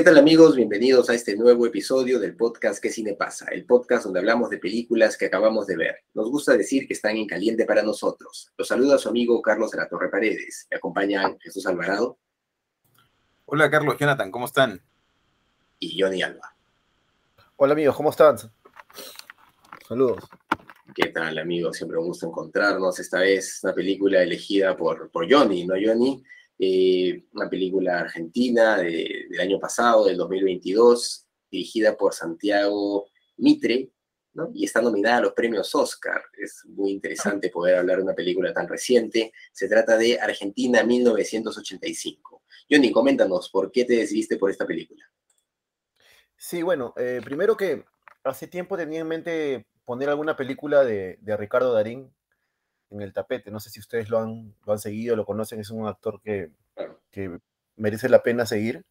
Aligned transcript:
¿Qué 0.00 0.04
tal 0.04 0.16
amigos? 0.16 0.56
Bienvenidos 0.56 1.10
a 1.10 1.14
este 1.14 1.36
nuevo 1.36 1.66
episodio 1.66 2.18
del 2.18 2.34
podcast 2.34 2.82
¿Qué 2.82 2.88
cine 2.88 3.12
pasa? 3.12 3.44
El 3.52 3.66
podcast 3.66 4.04
donde 4.04 4.20
hablamos 4.20 4.48
de 4.48 4.56
películas 4.56 5.14
que 5.18 5.26
acabamos 5.26 5.66
de 5.66 5.76
ver. 5.76 5.96
Nos 6.14 6.30
gusta 6.30 6.56
decir 6.56 6.86
que 6.86 6.94
están 6.94 7.18
en 7.18 7.26
caliente 7.26 7.66
para 7.66 7.82
nosotros. 7.82 8.50
Los 8.56 8.66
saluda 8.66 8.96
su 8.96 9.10
amigo 9.10 9.42
Carlos 9.42 9.70
de 9.72 9.76
la 9.76 9.90
Torre 9.90 10.08
Paredes. 10.08 10.66
Me 10.70 10.78
acompañan 10.78 11.38
Jesús 11.38 11.66
Alvarado. 11.66 12.16
Hola 13.44 13.70
Carlos, 13.70 13.98
Jonathan, 14.00 14.30
¿cómo 14.30 14.46
están? 14.46 14.80
Y 15.78 16.00
Johnny 16.00 16.22
Alba. 16.22 16.56
Hola 17.56 17.74
amigos, 17.74 17.94
¿cómo 17.94 18.08
están? 18.08 18.38
Saludos. 19.86 20.24
¿Qué 20.94 21.10
tal 21.10 21.38
amigos? 21.38 21.76
Siempre 21.76 21.98
un 21.98 22.06
gusto 22.06 22.26
encontrarnos. 22.26 22.98
Esta 22.98 23.18
vez 23.18 23.60
una 23.64 23.74
película 23.74 24.22
elegida 24.22 24.74
por, 24.78 25.10
por 25.10 25.30
Johnny, 25.30 25.66
¿no 25.66 25.74
Johnny? 25.74 26.24
Eh, 26.62 27.24
una 27.32 27.48
película 27.48 28.00
argentina 28.00 28.76
de, 28.76 29.28
del 29.30 29.40
año 29.40 29.58
pasado, 29.58 30.04
del 30.04 30.18
2022, 30.18 31.26
dirigida 31.50 31.96
por 31.96 32.12
Santiago 32.12 33.08
Mitre, 33.38 33.90
y 34.52 34.66
está 34.66 34.82
nominada 34.82 35.16
a 35.16 35.20
los 35.22 35.32
premios 35.32 35.74
Oscar. 35.74 36.20
Es 36.36 36.66
muy 36.66 36.90
interesante 36.90 37.48
poder 37.48 37.76
hablar 37.76 37.96
de 37.96 38.02
una 38.02 38.14
película 38.14 38.52
tan 38.52 38.68
reciente. 38.68 39.32
Se 39.52 39.68
trata 39.68 39.96
de 39.96 40.20
Argentina 40.20 40.84
1985. 40.84 42.42
Johnny, 42.70 42.92
coméntanos, 42.92 43.48
¿por 43.48 43.72
qué 43.72 43.86
te 43.86 43.96
decidiste 43.96 44.36
por 44.36 44.50
esta 44.50 44.66
película? 44.66 45.02
Sí, 46.36 46.60
bueno, 46.60 46.92
eh, 46.98 47.22
primero 47.24 47.56
que 47.56 47.86
hace 48.22 48.46
tiempo 48.46 48.76
tenía 48.76 49.00
en 49.00 49.08
mente 49.08 49.66
poner 49.86 50.10
alguna 50.10 50.36
película 50.36 50.84
de 50.84 51.18
Ricardo 51.38 51.72
Darín, 51.72 52.12
en 52.90 53.02
el 53.02 53.12
tapete. 53.12 53.50
No 53.50 53.60
sé 53.60 53.70
si 53.70 53.80
ustedes 53.80 54.10
lo 54.10 54.18
han, 54.18 54.54
lo 54.66 54.72
han 54.72 54.78
seguido, 54.78 55.16
lo 55.16 55.24
conocen, 55.24 55.60
es 55.60 55.70
un 55.70 55.86
actor 55.86 56.20
que, 56.22 56.50
que 57.10 57.38
merece 57.76 58.08
la 58.08 58.22
pena 58.22 58.46
seguir. 58.46 58.84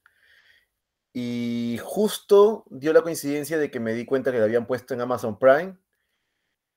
Y 1.14 1.80
justo 1.84 2.66
dio 2.70 2.94
la 2.94 3.02
coincidencia 3.02 3.58
de 3.58 3.72
que 3.72 3.80
me 3.80 3.94
di 3.94 4.06
cuenta 4.06 4.32
que 4.32 4.38
le 4.38 4.44
habían 4.44 4.68
puesto 4.68 4.94
en 4.94 5.02
Amazon 5.02 5.40
Prime 5.40 5.78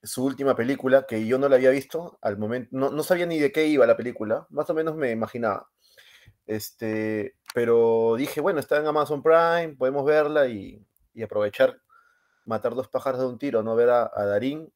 su 0.02 0.24
última 0.24 0.56
película, 0.56 1.06
que 1.06 1.26
yo 1.26 1.38
no 1.38 1.48
la 1.48 1.56
había 1.56 1.70
visto 1.70 2.18
al 2.22 2.36
momento, 2.36 2.68
no, 2.72 2.90
no 2.90 3.02
sabía 3.02 3.26
ni 3.26 3.38
de 3.38 3.52
qué 3.52 3.66
iba 3.66 3.86
la 3.86 3.96
película, 3.96 4.46
más 4.50 4.68
o 4.68 4.74
menos 4.74 4.96
me 4.96 5.10
imaginaba. 5.10 5.68
Este, 6.46 7.36
pero 7.54 8.16
dije, 8.16 8.40
bueno, 8.40 8.58
está 8.58 8.78
en 8.78 8.86
Amazon 8.86 9.22
Prime, 9.22 9.76
podemos 9.78 10.04
verla 10.04 10.48
y, 10.48 10.84
y 11.14 11.22
aprovechar, 11.22 11.80
matar 12.44 12.74
dos 12.74 12.88
pájaros 12.88 13.20
de 13.20 13.26
un 13.26 13.38
tiro, 13.38 13.62
no 13.62 13.76
ver 13.76 13.90
a, 13.90 14.10
a 14.12 14.24
Darín 14.24 14.72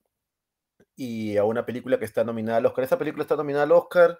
y 0.96 1.36
a 1.36 1.44
una 1.44 1.66
película 1.66 1.98
que 1.98 2.06
está 2.06 2.24
nominada 2.24 2.58
al 2.58 2.66
Oscar. 2.66 2.84
Esta 2.84 2.98
película 2.98 3.22
está 3.22 3.36
nominada 3.36 3.64
al 3.64 3.72
Oscar, 3.72 4.18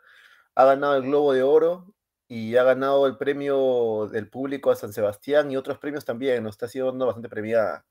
ha 0.55 0.65
ganado 0.65 0.97
el 0.97 1.03
Globo 1.03 1.33
de 1.33 1.43
Oro 1.43 1.95
y 2.29 2.57
ha 2.57 2.65
ganado 2.65 3.07
el 3.07 3.17
premio 3.17 4.09
del 4.13 4.29
público 4.29 4.71
a 4.71 4.77
San 4.77 4.93
Sebastián 4.93 5.51
y 5.51 5.57
otros 5.57 5.79
premios 5.79 6.05
también, 6.05 6.43
¿no? 6.43 6.51
Está 6.51 6.69
siendo 6.69 7.07
bastante 7.07 7.29
premiada. 7.29 7.87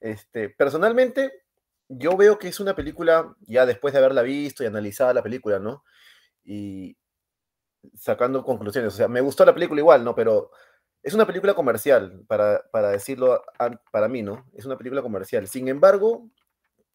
Este, 0.00 0.50
personalmente, 0.50 1.44
yo 1.88 2.16
veo 2.16 2.38
que 2.38 2.48
es 2.48 2.60
una 2.60 2.74
película, 2.74 3.34
ya 3.42 3.66
después 3.66 3.92
de 3.92 3.98
haberla 3.98 4.22
visto 4.22 4.64
y 4.64 4.66
analizada 4.66 5.14
la 5.14 5.22
película, 5.22 5.58
¿no? 5.58 5.84
Y 6.44 6.96
sacando 7.94 8.44
conclusiones, 8.44 8.94
o 8.94 8.96
sea, 8.96 9.08
me 9.08 9.20
gustó 9.20 9.44
la 9.44 9.54
película 9.54 9.80
igual, 9.80 10.04
¿no? 10.04 10.14
Pero 10.14 10.50
es 11.02 11.14
una 11.14 11.26
película 11.26 11.54
comercial, 11.54 12.24
para, 12.26 12.64
para 12.72 12.90
decirlo 12.90 13.42
para 13.92 14.08
mí, 14.08 14.22
¿no? 14.22 14.46
Es 14.54 14.64
una 14.64 14.76
película 14.76 15.02
comercial. 15.02 15.46
Sin 15.48 15.68
embargo, 15.68 16.28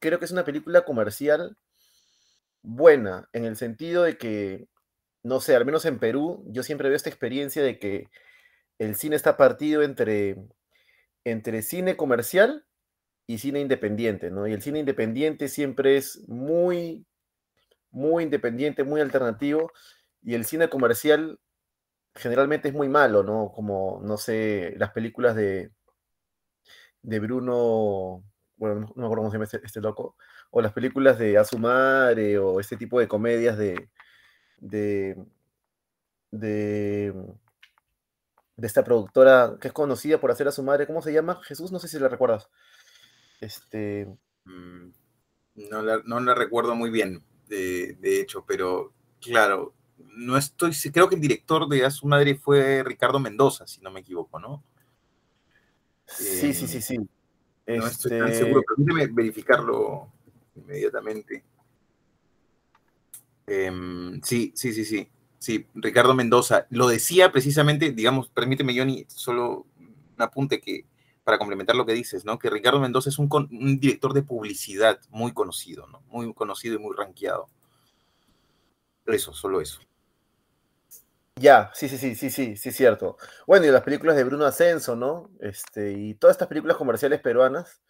creo 0.01 0.19
que 0.19 0.25
es 0.25 0.31
una 0.31 0.43
película 0.43 0.81
comercial 0.83 1.57
buena, 2.63 3.29
en 3.33 3.45
el 3.45 3.55
sentido 3.55 4.03
de 4.03 4.17
que, 4.17 4.67
no 5.23 5.39
sé, 5.39 5.55
al 5.55 5.65
menos 5.65 5.85
en 5.85 5.99
Perú, 5.99 6.43
yo 6.47 6.63
siempre 6.63 6.89
veo 6.89 6.97
esta 6.97 7.09
experiencia 7.09 7.63
de 7.63 7.79
que 7.79 8.09
el 8.79 8.95
cine 8.95 9.15
está 9.15 9.37
partido 9.37 9.83
entre, 9.83 10.37
entre 11.23 11.61
cine 11.61 11.95
comercial 11.95 12.65
y 13.27 13.37
cine 13.37 13.61
independiente, 13.61 14.31
¿no? 14.31 14.47
Y 14.47 14.53
el 14.53 14.61
cine 14.61 14.79
independiente 14.79 15.47
siempre 15.47 15.97
es 15.97 16.27
muy, 16.27 17.05
muy 17.91 18.23
independiente, 18.23 18.83
muy 18.83 19.01
alternativo, 19.01 19.71
y 20.23 20.33
el 20.35 20.45
cine 20.45 20.69
comercial 20.69 21.39
generalmente 22.15 22.69
es 22.69 22.73
muy 22.73 22.89
malo, 22.89 23.23
¿no? 23.23 23.51
Como, 23.53 24.01
no 24.03 24.17
sé, 24.17 24.73
las 24.77 24.91
películas 24.91 25.35
de, 25.35 25.71
de 27.03 27.19
Bruno, 27.19 28.23
bueno, 28.61 28.81
no, 28.81 28.93
me 28.95 29.05
acuerdo 29.05 29.23
cómo 29.23 29.31
se 29.31 29.35
llama 29.35 29.45
este, 29.45 29.59
este, 29.63 29.81
loco, 29.81 30.15
o 30.51 30.61
las 30.61 30.71
películas 30.71 31.17
de 31.17 31.35
Azumare 31.35 32.37
o 32.37 32.59
este 32.59 32.77
tipo 32.77 32.99
de 32.99 33.07
comedias 33.07 33.57
de, 33.57 33.89
de, 34.59 35.17
de, 36.29 37.11
de 38.55 38.67
esta 38.67 38.83
productora 38.83 39.57
que 39.59 39.69
es 39.69 39.73
conocida 39.73 40.19
por 40.19 40.29
hacer 40.29 40.47
a 40.47 40.51
su 40.51 40.61
madre, 40.61 40.85
¿cómo 40.85 41.01
se 41.01 41.11
llama? 41.11 41.41
Jesús, 41.43 41.71
no 41.71 41.79
sé 41.79 41.87
si 41.87 41.97
la 41.97 42.07
recuerdas. 42.07 42.49
Este... 43.39 44.07
Mm, 44.45 44.91
no 45.55 45.81
la, 45.81 46.01
no 46.05 46.19
la 46.19 46.35
recuerdo 46.35 46.75
muy 46.75 46.91
bien, 46.91 47.23
de, 47.47 47.97
de, 47.99 48.21
hecho, 48.21 48.45
pero 48.47 48.93
claro, 49.19 49.73
no 49.97 50.37
estoy, 50.37 50.71
creo 50.93 51.09
que 51.09 51.15
el 51.15 51.21
director 51.21 51.67
de 51.67 51.83
A 51.83 51.89
su 51.89 52.07
madre 52.07 52.35
fue 52.35 52.83
Ricardo 52.83 53.19
Mendoza, 53.19 53.65
si 53.65 53.81
no 53.81 53.89
me 53.89 54.01
equivoco, 54.01 54.39
¿no? 54.39 54.63
Sí, 56.05 56.49
eh, 56.49 56.53
sí, 56.53 56.67
sí, 56.67 56.81
sí. 56.81 56.97
No 57.77 57.87
estoy 57.87 58.19
tan 58.19 58.33
seguro, 58.33 58.63
pero 58.67 58.75
déjeme 58.77 59.07
verificarlo 59.13 60.11
inmediatamente. 60.55 61.43
Eh, 63.47 64.19
sí, 64.23 64.51
sí, 64.55 64.73
sí, 64.73 64.85
sí. 64.85 65.09
Sí, 65.39 65.65
Ricardo 65.73 66.13
Mendoza. 66.13 66.67
Lo 66.69 66.87
decía 66.87 67.31
precisamente, 67.31 67.91
digamos, 67.91 68.29
permíteme, 68.29 68.77
Johnny, 68.77 69.05
solo 69.07 69.65
un 69.79 70.21
apunte 70.21 70.61
que 70.61 70.85
para 71.23 71.37
complementar 71.37 71.75
lo 71.75 71.85
que 71.85 71.93
dices, 71.93 72.25
¿no? 72.25 72.37
Que 72.37 72.49
Ricardo 72.49 72.79
Mendoza 72.79 73.09
es 73.09 73.17
un, 73.17 73.29
un 73.31 73.79
director 73.79 74.13
de 74.13 74.23
publicidad 74.23 74.99
muy 75.09 75.33
conocido, 75.33 75.87
¿no? 75.87 76.01
Muy 76.07 76.31
conocido 76.33 76.75
y 76.75 76.79
muy 76.79 76.95
rankeado. 76.95 77.47
Eso, 79.05 79.33
solo 79.33 79.61
eso. 79.61 79.81
Ya, 81.39 81.71
sí, 81.73 81.87
sí, 81.87 81.97
sí, 81.97 82.13
sí, 82.15 82.29
sí, 82.29 82.55
sí, 82.57 82.71
cierto. 82.71 83.17
Bueno, 83.47 83.65
y 83.65 83.69
las 83.71 83.83
películas 83.83 84.15
de 84.15 84.23
Bruno 84.25 84.45
Ascenso, 84.45 84.95
¿no? 84.95 85.29
Este, 85.39 85.91
y 85.93 86.13
todas 86.15 86.35
estas 86.35 86.47
películas 86.49 86.77
comerciales 86.77 87.21
peruanas. 87.21 87.81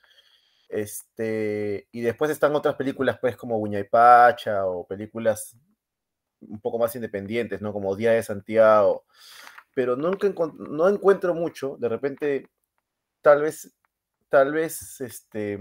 Este, 0.69 1.87
y 1.91 2.01
después 2.01 2.31
están 2.31 2.55
otras 2.55 2.75
películas, 2.75 3.19
pues, 3.21 3.37
como 3.37 3.59
Buña 3.59 3.79
y 3.79 3.85
Pacha, 3.85 4.65
o 4.67 4.87
películas 4.87 5.57
un 6.41 6.61
poco 6.61 6.79
más 6.79 6.95
independientes, 6.95 7.61
¿no? 7.61 7.73
Como 7.73 7.95
Día 7.95 8.11
de 8.13 8.23
Santiago. 8.23 9.05
Pero 9.75 9.95
nunca 9.97 10.29
no 10.57 10.89
encuentro 10.89 11.33
mucho, 11.35 11.77
de 11.79 11.89
repente, 11.89 12.49
tal 13.21 13.41
vez, 13.43 13.73
tal 14.29 14.53
vez, 14.53 15.01
este, 15.01 15.59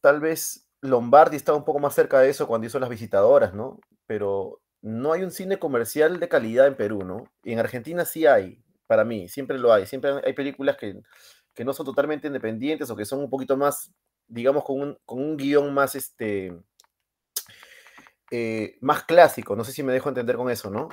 tal 0.00 0.20
vez 0.20 0.68
Lombardi 0.80 1.36
estaba 1.36 1.58
un 1.58 1.64
poco 1.64 1.78
más 1.78 1.94
cerca 1.94 2.20
de 2.20 2.30
eso 2.30 2.46
cuando 2.46 2.66
hizo 2.66 2.78
Las 2.78 2.88
Visitadoras, 2.90 3.54
¿no? 3.54 3.78
Pero 4.06 4.60
no 4.82 5.12
hay 5.12 5.22
un 5.22 5.30
cine 5.30 5.58
comercial 5.58 6.20
de 6.20 6.28
calidad 6.28 6.66
en 6.66 6.76
Perú, 6.76 7.04
¿no? 7.04 7.24
En 7.44 7.58
Argentina 7.58 8.04
sí 8.04 8.26
hay, 8.26 8.62
para 8.86 9.04
mí, 9.04 9.28
siempre 9.28 9.58
lo 9.58 9.72
hay. 9.72 9.86
Siempre 9.86 10.12
hay 10.24 10.32
películas 10.32 10.76
que, 10.76 11.00
que 11.54 11.64
no 11.64 11.72
son 11.72 11.86
totalmente 11.86 12.26
independientes 12.26 12.90
o 12.90 12.96
que 12.96 13.04
son 13.04 13.20
un 13.20 13.30
poquito 13.30 13.56
más, 13.56 13.92
digamos, 14.26 14.64
con 14.64 14.80
un, 14.80 14.98
con 15.04 15.20
un 15.20 15.36
guion 15.36 15.72
más, 15.74 15.94
este, 15.94 16.56
eh, 18.30 18.76
más 18.80 19.04
clásico. 19.04 19.56
No 19.56 19.64
sé 19.64 19.72
si 19.72 19.82
me 19.82 19.92
dejo 19.92 20.08
entender 20.08 20.36
con 20.36 20.50
eso, 20.50 20.70
¿no? 20.70 20.88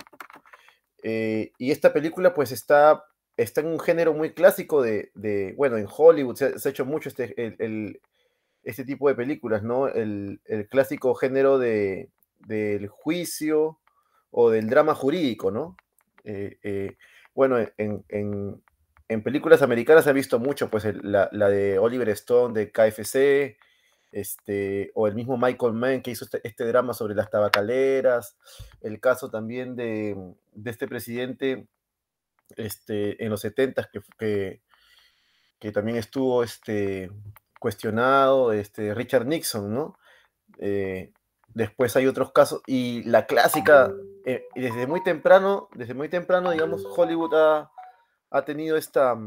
Eh, 1.03 1.51
y 1.57 1.71
esta 1.71 1.93
película, 1.93 2.33
pues, 2.33 2.51
está, 2.51 3.05
está 3.37 3.61
en 3.61 3.67
un 3.67 3.79
género 3.79 4.13
muy 4.13 4.33
clásico 4.33 4.81
de, 4.81 5.11
de 5.13 5.53
bueno, 5.55 5.77
en 5.77 5.87
Hollywood 5.89 6.35
se, 6.35 6.45
ha 6.45 6.69
hecho 6.69 6.85
mucho 6.85 7.09
este, 7.09 7.33
el, 7.37 8.01
este 8.63 8.83
tipo 8.83 9.07
de 9.07 9.15
películas, 9.15 9.63
¿no? 9.63 9.87
El, 9.87 10.41
el 10.45 10.67
clásico 10.67 11.15
género 11.15 11.59
de, 11.59 12.09
del 12.45 12.87
juicio 12.87 13.79
o 14.31 14.49
del 14.49 14.69
drama 14.69 14.95
jurídico, 14.95 15.51
¿no? 15.51 15.75
Eh, 16.23 16.57
eh, 16.63 16.97
bueno, 17.33 17.57
en, 17.77 18.03
en, 18.09 19.23
películas 19.23 19.61
americanas 19.61 20.03
se 20.03 20.09
ha 20.09 20.13
visto 20.13 20.39
mucho, 20.39 20.69
pues 20.69 20.85
la, 21.03 21.29
la, 21.31 21.49
de 21.49 21.79
Oliver 21.79 22.09
Stone 22.09 22.53
de 22.53 22.71
KFC, 22.71 23.57
este, 24.11 24.91
o 24.93 25.07
el 25.07 25.15
mismo 25.15 25.37
Michael 25.37 25.73
Mann 25.73 26.01
que 26.01 26.11
hizo 26.11 26.25
este, 26.25 26.39
este 26.47 26.65
drama 26.65 26.93
sobre 26.93 27.15
las 27.15 27.29
tabacaleras, 27.29 28.37
el 28.81 28.99
caso 28.99 29.29
también 29.29 29.75
de, 29.75 30.15
este 30.63 30.87
presidente 30.87 31.67
este, 32.55 33.23
en 33.23 33.29
los 33.29 33.41
70 33.41 33.89
que, 33.91 34.01
que, 34.17 34.61
que, 35.59 35.71
también 35.71 35.97
estuvo 35.97 36.43
este, 36.43 37.11
cuestionado, 37.59 38.53
este, 38.53 38.93
Richard 38.93 39.25
Nixon, 39.25 39.73
¿no? 39.73 39.97
Eh, 40.59 41.11
después 41.55 41.95
hay 41.95 42.05
otros 42.05 42.31
casos, 42.31 42.61
y 42.67 43.01
la 43.05 43.25
clásica, 43.25 43.91
eh, 44.25 44.45
desde 44.53 44.85
muy 44.85 45.03
temprano, 45.03 45.69
desde 45.73 45.95
muy 45.95 46.09
temprano, 46.09 46.51
digamos, 46.51 46.85
Hollywood 46.85 47.33
ha, 47.33 47.71
ha 48.29 48.45
tenido 48.45 48.77
esta 48.77 49.17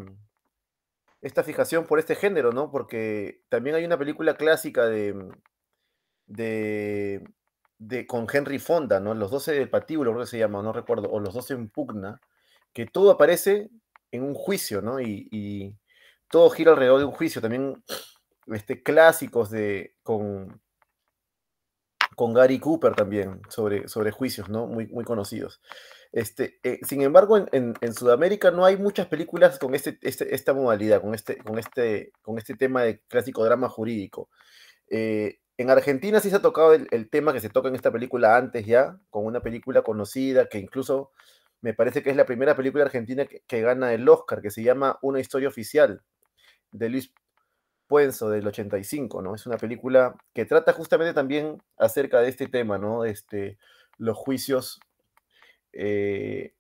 esta 1.20 1.42
fijación 1.42 1.86
por 1.86 1.98
este 1.98 2.14
género, 2.14 2.52
¿no? 2.52 2.70
Porque 2.70 3.42
también 3.48 3.76
hay 3.76 3.84
una 3.84 3.98
película 3.98 4.36
clásica 4.36 4.86
de, 4.86 5.14
mm, 5.14 5.30
de, 6.26 8.06
con 8.06 8.26
Henry 8.32 8.58
Fonda, 8.58 9.00
¿no? 9.00 9.14
Los 9.14 9.30
12 9.30 9.52
del 9.52 9.70
patíbulo, 9.70 10.12
creo 10.12 10.24
que 10.24 10.30
se 10.30 10.38
llama, 10.38 10.62
no 10.62 10.72
recuerdo, 10.72 11.10
o 11.10 11.20
Los 11.20 11.34
12 11.34 11.54
en 11.54 11.68
pugna, 11.70 12.20
que 12.72 12.86
todo 12.86 13.10
aparece 13.10 13.70
en 14.12 14.22
un 14.22 14.34
juicio, 14.34 14.82
¿no? 14.82 15.00
Y, 15.00 15.76
todo 16.30 16.50
gira 16.50 16.72
alrededor 16.72 16.98
de 16.98 17.06
un 17.06 17.12
juicio. 17.12 17.40
También 17.40 17.82
este, 18.48 18.82
clásicos 18.82 19.50
de, 19.50 19.96
con, 20.02 20.60
con 22.18 22.34
Gary 22.34 22.58
Cooper 22.58 22.96
también, 22.96 23.40
sobre, 23.48 23.86
sobre 23.86 24.10
juicios, 24.10 24.48
¿no? 24.48 24.66
Muy, 24.66 24.88
muy 24.88 25.04
conocidos. 25.04 25.62
Este, 26.10 26.58
eh, 26.64 26.80
sin 26.82 27.02
embargo, 27.02 27.46
en, 27.52 27.76
Sudamérica 27.94 28.50
no 28.50 28.64
hay 28.64 28.76
muchas 28.76 29.06
películas 29.06 29.56
con 29.60 29.72
este, 29.72 30.00
este, 30.02 30.34
esta 30.34 30.52
modalidad, 30.52 31.00
con 31.00 31.14
este, 31.14 31.38
con, 31.38 31.60
este, 31.60 32.10
con 32.20 32.36
este 32.36 32.56
tema 32.56 32.82
de 32.82 32.98
clásico 33.06 33.44
drama 33.44 33.68
jurídico. 33.68 34.30
Eh, 34.90 35.38
en 35.58 35.70
Argentina 35.70 36.18
sí 36.18 36.28
se 36.28 36.34
ha 36.34 36.42
tocado 36.42 36.72
el, 36.74 37.08
tema 37.08 37.32
que 37.32 37.38
se 37.38 37.50
toca 37.50 37.68
en 37.68 37.76
esta 37.76 37.92
película 37.92 38.36
antes 38.36 38.66
ya, 38.66 38.98
con 39.10 39.24
una 39.24 39.40
película 39.40 39.82
conocida 39.82 40.48
que 40.48 40.58
incluso 40.58 41.12
me 41.60 41.72
parece 41.72 42.02
que 42.02 42.10
es 42.10 42.16
la 42.16 42.26
primera 42.26 42.56
película 42.56 42.82
argentina 42.82 43.26
que, 43.26 43.60
gana 43.60 43.92
el 43.94 44.08
Oscar, 44.08 44.42
que 44.42 44.50
se 44.50 44.64
llama 44.64 44.98
Una 45.02 45.20
historia 45.20 45.46
oficial, 45.46 46.02
de 46.72 46.88
Luis 46.88 47.12
Puenzo, 47.88 48.30
del 48.30 48.46
85, 48.46 49.22
¿no? 49.22 49.34
Es 49.34 49.46
una 49.46 49.56
película 49.56 50.14
que 50.34 50.44
trata 50.44 50.72
justamente 50.72 51.14
también 51.14 51.62
acerca 51.78 52.20
de 52.20 52.28
este 52.28 52.46
tema, 52.46 52.78
¿no? 52.78 53.04
Este, 53.04 53.58
los 53.96 54.16
juicios 54.16 54.78
eh, 55.72 56.54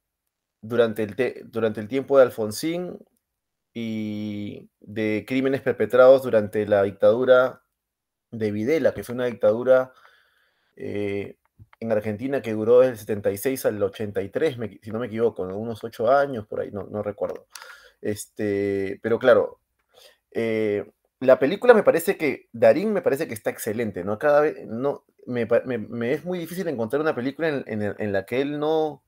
durante, 0.60 1.02
el 1.04 1.48
durante 1.50 1.80
el 1.80 1.88
tiempo 1.88 2.18
de 2.18 2.24
Alfonsín 2.24 2.98
y 3.74 4.68
de 4.80 5.24
crímenes 5.26 5.60
perpetrados 5.60 6.22
durante 6.22 6.66
la 6.66 6.82
dictadura 6.82 7.62
de 8.30 8.50
Videla, 8.50 8.92
que 8.94 9.04
fue 9.04 9.14
una 9.14 9.26
dictadura 9.26 9.92
eh, 10.76 11.36
en 11.80 11.92
Argentina 11.92 12.42
que 12.42 12.52
duró 12.52 12.80
del 12.80 12.96
76 12.96 13.66
al 13.66 13.82
83, 13.82 14.56
si 14.82 14.90
no 14.90 14.98
me 14.98 15.06
equivoco, 15.06 15.42
unos 15.42 15.84
ocho 15.84 16.10
años 16.10 16.46
por 16.46 16.60
ahí, 16.60 16.70
no, 16.72 16.84
no 16.84 17.02
recuerdo. 17.02 17.46
Este, 18.00 18.98
pero 19.02 19.18
claro, 19.18 19.60
eh, 20.32 20.90
la 21.20 21.38
película 21.38 21.74
me 21.74 21.82
parece 21.82 22.16
que, 22.16 22.48
Darín 22.52 22.92
me 22.92 23.02
parece 23.02 23.26
que 23.26 23.34
está 23.34 23.50
excelente, 23.50 24.04
¿no? 24.04 24.18
Cada 24.18 24.40
vez, 24.40 24.66
no, 24.66 25.04
me, 25.26 25.46
es 26.12 26.24
muy 26.24 26.38
difícil 26.38 26.68
encontrar 26.68 27.02
una 27.02 27.14
película 27.14 27.48
en, 27.66 28.12
la 28.12 28.24
que 28.24 28.40
él 28.40 28.58
no, 28.58 29.02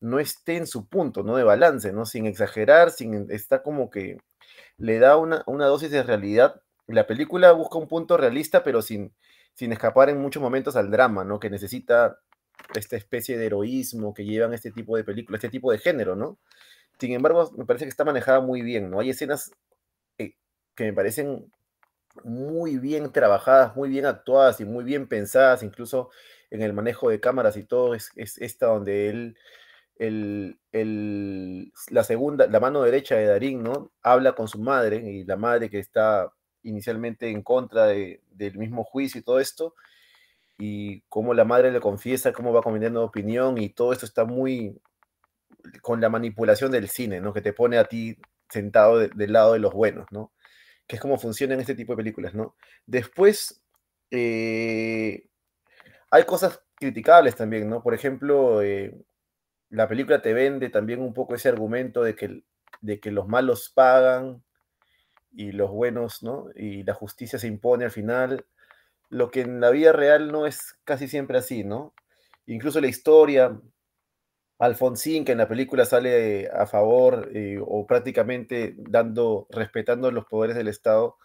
no 0.00 0.18
esté 0.18 0.56
en 0.56 0.66
su 0.66 0.88
punto, 0.88 1.22
¿no? 1.22 1.36
De 1.36 1.44
balance, 1.44 1.92
¿no? 1.92 2.06
Sin 2.06 2.26
exagerar, 2.26 2.90
sin, 2.90 3.30
está 3.30 3.62
como 3.62 3.90
que 3.90 4.18
le 4.78 4.98
da 4.98 5.16
una, 5.16 5.44
dosis 5.46 5.90
de 5.90 6.02
realidad. 6.02 6.62
La 6.86 7.06
película 7.06 7.52
busca 7.52 7.78
un 7.78 7.88
punto 7.88 8.16
realista, 8.16 8.64
pero 8.64 8.80
sin, 8.82 9.14
sin 9.54 9.72
escapar 9.72 10.08
en 10.08 10.20
muchos 10.20 10.42
momentos 10.42 10.76
al 10.76 10.90
drama, 10.90 11.24
¿no? 11.24 11.38
Que 11.38 11.50
necesita 11.50 12.18
esta 12.74 12.96
especie 12.96 13.38
de 13.38 13.46
heroísmo 13.46 14.14
que 14.14 14.24
llevan 14.24 14.54
este 14.54 14.70
tipo 14.72 14.96
de 14.96 15.04
películas, 15.04 15.38
este 15.38 15.50
tipo 15.50 15.70
de 15.70 15.78
género, 15.78 16.16
¿no? 16.16 16.38
Sin 16.98 17.12
embargo, 17.12 17.52
me 17.56 17.64
parece 17.64 17.84
que 17.84 17.90
está 17.90 18.04
manejada 18.04 18.40
muy 18.40 18.62
bien, 18.62 18.90
¿no? 18.90 19.00
Hay 19.00 19.10
escenas 19.10 19.52
eh, 20.18 20.34
que 20.78 20.84
me 20.84 20.92
parecen 20.92 21.52
muy 22.22 22.78
bien 22.78 23.12
trabajadas, 23.12 23.74
muy 23.76 23.88
bien 23.88 24.06
actuadas 24.06 24.60
y 24.60 24.64
muy 24.64 24.84
bien 24.84 25.08
pensadas, 25.08 25.64
incluso 25.64 26.10
en 26.50 26.62
el 26.62 26.72
manejo 26.72 27.10
de 27.10 27.18
cámaras 27.18 27.56
y 27.56 27.64
todo, 27.64 27.94
es, 27.94 28.12
esta 28.16 28.66
donde 28.66 29.10
él, 29.10 29.36
el, 29.96 31.72
la 31.90 32.04
segunda, 32.04 32.46
la 32.46 32.60
mano 32.60 32.82
derecha 32.82 33.16
de 33.16 33.26
Darín. 33.26 33.64
Habla 34.02 34.34
con 34.34 34.46
su 34.46 34.60
madre 34.60 34.98
y 34.98 35.24
la 35.24 35.36
madre 35.36 35.68
que 35.68 35.80
está 35.80 36.32
inicialmente 36.62 37.28
en 37.28 37.42
contra 37.42 37.86
del 37.86 38.56
mismo 38.56 38.84
juicio 38.84 39.20
y 39.20 39.24
todo 39.24 39.40
esto, 39.40 39.74
y 40.58 41.00
cómo 41.08 41.34
la 41.34 41.44
madre 41.44 41.72
le 41.72 41.80
confiesa, 41.80 42.32
cómo 42.32 42.52
va 42.52 42.62
cambiando 42.62 43.00
de 43.00 43.06
opinión 43.06 43.58
y 43.58 43.70
todo 43.70 43.92
esto 43.92 44.06
está 44.06 44.24
muy 44.24 44.80
con 45.82 46.00
la 46.00 46.08
manipulación 46.08 46.70
del 46.70 46.88
cine, 46.88 47.20
¿no? 47.20 47.32
Que 47.32 47.42
te 47.42 47.52
pone 47.52 47.78
a 47.78 47.84
ti 47.84 48.16
sentado 48.48 48.98
del 48.98 49.32
lado 49.32 49.54
de 49.54 49.58
los 49.58 49.72
buenos, 49.74 50.06
¿no? 50.12 50.32
Que 50.88 50.96
es 50.96 51.02
como 51.02 51.18
funcionan 51.18 51.60
este 51.60 51.74
tipo 51.74 51.92
de 51.92 51.98
películas, 51.98 52.34
¿no? 52.34 52.56
Después, 52.86 53.62
eh, 54.10 55.28
hay 56.10 56.24
cosas 56.24 56.62
criticables 56.74 57.36
también, 57.36 57.68
¿no? 57.68 57.82
Por 57.82 57.94
ejemplo, 57.94 58.62
eh, 58.62 58.96
la 59.68 59.86
película 59.86 60.22
te 60.22 60.32
vende 60.32 60.70
también 60.70 61.00
un 61.00 61.12
poco 61.12 61.34
ese 61.34 61.50
argumento 61.50 62.02
de 62.02 62.16
que, 62.16 62.42
de 62.80 63.00
que 63.00 63.10
los 63.10 63.28
malos 63.28 63.70
pagan 63.74 64.42
y 65.30 65.52
los 65.52 65.70
buenos, 65.70 66.22
¿no? 66.22 66.46
Y 66.54 66.84
la 66.84 66.94
justicia 66.94 67.38
se 67.38 67.48
impone 67.48 67.84
al 67.84 67.90
final, 67.90 68.46
lo 69.10 69.30
que 69.30 69.42
en 69.42 69.60
la 69.60 69.70
vida 69.70 69.92
real 69.92 70.32
no 70.32 70.46
es 70.46 70.78
casi 70.84 71.06
siempre 71.06 71.36
así, 71.36 71.64
¿no? 71.64 71.94
Incluso 72.46 72.80
la 72.80 72.88
historia, 72.88 73.60
Alfonsín, 74.58 75.24
que 75.24 75.32
en 75.32 75.38
la 75.38 75.48
película 75.48 75.84
sale 75.84 76.48
a 76.48 76.66
favor 76.66 77.30
eh, 77.34 77.58
o 77.64 77.86
prácticamente 77.86 78.74
dando, 78.78 79.46
respetando 79.50 80.10
los 80.10 80.26
poderes 80.26 80.56
del 80.56 80.68
Estado, 80.68 81.16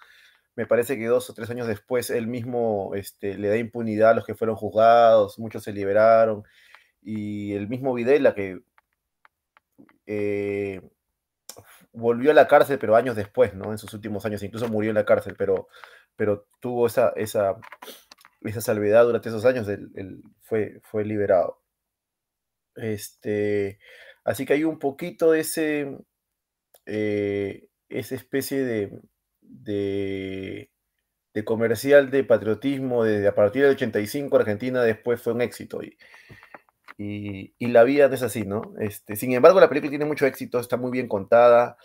me 0.55 0.67
parece 0.67 0.97
que 0.97 1.07
dos 1.07 1.29
o 1.29 1.33
tres 1.33 1.49
años 1.49 1.67
después 1.67 2.09
él 2.11 2.27
mismo 2.27 2.91
este, 2.95 3.37
le 3.37 3.49
da 3.49 3.57
impunidad 3.57 4.11
a 4.11 4.13
los 4.13 4.25
que 4.25 4.35
fueron 4.35 4.55
juzgados, 4.55 5.39
muchos 5.39 5.63
se 5.63 5.73
liberaron, 5.73 6.43
y 7.01 7.53
el 7.53 7.67
mismo 7.67 7.93
Videla 7.93 8.35
que 8.35 8.61
eh, 10.05 10.81
volvió 11.91 12.31
a 12.31 12.33
la 12.33 12.47
cárcel, 12.47 12.79
pero 12.79 12.95
años 12.95 13.15
después, 13.15 13.53
¿no? 13.53 13.71
En 13.71 13.77
sus 13.77 13.93
últimos 13.93 14.25
años, 14.25 14.43
incluso 14.43 14.67
murió 14.67 14.89
en 14.91 14.95
la 14.95 15.05
cárcel, 15.05 15.35
pero, 15.37 15.67
pero 16.15 16.47
tuvo 16.59 16.87
esa, 16.87 17.13
esa, 17.15 17.57
esa 18.41 18.61
salvedad 18.61 19.05
durante 19.05 19.29
esos 19.29 19.45
años, 19.45 19.67
él, 19.67 20.23
fue, 20.41 20.79
fue 20.83 21.05
liberado. 21.05 21.62
Este, 22.75 23.79
así 24.23 24.45
que 24.45 24.53
hay 24.53 24.63
un 24.63 24.79
poquito 24.79 25.31
de 25.31 25.39
ese, 25.41 25.97
eh, 26.85 27.67
esa 27.89 28.15
especie 28.15 28.63
de, 28.63 29.01
de, 29.41 30.69
comercial 31.45 32.11
de 32.11 32.23
patriotismo 32.23 33.03
desde 33.03 33.27
a 33.27 33.35
partir 33.35 33.63
del 33.63 33.71
85 33.71 34.37
Argentina 34.37 34.83
después 34.83 35.21
fue 35.21 35.33
un 35.33 35.41
éxito 35.41 35.81
y, 35.83 35.97
y, 36.97 37.67
la 37.67 37.83
vida 37.83 38.07
no 38.07 38.13
es 38.13 38.21
así, 38.21 38.43
¿no? 38.43 38.73
Este, 38.79 39.15
sin 39.15 39.33
embargo, 39.33 39.59
la 39.59 39.67
película 39.67 39.89
tiene 39.89 40.05
mucho 40.05 40.25
éxito, 40.25 40.59
está 40.59 40.77
muy 40.77 40.91
bien 40.91 41.07
contada, 41.07 41.77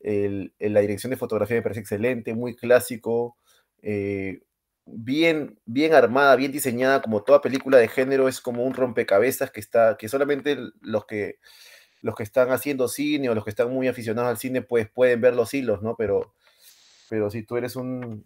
la 0.00 0.80
dirección 0.80 1.10
de 1.10 1.16
fotografía 1.16 1.56
me 1.56 1.62
parece 1.62 1.80
excelente, 1.80 2.34
muy 2.34 2.54
clásico, 2.54 3.36
eh, 3.82 4.40
bien, 4.86 5.58
bien 5.64 5.94
armada, 5.94 6.36
bien 6.36 6.52
diseñada, 6.52 7.02
como 7.02 7.22
toda 7.22 7.40
película 7.40 7.78
de 7.78 7.88
género, 7.88 8.28
es 8.28 8.40
como 8.40 8.64
un 8.64 8.74
rompecabezas 8.74 9.50
que 9.50 9.60
está, 9.60 9.96
que 9.96 10.08
solamente 10.08 10.58
los 10.80 11.06
que 11.06 11.38
los 12.02 12.16
que 12.16 12.24
están 12.24 12.50
haciendo 12.50 12.88
cine 12.88 13.30
o 13.30 13.34
los 13.34 13.44
que 13.44 13.50
están 13.50 13.70
muy 13.72 13.88
aficionados 13.88 14.28
al 14.28 14.36
cine, 14.36 14.60
pues 14.62 14.90
pueden 14.90 15.20
ver 15.20 15.34
los 15.36 15.54
hilos, 15.54 15.82
¿no? 15.82 15.94
Pero, 15.96 16.34
pero 17.08 17.30
si 17.30 17.44
tú 17.44 17.56
eres 17.56 17.76
un, 17.76 18.24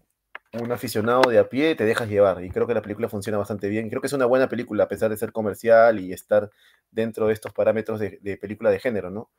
un 0.61 0.73
aficionado 0.73 1.31
de 1.31 1.39
a 1.39 1.49
pie, 1.49 1.75
te 1.75 1.85
dejas 1.85 2.09
llevar. 2.09 2.43
Y 2.45 2.51
creo 2.51 2.67
que 2.67 2.75
la 2.75 2.83
película 2.83 3.09
funciona 3.09 3.39
bastante 3.39 3.69
bien. 3.69 3.89
Creo 3.89 4.01
que 4.01 4.07
es 4.07 4.13
una 4.13 4.27
buena 4.27 4.49
película, 4.49 4.85
a 4.85 4.89
pesar 4.89 5.11
de 5.11 5.17
ser 5.17 5.33
comercial 5.33 6.01
y 6.01 6.13
estar 6.13 6.51
dentro 6.91 7.27
de 7.27 7.35
estos 7.35 7.53
parámetros 7.53 8.01
de, 8.01 8.39
película 8.41 8.71
de 8.71 8.79
género, 8.79 9.11
¿no? 9.11 9.31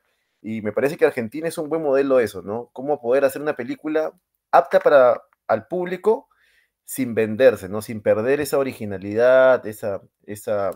Y 0.41 0.61
me 0.61 0.71
parece 0.71 0.97
que 0.97 1.05
Argentina 1.05 1.47
es 1.47 1.57
un 1.57 1.69
buen 1.69 1.81
modelo 1.81 2.17
de 2.17 2.25
eso, 2.25 2.41
¿no? 2.41 2.69
Cómo 2.73 3.01
poder 3.01 3.25
hacer 3.25 3.41
una 3.41 3.55
película 3.55 4.13
apta 4.51 4.79
para 4.79 5.21
al 5.47 5.67
público, 5.67 6.26
sin 6.87 7.13
venderse, 7.15 7.67
¿no? 7.67 7.81
Sin 7.81 8.01
perder 8.01 8.39
esa 8.39 8.57
originalidad, 8.57 9.67
esa, 9.67 10.01
esa, 10.25 10.71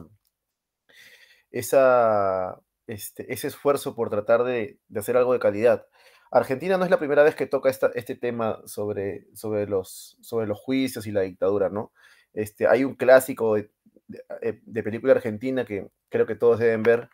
esa, 1.52 2.62
este, 2.86 3.34
ese 3.34 3.48
esfuerzo 3.48 3.96
por 3.96 4.10
tratar 4.10 4.44
de, 4.44 4.78
hacer 4.94 5.16
algo 5.16 5.32
de 5.32 5.40
calidad. 5.40 5.88
Argentina 6.30 6.78
no 6.78 6.84
es 6.84 6.92
la 6.92 7.00
primera 7.00 7.24
vez 7.24 7.36
que 7.36 7.48
toca 7.48 7.70
este 7.70 8.16
tema 8.16 8.62
sobre, 8.66 9.26
sobre, 9.36 9.68
los, 9.68 10.18
sobre 10.22 10.48
los 10.48 10.60
juicios 10.60 11.08
y 11.08 11.12
la 11.12 11.22
dictadura, 11.22 11.70
¿no? 11.70 11.94
Este, 12.34 12.68
hay 12.68 12.84
un 12.84 12.96
clásico 12.96 13.56
de, 13.56 13.72
de, 14.08 14.84
película 14.84 15.14
argentina 15.14 15.64
que 15.64 15.88
creo 16.10 16.26
que 16.26 16.36
todos 16.36 16.60
deben 16.60 16.84
ver 16.84 17.10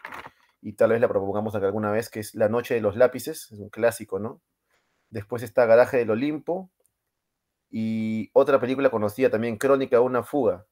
y 0.59 0.73
tal 0.73 0.89
vez 0.89 1.01
la 1.01 1.07
propongamos 1.07 1.53
acá 1.53 1.67
alguna 1.67 1.91
vez, 1.91 2.09
que 2.09 2.19
es 2.19 2.33
La 2.33 2.49
Noche 2.49 2.73
de 2.73 2.81
los 2.81 2.95
Lápices, 2.95 3.51
es 3.51 3.59
un 3.59 3.69
clásico, 3.69 4.17
¿no? 4.17 4.41
Después 5.11 5.43
está 5.43 5.67
Garaje 5.67 5.97
del 5.97 6.09
Olimpo, 6.09 6.71
y 7.69 8.29
otra 8.33 8.59
película 8.59 8.89
conocida 8.89 9.29
también, 9.29 9.57
Crónica 9.57 9.97
de 9.97 10.03
una 10.03 10.23
fuga. 10.23 10.65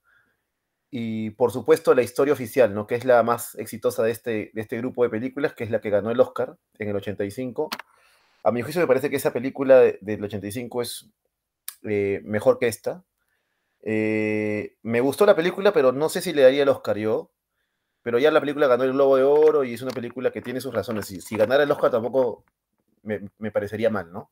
Y 0.89 1.31
por 1.31 1.51
supuesto 1.51 1.93
la 1.93 2.03
historia 2.03 2.33
oficial, 2.33 2.73
¿no? 2.73 2.87
que 2.87 2.95
es 2.95 3.05
la 3.05 3.21
más 3.23 3.55
exitosa 3.55 4.03
de 4.03 4.11
este, 4.11 4.51
de 4.53 4.61
este 4.61 4.77
grupo 4.77 5.03
de 5.03 5.09
películas, 5.09 5.53
que 5.53 5.65
es 5.65 5.71
la 5.71 5.81
que 5.81 5.89
ganó 5.89 6.11
el 6.11 6.19
Oscar 6.19 6.57
en 6.79 6.89
el 6.89 6.95
85. 6.95 7.69
A 8.43 8.51
mi 8.51 8.61
juicio 8.61 8.81
me 8.81 8.87
parece 8.87 9.09
que 9.09 9.17
esa 9.17 9.33
película 9.33 9.81
del 9.99 10.23
85 10.23 10.81
es 10.81 11.09
eh, 11.83 12.21
mejor 12.23 12.59
que 12.59 12.67
esta. 12.67 13.03
Eh, 13.81 14.77
me 14.83 15.01
gustó 15.01 15.25
la 15.25 15.35
película, 15.35 15.73
pero 15.73 15.91
no 15.91 16.09
sé 16.09 16.21
si 16.21 16.31
le 16.31 16.43
daría 16.43 16.63
el 16.63 16.69
Oscar 16.69 16.97
yo. 16.97 17.31
Pero 18.01 18.19
ya 18.19 18.29
la 18.31 18.39
película 18.39 18.67
ganó 18.67 18.83
el 18.83 18.93
Globo 18.93 19.17
de 19.17 19.23
Oro 19.23 19.63
y 19.63 19.73
es 19.73 19.81
una 19.81 19.91
película 19.91 20.31
que 20.31 20.41
tiene 20.41 20.61
sus 20.61 20.73
razones. 20.73 21.07
Si, 21.07 21.21
si 21.21 21.35
ganara 21.35 21.63
el 21.63 21.71
Oscar 21.71 21.89
tampoco 21.91 22.45
me, 23.01 23.21
me 23.39 23.51
parecería 23.51 23.89
mal, 23.89 24.11
¿no? 24.11 24.31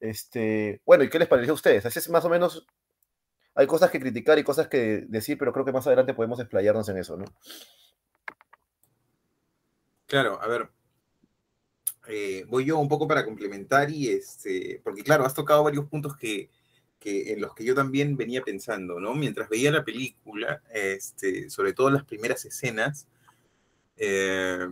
Este, 0.00 0.80
bueno, 0.84 1.04
¿y 1.04 1.08
qué 1.08 1.18
les 1.18 1.28
pareció 1.28 1.52
a 1.52 1.54
ustedes? 1.54 1.86
Así 1.86 1.98
es 1.98 2.08
más 2.10 2.24
o 2.24 2.28
menos, 2.28 2.66
hay 3.54 3.66
cosas 3.66 3.90
que 3.90 3.98
criticar 3.98 4.38
y 4.38 4.44
cosas 4.44 4.68
que 4.68 5.06
decir, 5.08 5.38
pero 5.38 5.52
creo 5.52 5.64
que 5.64 5.72
más 5.72 5.86
adelante 5.86 6.14
podemos 6.14 6.38
explayarnos 6.38 6.88
en 6.90 6.98
eso, 6.98 7.16
¿no? 7.16 7.24
Claro, 10.06 10.40
a 10.40 10.46
ver, 10.46 10.68
eh, 12.08 12.44
voy 12.48 12.66
yo 12.66 12.78
un 12.78 12.88
poco 12.88 13.08
para 13.08 13.24
complementar 13.24 13.90
y 13.90 14.08
este, 14.08 14.80
porque 14.84 15.02
claro, 15.02 15.24
has 15.24 15.34
tocado 15.34 15.64
varios 15.64 15.86
puntos 15.86 16.16
que, 16.16 16.50
que, 16.98 17.32
en 17.32 17.40
los 17.40 17.54
que 17.54 17.64
yo 17.64 17.74
también 17.74 18.16
venía 18.16 18.42
pensando, 18.42 19.00
¿no? 19.00 19.14
Mientras 19.14 19.48
veía 19.48 19.72
la 19.72 19.84
película, 19.84 20.62
este, 20.72 21.48
sobre 21.48 21.72
todo 21.72 21.90
las 21.90 22.04
primeras 22.04 22.44
escenas, 22.44 23.08
eh, 23.96 24.68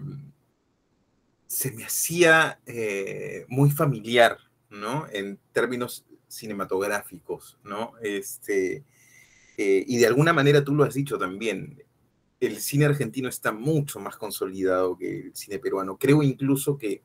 se 1.46 1.72
me 1.72 1.84
hacía 1.84 2.60
eh, 2.66 3.46
muy 3.48 3.70
familiar 3.70 4.38
¿no? 4.74 5.06
En 5.12 5.38
términos 5.52 6.04
cinematográficos, 6.28 7.58
¿no? 7.64 7.92
Este, 8.02 8.84
eh, 9.56 9.84
y 9.86 9.98
de 9.98 10.06
alguna 10.06 10.32
manera 10.32 10.64
tú 10.64 10.74
lo 10.74 10.84
has 10.84 10.94
dicho 10.94 11.18
también, 11.18 11.82
el 12.40 12.58
cine 12.60 12.84
argentino 12.84 13.28
está 13.28 13.52
mucho 13.52 14.00
más 14.00 14.16
consolidado 14.16 14.98
que 14.98 15.20
el 15.26 15.36
cine 15.36 15.58
peruano. 15.58 15.96
Creo 15.96 16.22
incluso 16.22 16.76
que 16.76 17.02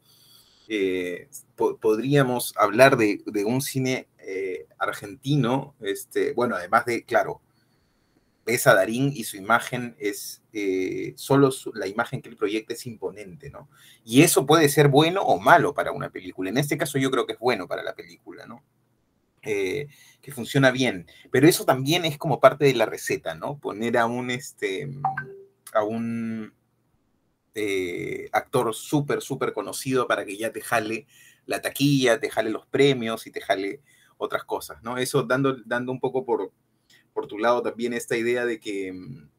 eh, 0.67 1.29
podríamos 1.55 2.53
hablar 2.57 2.97
de, 2.97 3.21
un 3.45 3.61
cine 3.61 4.07
eh, 4.19 4.67
argentino, 4.77 5.75
este, 5.79 6.33
bueno, 6.33 6.55
además 6.55 6.85
de, 6.85 7.03
claro, 7.03 7.41
ves 8.49 8.67
a 8.67 8.73
Darín 8.73 9.11
y 9.15 9.23
su 9.23 9.37
imagen 9.37 9.95
es, 9.99 10.41
eh, 10.53 11.13
solo 11.15 11.49
la 11.73 11.87
imagen 11.87 12.21
que 12.21 12.29
él 12.29 12.35
proyecta 12.35 12.73
es 12.73 12.85
imponente, 12.85 13.49
¿no? 13.49 13.69
Y 14.03 14.21
eso 14.21 14.45
puede 14.45 14.69
ser 14.69 14.87
bueno 14.87 15.21
o 15.21 15.39
malo 15.39 15.73
para 15.73 15.91
una 15.91 16.09
película. 16.09 16.49
En 16.49 16.57
este 16.57 16.77
caso 16.77 16.97
yo 16.97 17.11
creo 17.11 17.25
que 17.25 17.33
es 17.33 17.39
bueno 17.39 17.67
para 17.67 17.83
la 17.83 17.95
película, 17.95 18.45
¿no? 18.45 18.63
Eh, 19.41 19.87
que 20.21 20.31
funciona 20.31 20.71
bien. 20.71 21.07
Pero 21.31 21.47
eso 21.47 21.65
también 21.65 22.05
es 22.05 22.17
como 22.17 22.39
parte 22.39 22.65
de 22.65 22.73
la 22.73 22.85
receta, 22.85 23.35
¿no? 23.35 23.57
Poner 23.57 23.97
a 23.97 24.05
un, 24.05 24.31
este, 24.31 24.89
a 25.73 25.83
un 25.83 26.53
eh, 27.55 28.29
actor 28.31 28.73
súper, 28.73 29.21
súper 29.21 29.53
conocido 29.53 30.07
para 30.07 30.25
que 30.25 30.37
ya 30.37 30.51
te 30.51 30.61
jale 30.61 31.07
la 31.45 31.61
taquilla, 31.61 32.19
te 32.19 32.29
jale 32.29 32.49
los 32.49 32.65
premios 32.67 33.27
y 33.27 33.31
te 33.31 33.41
jale 33.41 33.81
otras 34.17 34.43
cosas, 34.43 34.83
¿no? 34.83 34.97
Eso 34.97 35.23
dando, 35.23 35.57
dando 35.65 35.91
un 35.91 35.99
poco 35.99 36.25
por, 36.25 36.51
por 37.13 37.27
tu 37.27 37.37
lado 37.37 37.61
también 37.61 37.93
esta 37.93 38.17
idea 38.17 38.45
de 38.45 38.59
que 38.59 38.93
mm, 38.93 39.29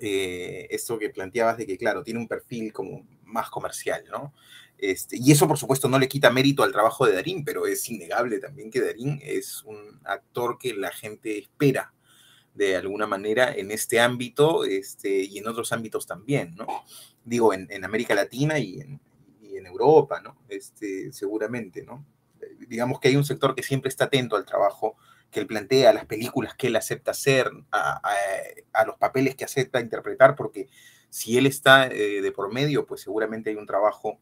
eh, 0.00 0.66
esto 0.70 0.98
que 0.98 1.10
planteabas 1.10 1.56
de 1.56 1.66
que, 1.66 1.78
claro, 1.78 2.02
tiene 2.02 2.20
un 2.20 2.28
perfil 2.28 2.72
como 2.72 3.06
más 3.24 3.50
comercial, 3.50 4.04
¿no? 4.10 4.34
Este, 4.78 5.16
y 5.18 5.32
eso, 5.32 5.48
por 5.48 5.58
supuesto, 5.58 5.88
no 5.88 5.98
le 5.98 6.08
quita 6.08 6.30
mérito 6.30 6.62
al 6.62 6.72
trabajo 6.72 7.06
de 7.06 7.14
Darín, 7.14 7.44
pero 7.44 7.66
es 7.66 7.88
innegable 7.88 8.38
también 8.38 8.70
que 8.70 8.82
Darín 8.82 9.18
es 9.22 9.62
un 9.64 10.00
actor 10.04 10.58
que 10.58 10.74
la 10.74 10.90
gente 10.90 11.38
espera 11.38 11.94
de 12.54 12.76
alguna 12.76 13.06
manera 13.06 13.52
en 13.54 13.70
este 13.70 14.00
ámbito 14.00 14.64
este, 14.64 15.22
y 15.24 15.38
en 15.38 15.46
otros 15.46 15.72
ámbitos 15.72 16.06
también, 16.06 16.54
¿no? 16.56 16.66
Digo, 17.24 17.52
en, 17.52 17.84
América 17.84 18.14
Latina 18.14 18.58
y 18.58 18.80
en, 18.80 19.00
y 19.42 19.56
en, 19.56 19.66
Europa, 19.66 20.20
¿no? 20.20 20.38
Este, 20.48 21.12
seguramente, 21.12 21.82
¿no? 21.82 22.06
Digamos 22.68 23.00
que 23.00 23.08
hay 23.08 23.16
un 23.16 23.24
sector 23.24 23.54
que 23.54 23.62
siempre 23.62 23.88
está 23.88 24.04
atento 24.04 24.36
al 24.36 24.46
trabajo 24.46 24.96
que 25.30 25.40
él 25.40 25.46
plantea, 25.46 25.90
a 25.90 25.92
las 25.92 26.06
películas 26.06 26.54
que 26.54 26.68
él 26.68 26.76
acepta 26.76 27.10
hacer, 27.10 27.50
a, 27.70 28.84
los 28.86 28.96
papeles 28.96 29.34
que 29.34 29.44
acepta 29.44 29.80
interpretar, 29.80 30.34
porque 30.34 30.68
si 31.10 31.36
él 31.36 31.46
está 31.46 31.86
eh, 31.86 32.20
de 32.20 32.32
por 32.32 32.52
medio, 32.52 32.86
pues 32.86 33.00
seguramente 33.02 33.50
hay 33.50 33.56
un 33.56 33.66
trabajo 33.66 34.18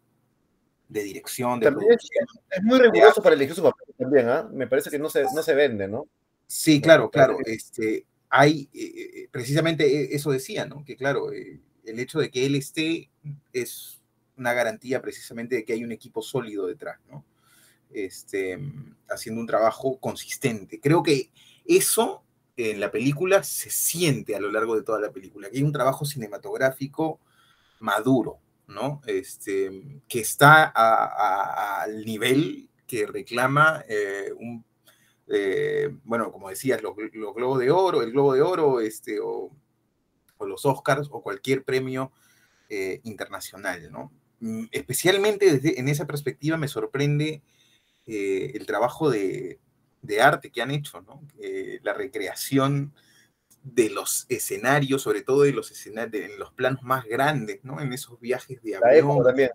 de 0.88 1.02
dirección, 1.02 1.60
de 1.60 1.66
también 1.66 1.92
es, 1.92 2.62
muy 2.62 2.78
riguroso 2.78 3.22
para 3.22 3.34
elegir 3.34 3.54
su 3.54 3.62
papel 3.62 3.94
también, 3.98 4.28
¿ah? 4.28 4.48
Me 4.52 4.66
parece 4.66 4.90
que 4.90 4.98
no 4.98 5.08
se, 5.08 5.24
no 5.34 5.42
se 5.42 5.54
vende, 5.54 5.88
¿no? 5.88 6.08
Sí, 6.46 6.80
claro, 6.80 7.10
claro. 7.10 7.38
Este, 7.44 8.06
hay, 8.28 8.68
eh, 8.74 8.92
eh, 9.22 9.28
precisamente 9.30 10.14
eso 10.14 10.30
decía, 10.30 10.66
¿no? 10.66 10.84
Que 10.84 10.96
claro, 10.96 11.30
el 11.32 11.98
hecho 11.98 12.18
de 12.18 12.30
que 12.30 12.46
él 12.46 12.54
esté 12.54 13.10
es 13.52 14.02
una 14.36 14.52
garantía 14.52 15.00
precisamente 15.00 15.56
de 15.56 15.64
que 15.64 15.72
hay 15.72 15.84
un 15.84 15.92
equipo 15.92 16.22
sólido 16.22 16.66
detrás, 16.66 16.98
¿no? 17.08 17.24
Este, 17.94 18.58
haciendo 19.08 19.40
un 19.40 19.46
trabajo 19.46 19.98
consistente. 19.98 20.80
Creo 20.80 21.02
que 21.02 21.30
eso 21.64 22.24
en 22.56 22.80
la 22.80 22.90
película 22.90 23.42
se 23.42 23.70
siente 23.70 24.36
a 24.36 24.40
lo 24.40 24.50
largo 24.50 24.76
de 24.76 24.82
toda 24.82 25.00
la 25.00 25.12
película, 25.12 25.50
que 25.50 25.58
hay 25.58 25.62
un 25.62 25.72
trabajo 25.72 26.04
cinematográfico 26.04 27.20
maduro, 27.80 28.38
¿no? 28.68 29.00
Este, 29.06 29.82
que 30.08 30.20
está 30.20 30.72
al 31.82 32.04
nivel 32.04 32.68
que 32.86 33.06
reclama 33.06 33.84
eh, 33.88 34.32
un, 34.38 34.64
eh, 35.28 35.90
bueno, 36.04 36.30
como 36.30 36.48
decías, 36.48 36.82
los, 36.82 36.94
Globos 36.96 37.58
de 37.58 37.70
Oro, 37.70 38.02
el 38.02 38.12
Globo 38.12 38.34
de 38.34 38.42
Oro, 38.42 38.80
este, 38.80 39.18
o, 39.20 39.50
los 40.40 40.66
Oscars, 40.66 41.08
o 41.10 41.22
cualquier 41.22 41.64
premio 41.64 42.12
eh, 42.68 43.00
internacional, 43.04 43.90
¿no? 43.90 44.12
Mm, 44.40 44.64
especialmente 44.72 45.50
desde, 45.50 45.80
en 45.80 45.88
esa 45.88 46.06
perspectiva 46.06 46.58
me 46.58 46.68
sorprende 46.68 47.42
eh, 48.06 48.52
el 48.54 48.66
trabajo 48.66 49.10
de, 49.10 49.58
arte 50.20 50.50
que 50.50 50.62
han 50.62 50.70
hecho, 50.70 51.00
¿no? 51.02 51.22
Eh, 51.40 51.80
la 51.82 51.94
recreación 51.94 52.92
de 53.62 53.88
los 53.88 54.26
escenarios, 54.28 55.02
sobre 55.02 55.22
todo 55.22 55.42
de 55.42 55.52
los 55.52 55.70
escenarios, 55.70 56.30
en 56.30 56.38
los 56.38 56.52
planos 56.52 56.82
más 56.82 57.04
grandes, 57.06 57.64
¿no? 57.64 57.80
En 57.80 57.92
esos 57.92 58.20
viajes 58.20 58.62
de 58.62 58.76
avión. 58.76 59.22
también. 59.24 59.50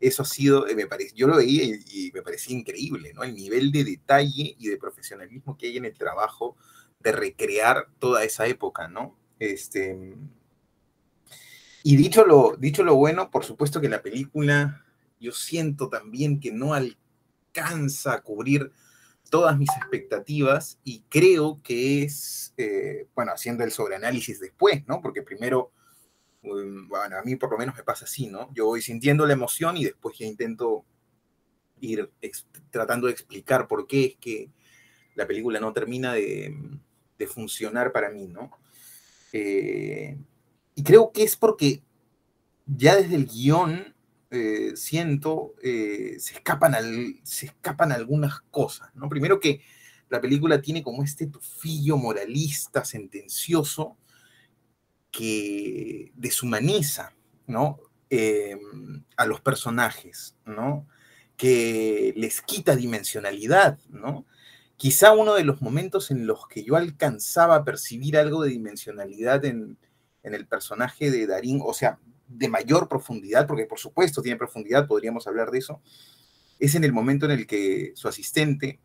Eso 0.00 0.22
ha 0.22 0.26
sido, 0.26 0.66
eh, 0.66 0.74
me 0.74 0.86
parece, 0.86 1.14
yo 1.14 1.28
lo 1.28 1.36
veía 1.36 1.64
y, 1.64 2.10
me 2.12 2.22
parecía 2.22 2.56
increíble, 2.56 3.12
¿no? 3.14 3.22
El 3.22 3.34
nivel 3.34 3.70
de 3.70 3.84
detalle 3.84 4.56
y 4.58 4.68
de 4.68 4.76
profesionalismo 4.76 5.56
que 5.56 5.68
hay 5.68 5.76
en 5.76 5.84
el 5.84 5.96
trabajo 5.96 6.56
de 6.98 7.12
recrear 7.12 7.88
toda 8.00 8.24
esa 8.24 8.46
época, 8.46 8.88
¿no? 8.88 9.16
Este, 9.38 10.16
y 11.84 11.96
dicho 11.96 12.24
lo, 12.24 12.56
dicho 12.56 12.82
lo 12.82 12.96
bueno, 12.96 13.30
por 13.30 13.44
supuesto 13.44 13.80
que 13.80 13.88
la 13.88 14.02
película, 14.02 14.84
yo 15.20 15.32
siento 15.32 15.88
también 15.88 16.40
que 16.40 16.50
no 16.50 16.74
al, 16.74 16.96
alcanza 17.54 18.14
a 18.14 18.22
cubrir 18.22 18.72
todas 19.30 19.56
mis 19.58 19.70
expectativas 19.76 20.78
y 20.84 21.02
creo 21.08 21.60
que 21.62 22.02
es, 22.02 22.52
eh, 22.56 23.08
bueno, 23.14 23.32
haciendo 23.32 23.64
el 23.64 23.72
sobreanálisis 23.72 24.40
después, 24.40 24.86
¿no? 24.86 25.00
Porque 25.00 25.22
primero, 25.22 25.72
um, 26.42 26.88
bueno, 26.88 27.16
a 27.18 27.22
mí 27.22 27.36
por 27.36 27.50
lo 27.50 27.58
menos 27.58 27.74
me 27.74 27.82
pasa 27.82 28.04
así, 28.04 28.26
¿no? 28.26 28.52
Yo 28.54 28.66
voy 28.66 28.82
sintiendo 28.82 29.26
la 29.26 29.32
emoción 29.32 29.76
y 29.76 29.84
después 29.84 30.18
ya 30.18 30.26
intento 30.26 30.84
ir 31.80 32.10
tratando 32.70 33.06
de 33.06 33.12
explicar 33.12 33.66
por 33.66 33.86
qué 33.86 34.04
es 34.04 34.16
que 34.16 34.50
la 35.14 35.26
película 35.26 35.60
no 35.60 35.72
termina 35.72 36.12
de, 36.12 36.54
funcionar 37.26 37.90
para 37.90 38.10
mí, 38.10 38.26
¿no? 38.26 38.50
Eh, 39.32 40.18
y 40.74 40.82
creo 40.82 41.10
que 41.10 41.22
es 41.22 41.36
porque 41.36 41.82
ya 42.66 42.96
desde 42.96 43.14
el 43.14 43.24
guion 43.24 43.93
eh, 44.34 44.72
siento, 44.76 45.54
eh, 45.62 46.16
se, 46.18 46.34
escapan 46.34 46.74
se 47.22 47.46
escapan 47.46 47.92
algunas 47.92 48.40
cosas, 48.50 48.90
¿no? 48.94 49.08
Primero 49.08 49.38
que 49.38 49.60
la 50.08 50.20
película 50.20 50.60
tiene 50.60 50.82
como 50.82 51.04
este 51.04 51.26
tufillo 51.28 51.96
moralista, 51.96 52.84
sentencioso, 52.84 53.96
que 55.10 56.12
deshumaniza, 56.16 57.14
¿no? 57.46 57.78
Em, 58.10 59.04
a 59.16 59.26
los 59.26 59.40
personajes, 59.40 60.36
¿no? 60.44 60.86
Que 61.36 62.12
les 62.16 62.42
quita 62.42 62.76
dimensionalidad, 62.76 63.78
¿no? 63.88 64.26
Quizá 64.76 65.12
uno 65.12 65.34
de 65.34 65.44
los 65.44 65.62
momentos 65.62 66.10
en 66.10 66.26
los 66.26 66.48
que 66.48 66.64
yo 66.64 66.76
alcanzaba 66.76 67.56
a 67.56 67.64
percibir 67.64 68.18
algo 68.18 68.42
de 68.42 68.50
dimensionalidad 68.50 69.44
en, 69.44 69.78
en 70.24 70.34
el 70.34 70.46
personaje 70.46 71.10
de 71.10 71.26
Darín, 71.26 71.60
o 71.64 71.72
sea, 71.74 71.98
de 72.28 72.48
mayor 72.48 72.88
profundidad, 72.88 73.46
porque 73.46 73.66
por 73.66 73.78
supuesto 73.78 74.22
tiene 74.22 74.38
profundidad, 74.38 74.86
podríamos 74.86 75.26
hablar 75.26 75.50
de 75.50 75.58
eso, 75.58 75.80
es 76.58 76.74
en 76.74 76.84
el 76.84 76.92
momento 76.92 77.26
en 77.26 77.32
el 77.32 77.46
que 77.46 77.92
su 77.94 78.08
asistente 78.08 78.80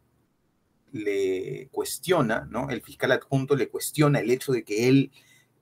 le 0.91 1.69
cuestiona, 1.71 2.47
¿no? 2.49 2.69
El 2.69 2.81
fiscal 2.81 3.11
adjunto 3.11 3.55
le 3.55 3.69
cuestiona 3.69 4.19
el 4.19 4.31
hecho 4.31 4.51
de 4.51 4.63
que 4.63 4.87
él 4.87 5.11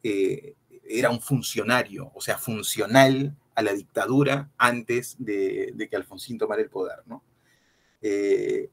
eh, 0.03 0.55
era 0.89 1.09
un 1.09 1.21
funcionario, 1.21 2.11
o 2.13 2.21
sea, 2.21 2.37
funcional 2.37 3.35
a 3.55 3.61
la 3.61 3.73
dictadura 3.73 4.51
antes 4.57 5.15
de, 5.19 5.87
que 5.89 5.95
Alfonsín 5.95 6.37
tomara 6.37 6.61
el 6.61 6.69
poder, 6.69 6.99
¿no? 7.05 7.23
Eh, 8.01 8.69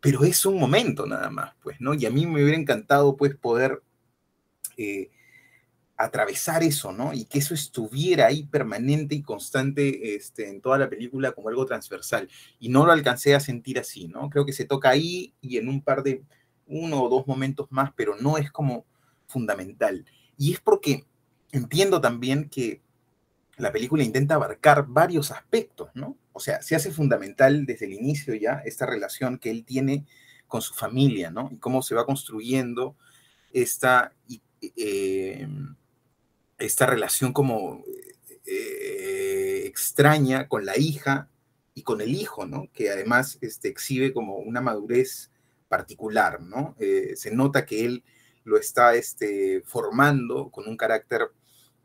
pero 0.00 0.24
es 0.24 0.44
un 0.44 0.58
momento 0.58 1.06
nada 1.06 1.30
más, 1.30 1.54
pues, 1.62 1.80
¿no? 1.80 1.94
Y 1.94 2.04
a 2.06 2.10
mí 2.10 2.26
me 2.26 2.42
hubiera 2.42 2.58
encantado, 2.58 3.16
pues, 3.16 3.34
poder 3.36 3.82
eh, 4.76 5.10
atravesar 5.96 6.62
eso, 6.62 6.92
¿no? 6.92 7.12
Y 7.14 7.24
que 7.24 7.38
eso 7.38 7.54
estuviera 7.54 8.26
ahí 8.26 8.44
permanente 8.44 9.14
y 9.14 9.22
constante 9.22 10.14
este, 10.14 10.48
en 10.48 10.60
toda 10.60 10.78
la 10.78 10.90
película 10.90 11.32
como 11.32 11.48
algo 11.48 11.64
transversal. 11.66 12.28
Y 12.58 12.68
no 12.68 12.84
lo 12.84 12.92
alcancé 12.92 13.34
a 13.34 13.40
sentir 13.40 13.78
así, 13.78 14.08
¿no? 14.08 14.28
Creo 14.30 14.44
que 14.44 14.52
se 14.52 14.64
toca 14.64 14.90
ahí 14.90 15.34
y 15.40 15.56
en 15.56 15.68
un 15.68 15.82
par 15.82 16.02
de, 16.02 16.22
uno 16.66 17.02
o 17.02 17.08
dos 17.08 17.26
momentos 17.26 17.68
más, 17.70 17.92
pero 17.94 18.16
no 18.16 18.38
es 18.38 18.50
como 18.50 18.84
fundamental. 19.26 20.04
Y 20.36 20.52
es 20.52 20.60
porque 20.60 21.04
entiendo 21.52 22.00
también 22.00 22.48
que 22.48 22.82
la 23.56 23.72
película 23.72 24.04
intenta 24.04 24.34
abarcar 24.34 24.86
varios 24.86 25.30
aspectos, 25.30 25.90
¿no? 25.94 26.16
O 26.32 26.40
sea, 26.40 26.60
se 26.60 26.76
hace 26.76 26.90
fundamental 26.90 27.64
desde 27.64 27.86
el 27.86 27.94
inicio 27.94 28.34
ya 28.34 28.60
esta 28.64 28.84
relación 28.84 29.38
que 29.38 29.50
él 29.50 29.64
tiene 29.64 30.04
con 30.46 30.60
su 30.60 30.74
familia, 30.74 31.30
¿no? 31.30 31.48
Y 31.50 31.56
cómo 31.56 31.82
se 31.82 31.94
va 31.94 32.04
construyendo 32.04 32.96
esta, 33.52 34.12
eh, 34.60 35.48
esta 36.58 36.86
relación 36.86 37.32
como 37.32 37.84
eh, 38.46 39.62
extraña 39.66 40.48
con 40.48 40.64
la 40.64 40.78
hija 40.78 41.28
y 41.74 41.82
con 41.82 42.00
el 42.00 42.14
hijo, 42.14 42.46
¿no? 42.46 42.68
Que 42.72 42.90
además 42.90 43.38
este, 43.40 43.68
exhibe 43.68 44.12
como 44.12 44.36
una 44.36 44.60
madurez 44.60 45.30
particular, 45.68 46.40
¿no? 46.40 46.74
Eh, 46.78 47.14
se 47.16 47.34
nota 47.34 47.66
que 47.66 47.84
él 47.84 48.04
lo 48.44 48.56
está 48.56 48.94
este, 48.94 49.62
formando 49.66 50.50
con 50.50 50.68
un 50.68 50.76
carácter 50.76 51.22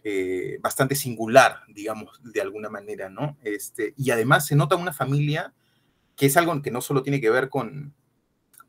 eh, 0.03 0.57
bastante 0.61 0.95
singular, 0.95 1.61
digamos, 1.67 2.21
de 2.23 2.41
alguna 2.41 2.69
manera, 2.69 3.09
¿no? 3.09 3.37
Este, 3.43 3.93
y 3.97 4.11
además 4.11 4.45
se 4.45 4.55
nota 4.55 4.75
una 4.75 4.93
familia 4.93 5.53
que 6.15 6.27
es 6.27 6.37
algo 6.37 6.61
que 6.61 6.71
no 6.71 6.81
solo 6.81 7.03
tiene 7.03 7.19
que 7.19 7.29
ver 7.29 7.49
con, 7.49 7.93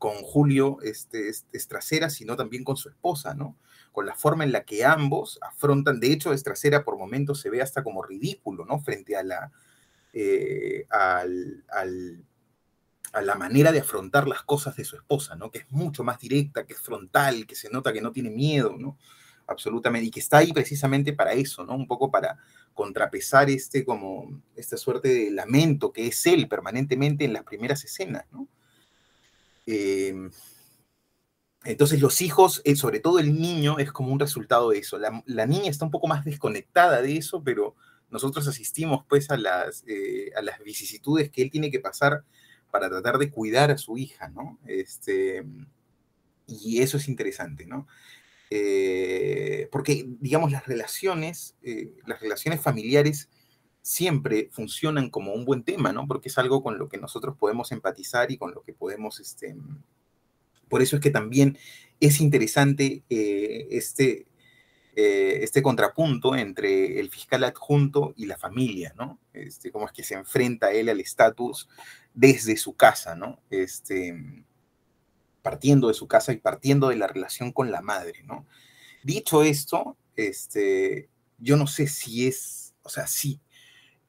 con 0.03 0.15
Julio 0.15 0.79
este, 0.81 1.31
Estracera, 1.53 2.09
sino 2.09 2.35
también 2.35 2.65
con 2.65 2.75
su 2.75 2.89
esposa, 2.89 3.35
¿no? 3.35 3.55
Con 3.93 4.05
la 4.05 4.13
forma 4.13 4.43
en 4.43 4.51
la 4.51 4.65
que 4.65 4.83
ambos 4.83 5.39
afrontan, 5.41 6.01
de 6.01 6.11
hecho, 6.11 6.33
Estracera 6.33 6.83
por 6.83 6.97
momentos 6.97 7.39
se 7.39 7.49
ve 7.49 7.61
hasta 7.61 7.85
como 7.85 8.03
ridículo, 8.03 8.65
¿no? 8.65 8.81
Frente 8.81 9.15
a 9.15 9.23
la, 9.23 9.53
eh, 10.11 10.85
al, 10.89 11.63
a 13.13 13.21
la 13.21 13.35
manera 13.35 13.71
de 13.71 13.79
afrontar 13.79 14.27
las 14.27 14.43
cosas 14.43 14.75
de 14.75 14.83
su 14.83 14.97
esposa, 14.97 15.37
¿no? 15.37 15.49
Que 15.49 15.59
es 15.59 15.71
mucho 15.71 16.03
más 16.03 16.19
directa, 16.19 16.65
que 16.65 16.73
es 16.73 16.81
frontal, 16.81 17.47
que 17.47 17.55
se 17.55 17.69
nota 17.69 17.93
que 17.93 18.01
no 18.01 18.11
tiene 18.11 18.29
miedo, 18.29 18.75
¿no? 18.77 18.97
Absolutamente, 19.47 20.07
y 20.07 20.11
que 20.11 20.19
está 20.19 20.39
ahí 20.39 20.51
precisamente 20.51 21.13
para 21.13 21.31
eso, 21.31 21.63
¿no? 21.63 21.75
Un 21.75 21.87
poco 21.87 22.11
para 22.11 22.37
contrapesar 22.73 23.49
este 23.49 23.85
como, 23.85 24.43
esta 24.57 24.75
suerte 24.75 25.07
de 25.07 25.31
lamento 25.31 25.93
que 25.93 26.07
es 26.07 26.25
él 26.25 26.49
permanentemente 26.49 27.23
en 27.23 27.31
las 27.31 27.43
primeras 27.43 27.85
escenas, 27.85 28.25
¿no? 28.33 28.49
Em, 29.65 30.31
entonces 31.65 32.01
los 32.01 32.21
hijos, 32.21 32.61
eh, 32.65 32.75
sobre 32.75 32.99
todo 32.99 33.19
el 33.19 33.39
niño, 33.39 33.79
es 33.79 33.91
como 33.91 34.11
un 34.11 34.19
resultado 34.19 34.71
de 34.71 34.79
eso. 34.79 34.97
La, 34.97 35.45
niña 35.45 35.69
está 35.69 35.85
un 35.85 35.91
poco 35.91 36.07
más 36.07 36.25
desconectada 36.25 37.01
de 37.01 37.17
eso, 37.17 37.41
pero 37.43 37.75
nosotros 38.09 38.47
asistimos 38.47 39.05
pues 39.07 39.29
a 39.31 39.37
las, 39.37 39.83
eh, 39.87 40.31
a 40.35 40.41
las 40.41 40.59
vicisitudes 40.59 41.31
que 41.31 41.41
él 41.41 41.51
tiene 41.51 41.71
que 41.71 41.79
pasar 41.79 42.23
para 42.69 42.89
tratar 42.89 43.17
de 43.17 43.31
cuidar 43.31 43.71
a 43.71 43.77
su 43.77 43.97
hija, 43.97 44.29
¿no? 44.29 44.59
Este, 44.65 45.45
y 46.47 46.81
eso 46.81 46.97
es 46.97 47.07
interesante, 47.07 47.65
¿no? 47.65 47.87
Eh, 48.49 49.69
porque, 49.71 50.05
digamos, 50.19 50.51
las 50.51 50.67
relaciones, 50.67 51.55
las 52.05 52.19
relaciones 52.19 52.61
familiares 52.61 53.29
siempre 53.83 54.47
funcionan 54.49 55.09
como 55.09 55.33
un 55.33 55.43
buen 55.43 55.63
tema, 55.63 55.91
¿no? 55.91 56.07
Porque 56.07 56.29
es 56.29 56.37
algo 56.37 56.63
con 56.63 56.79
lo 56.79 56.87
que 56.87 56.97
nosotros 56.97 57.35
podemos 57.37 57.71
empatizar 57.73 58.31
y 58.31 58.37
con 58.37 58.53
lo 58.53 58.63
que 58.63 58.73
podemos, 58.73 59.19
este, 59.19 59.55
por 60.69 60.81
eso 60.81 60.95
es 60.95 61.01
que 61.01 61.11
también 61.11 61.57
es 61.99 62.21
interesante 62.21 63.03
eh, 63.09 63.67
este, 63.71 64.25
eh, 64.95 65.39
este 65.41 65.61
contrapunto 65.61 66.33
entre 66.33 66.99
el 67.01 67.09
fiscal 67.09 67.43
adjunto 67.43 68.13
y 68.15 68.25
la 68.25 68.37
familia, 68.37 68.93
¿no? 68.97 69.19
Este, 69.33 69.69
cómo 69.69 69.85
es 69.85 69.91
que 69.91 70.03
se 70.03 70.15
enfrenta 70.15 70.71
él 70.71 70.87
al 70.87 71.01
estatus 71.01 71.67
desde 72.13 72.55
su 72.55 72.75
casa, 72.75 73.15
¿no? 73.15 73.41
Este, 73.49 74.45
partiendo 75.41 75.89
de 75.89 75.93
su 75.93 76.07
casa 76.07 76.31
y 76.31 76.37
partiendo 76.37 76.87
de 76.87 76.95
la 76.95 77.07
relación 77.07 77.51
con 77.51 77.69
la 77.69 77.81
madre, 77.81 78.23
¿no? 78.23 78.47
Dicho 79.03 79.43
esto, 79.43 79.97
este, 80.15 81.09
yo 81.37 81.57
no 81.57 81.67
sé 81.67 81.87
si 81.87 82.27
es, 82.27 82.73
o 82.81 82.89
sea, 82.89 83.07
sí, 83.07 83.41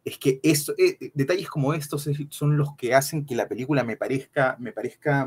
es 0.05 0.19
que 0.19 0.41
esto, 0.43 0.75
eh, 0.77 0.99
eh, 1.01 1.11
detalles 1.15 1.49
como 1.49 1.73
estos 1.73 2.09
son 2.29 2.57
los 2.57 2.77
que 2.77 2.95
hacen 2.95 3.25
que 3.25 3.35
la 3.35 3.49
película 3.49 3.85
me 3.85 3.97
parezca, 3.97 4.57
me 4.59 4.73
parezca 4.73 5.27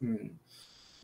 mm, 0.00 0.30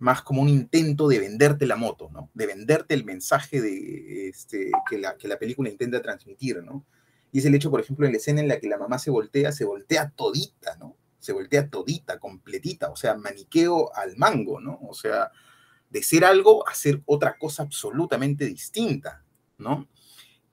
más 0.00 0.22
como 0.22 0.42
un 0.42 0.48
intento 0.48 1.06
de 1.06 1.20
venderte 1.20 1.64
la 1.64 1.76
moto, 1.76 2.10
¿no? 2.12 2.30
De 2.34 2.46
venderte 2.46 2.94
el 2.94 3.04
mensaje 3.04 3.60
de, 3.60 4.28
este, 4.28 4.72
que, 4.90 4.98
la, 4.98 5.16
que 5.16 5.28
la 5.28 5.38
película 5.38 5.70
intenta 5.70 6.02
transmitir, 6.02 6.62
¿no? 6.62 6.84
Y 7.30 7.38
es 7.38 7.44
el 7.44 7.54
hecho, 7.54 7.70
por 7.70 7.80
ejemplo, 7.80 8.04
en 8.04 8.12
la 8.12 8.18
escena 8.18 8.40
en 8.40 8.48
la 8.48 8.58
que 8.58 8.68
la 8.68 8.78
mamá 8.78 8.98
se 8.98 9.10
voltea, 9.10 9.52
se 9.52 9.64
voltea 9.64 10.10
todita, 10.10 10.76
¿no? 10.76 10.96
Se 11.20 11.32
voltea 11.32 11.70
todita, 11.70 12.18
completita, 12.18 12.90
o 12.90 12.96
sea, 12.96 13.14
maniqueo 13.14 13.94
al 13.94 14.16
mango, 14.16 14.60
¿no? 14.60 14.80
O 14.82 14.92
sea, 14.92 15.30
de 15.88 16.02
ser 16.02 16.24
algo 16.24 16.68
a 16.68 16.74
ser 16.74 17.00
otra 17.06 17.38
cosa 17.38 17.62
absolutamente 17.62 18.44
distinta, 18.46 19.24
¿no? 19.56 19.88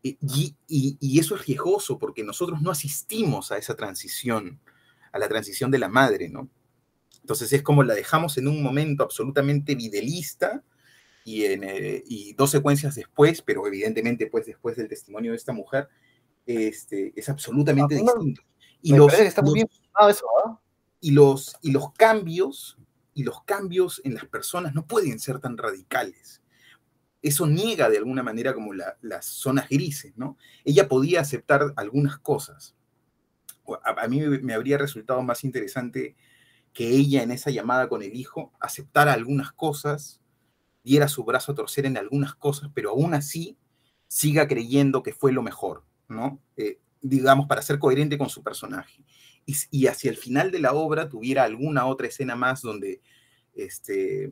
Y, 0.02 1.20
eso 1.20 1.36
es 1.36 1.46
riesgoso 1.46 2.00
porque 2.00 2.24
nosotros 2.24 2.62
no 2.62 2.72
asistimos 2.72 3.52
a 3.52 3.58
esa 3.58 3.76
transición, 3.76 4.60
a 5.12 5.20
la 5.20 5.28
transición 5.28 5.72
de 5.72 5.80
la 5.80 5.90
madre, 5.90 6.30
¿no? 6.30 6.50
Entonces 7.22 7.52
es 7.52 7.62
como 7.62 7.84
la 7.84 7.94
dejamos 7.94 8.38
en 8.38 8.48
un 8.48 8.64
momento 8.64 9.04
absolutamente 9.04 9.76
videlista 9.76 10.64
y, 11.26 11.46
en, 11.46 11.64
eh, 11.64 12.04
y 12.08 12.34
dos 12.34 12.52
secuencias 12.52 12.96
después, 12.96 13.42
pero 13.42 13.68
evidentemente 13.68 14.28
pues 14.28 14.46
después 14.46 14.78
del 14.78 14.88
testimonio 14.88 15.32
de 15.32 15.38
esta 15.38 15.54
mujer, 15.54 15.90
este, 16.46 17.14
es 17.16 17.30
absolutamente 17.30 17.96
distinto. 17.96 18.42
Y 18.82 18.96
los, 18.96 19.14
está 19.14 19.42
muy 19.42 19.56
bien 19.56 19.70
eso, 20.10 20.26
¿ah? 20.46 20.60
y, 21.02 21.12
los, 21.12 21.56
y 21.62 21.72
los 21.72 21.92
cambios 21.94 22.78
y 23.14 23.24
los 23.24 23.44
cambios 23.44 24.02
en 24.06 24.14
las 24.14 24.26
personas 24.26 24.74
no 24.74 24.88
pueden 24.88 25.20
ser 25.20 25.40
tan 25.40 25.58
radicales 25.58 26.42
eso 27.22 27.48
niega 27.48 27.90
de 27.90 27.98
alguna 27.98 28.24
manera 28.24 28.54
como 28.54 28.74
las 28.74 29.26
zonas 29.26 29.68
grises, 29.70 30.14
¿no? 30.18 30.38
Ella 30.64 30.88
podía 30.88 31.22
aceptar 31.22 31.74
algunas 31.76 32.18
cosas. 32.18 32.76
A, 33.84 34.08
mí 34.08 34.22
me 34.42 34.54
habría 34.54 34.78
resultado 34.78 35.22
más 35.22 35.44
interesante 35.44 36.16
que 36.74 36.90
ella 36.90 37.22
en 37.22 37.32
esa 37.32 37.52
llamada 37.52 37.90
con 37.90 38.02
el 38.02 38.16
hijo 38.16 38.54
aceptara 38.60 39.14
algunas 39.14 39.52
cosas, 39.52 40.22
diera 40.84 41.08
su 41.08 41.24
brazo 41.24 41.52
a 41.52 41.56
torcer 41.56 41.86
en 41.86 41.98
algunas 41.98 42.36
cosas, 42.36 42.72
pero 42.74 42.92
aún 42.92 43.14
así 43.14 43.58
siga 44.08 44.48
creyendo 44.48 45.04
que 45.04 45.14
fue 45.14 45.32
lo 45.32 45.44
mejor, 45.44 45.84
¿no? 46.08 46.40
Eh, 46.58 46.80
digamos, 47.02 47.48
para 47.48 47.62
ser 47.62 47.80
coherente 47.80 48.18
con 48.18 48.30
su 48.30 48.44
personaje. 48.44 49.04
Y, 49.46 49.56
y, 49.72 49.88
hacia 49.88 50.10
el 50.10 50.18
final 50.18 50.52
de 50.52 50.60
la 50.60 50.74
obra 50.74 51.10
tuviera 51.10 51.44
alguna 51.44 51.86
otra 51.86 52.08
escena 52.08 52.36
más 52.36 52.62
donde 52.62 53.02
este, 53.56 54.32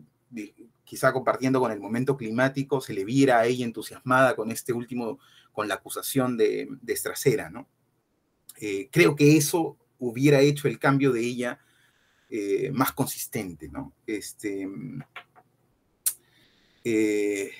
quizá 0.84 1.14
compartiendo 1.14 1.60
con 1.60 1.72
el 1.72 1.80
momento 1.80 2.18
climático, 2.18 2.82
se 2.82 2.94
le 2.94 3.06
viera 3.06 3.40
a 3.40 3.46
ella 3.46 3.66
entusiasmada 3.66 4.36
con 4.36 4.52
este 4.52 4.74
último, 4.74 5.20
con 5.52 5.68
la 5.68 5.76
acusación 5.76 6.38
de, 6.38 6.68
de 6.82 7.50
¿no? 7.52 7.68
Eh, 8.60 8.90
creo 8.92 9.16
que 9.16 9.38
eso 9.38 9.78
hubiera 10.00 10.40
hecho 10.40 10.68
el 10.68 10.80
cambio 10.80 11.12
de 11.12 11.22
ella 11.22 11.60
eh, 12.30 12.72
más 12.74 12.92
consistente, 12.92 13.70
¿no? 13.70 13.94
Este, 14.06 14.68
eh, 16.84 17.52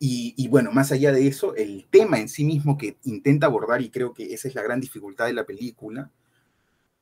y, 0.00 0.46
bueno, 0.48 0.70
más 0.70 0.92
allá 0.92 1.10
de 1.10 1.26
eso, 1.26 1.56
el 1.56 1.88
tema 1.90 2.20
en 2.20 2.28
sí 2.28 2.44
mismo 2.44 2.78
que 2.78 2.98
intenta 3.02 3.46
abordar, 3.46 3.82
y 3.82 3.90
creo 3.90 4.14
que 4.14 4.32
esa 4.32 4.46
es 4.46 4.54
la 4.54 4.62
gran 4.62 4.80
dificultad 4.80 5.26
de 5.26 5.32
la 5.32 5.44
película, 5.44 6.12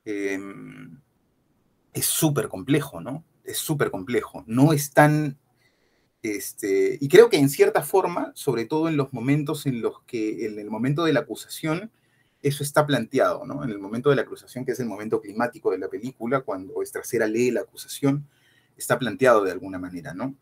es 0.05 2.07
súper 2.07 2.49
complejo, 2.49 3.01
¿no? 3.01 3.25
Es 3.47 3.59
súper 3.59 3.91
complejo. 3.91 4.45
No 4.47 4.73
es 4.73 4.91
tan 4.91 5.39
este, 6.23 6.99
y 7.01 7.09
creo 7.09 7.31
que 7.31 7.37
en 7.37 7.49
cierta 7.49 7.83
forma, 7.83 8.33
sobre 8.35 8.65
todo 8.65 8.89
en 8.89 8.97
los 8.97 9.13
momentos 9.13 9.67
en 9.67 9.81
los 9.81 10.03
que, 10.07 10.47
en 10.47 10.59
el 10.59 10.71
momento 10.71 11.05
de 11.05 11.13
la 11.13 11.21
acusación, 11.21 11.91
eso 12.43 12.65
está 12.65 12.87
planteado, 12.87 13.47
¿no? 13.47 13.65
En 13.65 13.71
el 13.71 13.79
momento 13.79 14.11
de 14.11 14.17
la 14.17 14.23
acusación, 14.23 14.65
que 14.65 14.73
es 14.73 14.81
el 14.81 14.87
momento 14.87 15.21
climático 15.21 15.71
de 15.71 15.79
la 15.79 15.89
película, 15.89 16.41
cuando 16.41 16.83
Estracera 16.83 17.27
lee 17.27 17.51
la 17.51 17.61
acusación, 17.61 18.27
está 18.77 18.99
planteado 18.99 19.45
de 19.45 19.53
alguna 19.53 19.79
manera, 19.79 20.15
¿no? 20.15 20.35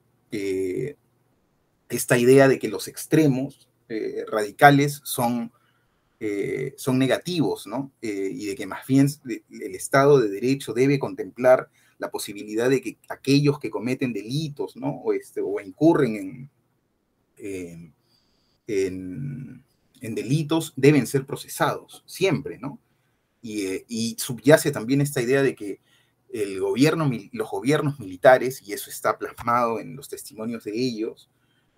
esta 1.89 2.19
idea 2.19 2.49
de 2.49 2.59
que 2.59 2.67
los 2.67 2.89
extremos 2.89 3.69
eh, 3.89 4.25
radicales 4.27 5.01
son, 5.05 5.53
eh, 6.19 6.75
son 6.77 6.99
negativos, 6.99 7.69
¿no? 7.69 7.93
Eh, 8.03 8.31
y 8.33 8.47
de 8.47 8.57
que 8.57 8.67
más 8.67 8.85
bien 8.87 9.07
el 9.25 9.75
Estado 9.77 10.19
de 10.19 10.29
Derecho 10.29 10.73
debe 10.73 10.99
contemplar 10.99 11.71
la 12.05 12.11
posibilidad 12.11 12.69
de 12.69 12.83
que 12.83 12.99
aquellos 13.09 13.59
que 13.59 13.71
cometen 13.71 14.13
delitos, 14.13 14.77
¿no? 14.77 14.91
O, 14.91 15.15
este, 15.15 15.41
o 15.41 15.59
incurren 15.59 16.51
en, 17.39 17.95
en, 18.67 19.65
delitos 20.15 20.75
deben 20.77 21.07
ser 21.07 21.25
procesados, 21.25 22.05
siempre, 22.07 22.59
¿no? 22.59 22.79
Y, 23.41 23.67
eh, 23.67 23.87
subyace 24.19 24.71
también 24.71 25.01
esta 25.01 25.23
idea 25.23 25.43
de 25.43 25.55
que 25.55 25.81
el 26.31 26.61
gobierno, 26.61 27.11
los 27.33 27.51
gobiernos 27.51 27.99
militares, 27.99 28.63
y 28.63 28.75
eso 28.75 28.91
está 28.91 29.17
plasmado 29.19 29.81
en 29.81 29.97
los 29.97 30.09
testimonios 30.09 30.65
de 30.65 30.73
ellos, 30.75 31.31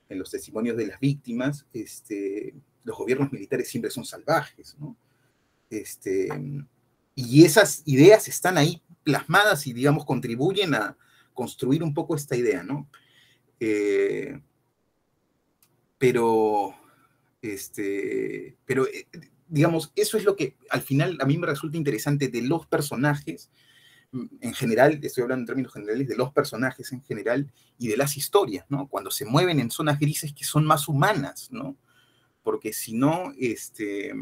en 0.09 0.19
los 0.19 0.31
testimonios 0.31 0.77
de 0.77 0.87
las 0.89 0.99
víctimas, 0.99 1.67
este, 1.73 2.55
los 2.83 2.97
gobiernos 2.99 3.31
militares 3.33 3.69
siempre 3.69 3.93
son 3.93 4.05
salvajes, 4.05 4.77
¿no? 4.81 4.97
Este, 5.71 6.29
y 7.17 7.45
esas 7.45 7.83
ideas 7.87 8.29
están 8.29 8.59
ahí 8.59 8.83
plasmadas 9.03 9.67
y, 9.67 9.73
digamos, 9.73 10.05
contribuyen 10.05 10.75
a 10.75 10.97
construir 11.35 11.83
un 11.83 11.95
poco 11.95 12.15
esta 12.15 12.37
idea, 12.37 12.63
¿no? 12.63 12.89
Eh, 13.59 14.41
pero, 15.99 16.75
este, 17.43 18.57
pero, 18.65 18.87
eh, 18.87 19.09
digamos, 19.49 19.93
eso 19.97 20.17
es 20.17 20.25
lo 20.25 20.37
que 20.37 20.57
al 20.71 20.83
final 20.83 21.19
a 21.21 21.25
mí 21.25 21.39
me 21.39 21.47
resulta 21.47 21.77
interesante 21.77 22.29
de 22.29 22.43
los 22.43 22.67
personajes 22.67 23.51
en 24.41 24.55
general, 24.55 24.99
estoy 25.03 25.23
hablando 25.23 25.43
en 25.43 25.47
términos 25.47 25.73
generales, 25.73 26.09
de 26.09 26.17
los 26.17 26.33
personajes 26.33 26.93
en 26.93 27.03
general 27.03 27.53
y 27.79 27.89
de 27.89 27.97
las 27.97 28.17
historias, 28.17 28.65
¿no? 28.69 28.89
Cuando 28.89 29.11
se 29.11 29.25
mueven 29.25 29.61
en 29.61 29.71
zonas 29.71 29.99
grises 29.99 30.33
que 30.33 30.45
son 30.45 30.65
más 30.65 30.89
humanas, 30.89 31.49
¿no? 31.51 31.77
Porque 32.43 32.73
si 32.73 32.95
no, 32.95 33.33
este, 33.39 34.13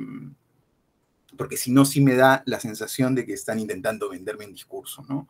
porque 1.37 1.57
si 1.57 1.71
no, 1.71 1.85
sí 1.85 2.01
me 2.01 2.15
da 2.15 2.43
la 2.47 2.61
sensación 2.61 3.15
de 3.15 3.27
que 3.27 3.33
están 3.33 3.59
intentando 3.59 4.09
venderme 4.09 4.47
un 4.47 4.53
discurso, 4.53 5.05
¿no? 5.09 5.29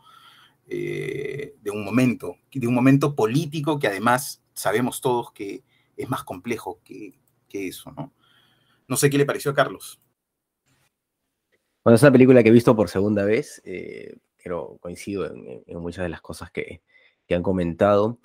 Eh, 0.67 1.57
de 1.61 1.71
un 1.71 1.85
momento, 1.85 2.39
de 2.53 2.67
un 2.67 2.75
momento 2.75 3.15
político 3.15 3.79
que 3.79 3.87
además 3.87 4.43
sabemos 4.55 5.01
todos 5.03 5.31
que 5.33 5.63
es 5.97 6.09
más 6.09 6.25
complejo 6.25 6.81
que, 6.85 7.15
eso, 7.53 7.93
¿no? 7.93 8.13
No 8.89 8.97
sé 8.97 9.09
qué 9.09 9.17
le 9.17 9.25
pareció 9.25 9.53
a 9.53 9.55
Carlos. 9.55 10.01
Bueno, 11.85 11.95
es 11.95 12.03
una 12.03 12.11
película 12.11 12.43
que 12.43 12.49
he 12.49 12.53
visto 12.53 12.75
por 12.75 12.89
segunda 12.89 13.25
vez, 13.25 13.63
eh, 13.65 14.17
pero 14.43 14.77
coincido 14.81 15.33
en, 15.33 15.63
muchas 15.81 16.03
de 16.03 16.09
las 16.09 16.21
cosas 16.21 16.51
que, 16.51 16.83
han 17.31 17.45
comentado. 17.45 18.19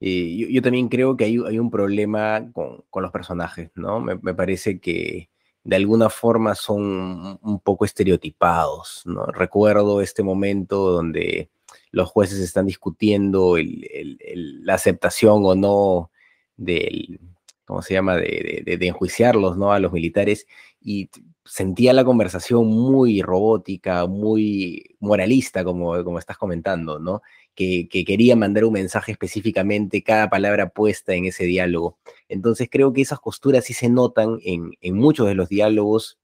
Eh, 0.00 0.48
yo, 0.50 0.60
también 0.60 0.88
creo 0.88 1.16
que 1.16 1.24
hay, 1.24 1.38
un 1.38 1.70
problema 1.70 2.46
con, 2.52 2.84
los 2.94 3.10
personajes, 3.10 3.70
¿no? 3.74 4.00
me, 4.00 4.34
parece 4.34 4.80
que 4.80 5.30
de 5.64 5.76
alguna 5.76 6.10
forma 6.10 6.54
son 6.54 7.38
un 7.42 7.60
poco 7.60 7.84
estereotipados, 7.84 9.02
¿no? 9.06 9.26
Recuerdo 9.26 10.00
este 10.02 10.22
momento 10.22 10.90
donde 10.92 11.50
los 11.90 12.10
jueces 12.10 12.38
están 12.40 12.66
discutiendo 12.66 13.56
la 13.58 14.74
aceptación 14.74 15.42
o 15.44 15.54
no 15.54 16.10
del, 16.56 17.18
¿cómo 17.64 17.82
se 17.82 17.94
llama?, 17.94 18.16
de, 18.16 18.78
enjuiciarlos, 18.80 19.56
¿no?, 19.56 19.72
a 19.72 19.78
los 19.78 19.92
militares, 19.92 20.46
y 20.80 21.10
sentía 21.44 21.92
la 21.92 22.04
conversación 22.04 22.66
muy 22.66 23.22
robótica, 23.22 24.06
muy 24.06 24.96
moralista, 25.00 25.64
como, 25.64 26.02
como 26.04 26.18
estás 26.18 26.38
comentando, 26.38 26.98
¿no? 26.98 27.22
Que, 27.54 27.88
quería 27.88 28.34
mandar 28.36 28.64
un 28.64 28.72
mensaje 28.72 29.12
específicamente, 29.12 30.02
cada 30.02 30.28
palabra 30.30 30.70
puesta 30.70 31.14
en 31.14 31.26
ese 31.26 31.44
diálogo. 31.44 31.98
Entonces 32.28 32.68
creo 32.70 32.92
que 32.92 33.02
esas 33.02 33.20
costuras 33.20 33.64
sí 33.64 33.74
se 33.74 33.88
notan 33.88 34.38
en, 34.42 34.74
muchos 34.94 35.26
de 35.26 35.34
los 35.34 35.48
diálogos 35.48 36.18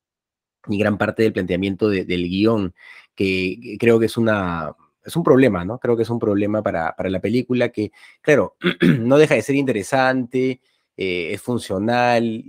y 0.68 0.78
gran 0.78 0.98
parte 0.98 1.22
del 1.22 1.32
planteamiento 1.32 1.88
del 1.88 2.28
guion, 2.28 2.74
que, 3.14 3.76
creo 3.78 3.98
que 3.98 4.06
es 4.06 4.16
una... 4.16 4.74
Es 5.02 5.16
un 5.16 5.22
problema, 5.22 5.64
¿no? 5.64 5.78
Creo 5.78 5.96
que 5.96 6.02
es 6.02 6.10
un 6.10 6.18
problema 6.18 6.62
para, 6.62 6.94
la 6.98 7.20
película 7.20 7.70
que, 7.70 7.90
claro, 8.20 8.56
no 9.00 9.16
deja 9.16 9.34
de 9.34 9.40
ser 9.42 9.56
interesante, 9.56 10.60
eh, 11.02 11.32
es 11.32 11.40
funcional, 11.40 12.44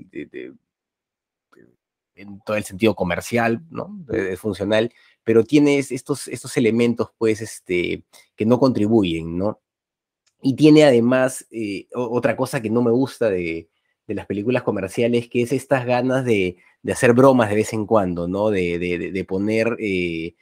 en 2.15 2.41
todo 2.45 2.57
el 2.57 2.65
sentido 2.65 2.95
comercial, 2.95 3.61
¿no? 3.69 4.05
Es 4.09 4.41
funcional, 4.41 4.91
pero 5.23 5.45
tiene 5.45 5.77
estos, 5.77 6.27
estos 6.27 6.57
elementos, 6.57 7.11
pues, 7.17 7.39
este, 7.39 8.03
que 8.35 8.45
no 8.45 8.59
contribuyen, 8.59 9.37
¿no? 9.37 9.61
Y 10.41 10.57
tiene 10.57 10.83
además 10.83 11.47
eh, 11.49 11.87
otra 11.93 12.35
cosa 12.35 12.61
que 12.61 12.69
no 12.69 12.81
me 12.81 12.91
gusta 12.91 13.29
de, 13.29 13.69
las 14.07 14.25
películas 14.25 14.63
comerciales, 14.63 15.29
que 15.29 15.43
es 15.43 15.53
estas 15.53 15.85
ganas 15.85 16.25
de, 16.25 16.57
hacer 16.91 17.13
bromas 17.13 17.49
de 17.49 17.55
vez 17.55 17.71
en 17.71 17.85
cuando, 17.85 18.27
¿no? 18.27 18.49
De, 18.49 19.25
poner 19.25 19.77
eh, 19.79 20.35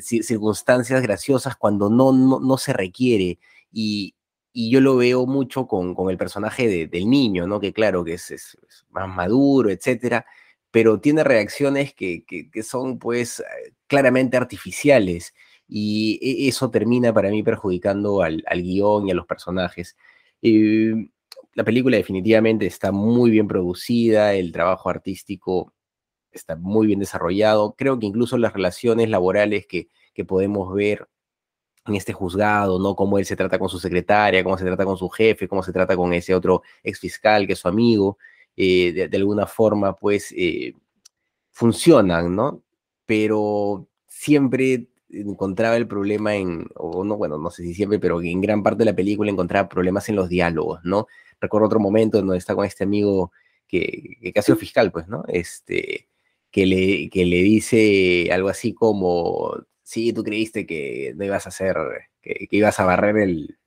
circunstancias 0.00 1.02
graciosas 1.02 1.54
cuando 1.56 1.90
no, 1.90 2.12
no, 2.12 2.56
se 2.56 2.72
requiere. 2.72 3.38
Y, 3.70 4.14
yo 4.54 4.80
lo 4.80 4.96
veo 4.96 5.26
mucho 5.26 5.66
con, 5.66 5.96
el 6.10 6.16
personaje 6.16 6.86
del 6.86 7.08
niño, 7.08 7.46
¿no? 7.46 7.60
Que 7.60 7.72
claro, 7.72 8.04
que 8.04 8.14
es, 8.14 8.58
más 8.90 9.08
maduro, 9.08 9.70
etcétera, 9.70 10.26
pero 10.70 11.00
tiene 11.00 11.24
reacciones 11.24 11.94
que, 11.94 12.24
son 12.62 12.98
pues 12.98 13.40
eh, 13.40 13.74
claramente 13.86 14.36
artificiales 14.36 15.34
y 15.68 16.18
e, 16.22 16.48
eso 16.48 16.70
termina 16.70 17.12
para 17.12 17.30
mí 17.30 17.42
perjudicando 17.42 18.22
al, 18.22 18.42
guion 18.54 19.08
y 19.08 19.12
a 19.12 19.14
los 19.14 19.26
personajes. 19.26 19.96
Eh, 20.42 20.94
la 21.54 21.64
película 21.64 21.96
definitivamente 21.96 22.66
está 22.66 22.92
muy 22.92 23.30
bien 23.30 23.48
producida, 23.48 24.34
el 24.34 24.52
trabajo 24.52 24.88
artístico 24.90 25.72
está 26.32 26.56
muy 26.56 26.86
bien 26.86 26.98
desarrollado, 26.98 27.74
creo 27.76 27.98
que 27.98 28.06
incluso 28.06 28.38
las 28.38 28.52
relaciones 28.52 29.10
laborales 29.10 29.66
que, 29.66 29.88
podemos 30.26 30.72
ver 30.72 31.08
en 31.86 31.94
este 31.96 32.12
juzgado, 32.12 32.78
¿no? 32.78 32.94
Cómo 32.94 33.18
él 33.18 33.24
se 33.24 33.36
trata 33.36 33.58
con 33.58 33.68
su 33.68 33.78
secretaria, 33.78 34.44
cómo 34.44 34.56
se 34.58 34.64
trata 34.64 34.84
con 34.84 34.96
su 34.96 35.08
jefe, 35.08 35.48
cómo 35.48 35.62
se 35.62 35.72
trata 35.72 35.96
con 35.96 36.12
ese 36.12 36.34
otro 36.34 36.62
ex 36.82 37.00
fiscal 37.00 37.46
que 37.46 37.54
es 37.54 37.58
su 37.58 37.68
amigo, 37.68 38.18
eh, 38.56 39.08
de, 39.10 39.16
alguna 39.16 39.46
forma, 39.46 39.96
pues, 39.96 40.32
eh, 40.36 40.74
funcionan, 41.50 42.34
¿no? 42.36 42.62
Pero 43.06 43.88
siempre 44.06 44.88
encontraba 45.10 45.76
el 45.76 45.86
problema 45.88 46.34
en, 46.36 46.66
o 46.76 47.04
no, 47.04 47.16
bueno, 47.16 47.38
no 47.38 47.50
sé 47.50 47.62
si 47.64 47.74
siempre, 47.74 47.98
pero 47.98 48.20
en 48.22 48.40
gran 48.40 48.62
parte 48.62 48.80
de 48.80 48.86
la 48.86 48.96
película 48.96 49.30
encontraba 49.30 49.68
problemas 49.68 50.08
en 50.08 50.16
los 50.16 50.28
diálogos, 50.28 50.80
¿no? 50.84 51.06
Recuerdo 51.40 51.66
otro 51.66 51.80
momento 51.80 52.18
donde 52.18 52.38
está 52.38 52.54
con 52.54 52.64
este 52.64 52.84
amigo 52.84 53.32
que, 53.66 54.18
que 54.32 54.38
ha 54.38 54.42
sido 54.42 54.56
fiscal, 54.58 54.92
pues, 54.92 55.08
¿no? 55.08 55.24
Este, 55.28 56.08
que 56.50 56.66
le, 56.66 57.10
que 57.10 57.26
le 57.26 57.42
dice 57.42 58.30
algo 58.32 58.48
así 58.48 58.74
como, 58.74 59.56
sí, 59.92 60.12
tú 60.14 60.24
creíste 60.24 60.66
que 60.66 61.12
no 61.16 61.24
ibas 61.24 61.44
a 61.46 61.50
hacer, 61.50 61.76
que 62.22 62.48
ibas 62.50 62.80
a 62.80 62.86
barrer 62.86 63.18
el, 63.18 63.58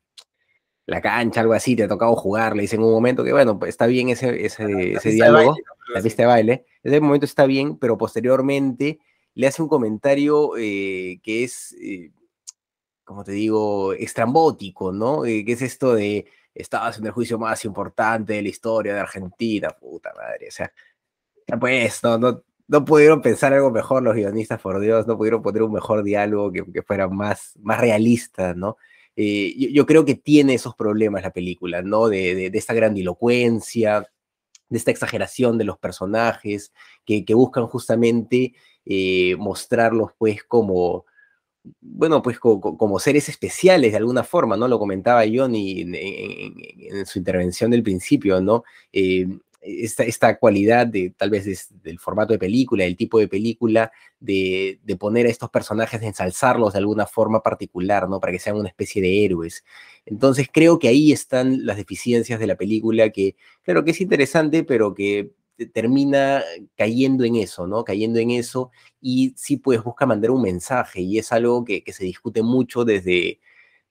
la 0.88 1.02
cancha, 1.02 1.42
algo 1.42 1.54
así, 1.54 1.76
te 1.76 1.84
ha 1.84 1.88
tocado 1.88 2.16
jugar, 2.16 2.56
le 2.56 2.64
dicen 2.64 2.80
en 2.80 2.88
un 2.88 2.94
momento 2.94 3.24
que, 3.24 3.32
bueno, 3.32 3.60
pues 3.60 3.70
está 3.70 3.86
bien 3.86 4.10
ese, 4.10 4.44
ese, 4.44 4.94
ese 4.94 5.10
diálogo, 5.12 5.56
la 5.94 6.02
pista 6.02 6.24
de 6.24 6.28
baile, 6.28 6.66
ese 6.82 7.00
momento 7.00 7.26
está 7.26 7.46
bien, 7.46 7.78
pero 7.78 7.96
posteriormente 7.98 9.00
le 9.36 9.48
hace 9.48 9.62
un 9.62 9.68
comentario 9.68 10.58
eh, 10.58 11.20
que 11.22 11.44
es, 11.44 11.76
eh, 11.80 12.12
como 13.04 13.24
te 13.24 13.34
digo, 13.34 13.94
estrambótico, 13.94 14.92
¿no? 14.92 15.26
Eh, 15.26 15.46
que 15.46 15.52
es 15.52 15.62
esto 15.62 15.94
de, 15.94 16.26
estabas 16.56 16.98
en 16.98 17.06
el 17.06 17.12
juicio 17.12 17.38
más 17.38 17.66
importante 17.66 18.34
de 18.34 18.42
la 18.42 18.50
historia 18.50 18.96
de 18.96 19.00
Argentina, 19.00 19.70
puta 19.70 20.12
madre, 20.16 20.48
o 20.48 20.52
sea, 20.52 20.72
pues, 21.60 22.04
no, 22.04 22.18
no, 22.18 22.44
no 22.68 22.86
pudieron 22.86 23.22
pensar 23.22 23.54
algo 23.54 23.72
mejor 23.72 24.04
los 24.04 24.16
guionistas, 24.16 24.62
por 24.62 24.80
Dios, 24.80 25.08
no 25.08 25.18
pudieron 25.18 25.42
poner 25.42 25.64
un 25.64 25.74
mejor 25.74 26.04
diálogo 26.04 26.52
que, 26.52 26.64
que 26.72 26.82
fuera 26.82 27.08
más, 27.08 27.54
más 27.62 27.80
realista, 27.80 28.54
¿no? 28.54 28.78
Eh, 29.16 29.72
yo, 29.72 29.86
creo 29.86 30.04
que 30.06 30.16
tiene 30.16 30.56
esos 30.56 30.76
problemas 30.76 31.24
la 31.24 31.32
película, 31.32 31.82
¿no? 31.82 32.10
De, 32.10 32.48
esta 32.54 32.74
grandilocuencia, 32.74 34.10
de 34.70 34.78
esta 34.78 34.92
exageración 34.92 35.58
de 35.58 35.64
los 35.64 35.78
personajes, 35.78 36.74
que, 37.06 37.24
buscan 37.34 37.68
justamente 37.68 38.54
eh, 38.86 39.36
mostrarlos 39.38 40.12
pues 40.18 40.44
como, 40.44 41.06
bueno, 41.82 42.22
pues 42.22 42.40
como, 42.40 43.00
seres 43.00 43.30
especiales 43.30 43.92
de 43.92 43.98
alguna 43.98 44.24
forma, 44.24 44.58
¿no? 44.58 44.68
Lo 44.68 44.80
comentaba 44.80 45.24
Johnny 45.32 45.82
en, 45.82 45.96
en, 45.96 47.06
su 47.06 47.20
intervención 47.20 47.72
del 47.72 47.84
principio, 47.84 48.42
¿no? 48.42 48.64
Eh, 48.92 49.28
esta, 49.66 50.38
cualidad 50.38 50.88
de 50.88 51.14
tal 51.18 51.30
vez 51.30 51.70
del 51.84 52.00
formato 52.00 52.34
de 52.34 52.40
película, 52.40 52.84
del 52.84 52.96
tipo 52.96 53.20
de 53.20 53.28
película, 53.28 53.92
de, 54.20 54.80
poner 55.00 55.26
a 55.26 55.30
estos 55.30 55.50
personajes, 55.50 56.00
de 56.00 56.08
ensalzarlos 56.08 56.74
de 56.74 56.80
alguna 56.80 57.08
forma 57.08 57.42
particular, 57.42 58.08
¿no? 58.08 58.20
Para 58.20 58.32
que 58.34 58.40
sean 58.40 58.58
una 58.58 58.70
especie 58.70 59.02
de 59.02 59.26
héroes. 59.26 59.64
Entonces 60.06 60.48
creo 60.52 60.80
que 60.80 60.88
ahí 60.88 61.12
están 61.12 61.66
las 61.66 61.78
deficiencias 61.78 62.40
de 62.40 62.48
la 62.48 62.56
película, 62.56 63.10
que 63.10 63.36
claro 63.64 63.84
que 63.84 63.92
es 63.92 64.02
interesante, 64.02 64.64
pero 64.64 64.94
que 64.94 65.32
termina 65.74 66.44
cayendo 66.76 67.24
en 67.24 67.38
eso, 67.38 67.66
¿no? 67.66 67.84
Cayendo 67.84 68.20
en 68.20 68.32
eso 68.32 68.72
y 69.02 69.34
sí, 69.38 69.58
pues 69.58 69.84
busca 69.84 70.06
mandar 70.06 70.32
un 70.32 70.42
mensaje 70.42 71.02
y 71.02 71.18
es 71.18 71.32
algo 71.32 71.64
que, 71.64 71.84
se 71.88 72.04
discute 72.04 72.44
mucho 72.44 72.84
desde, 72.84 73.40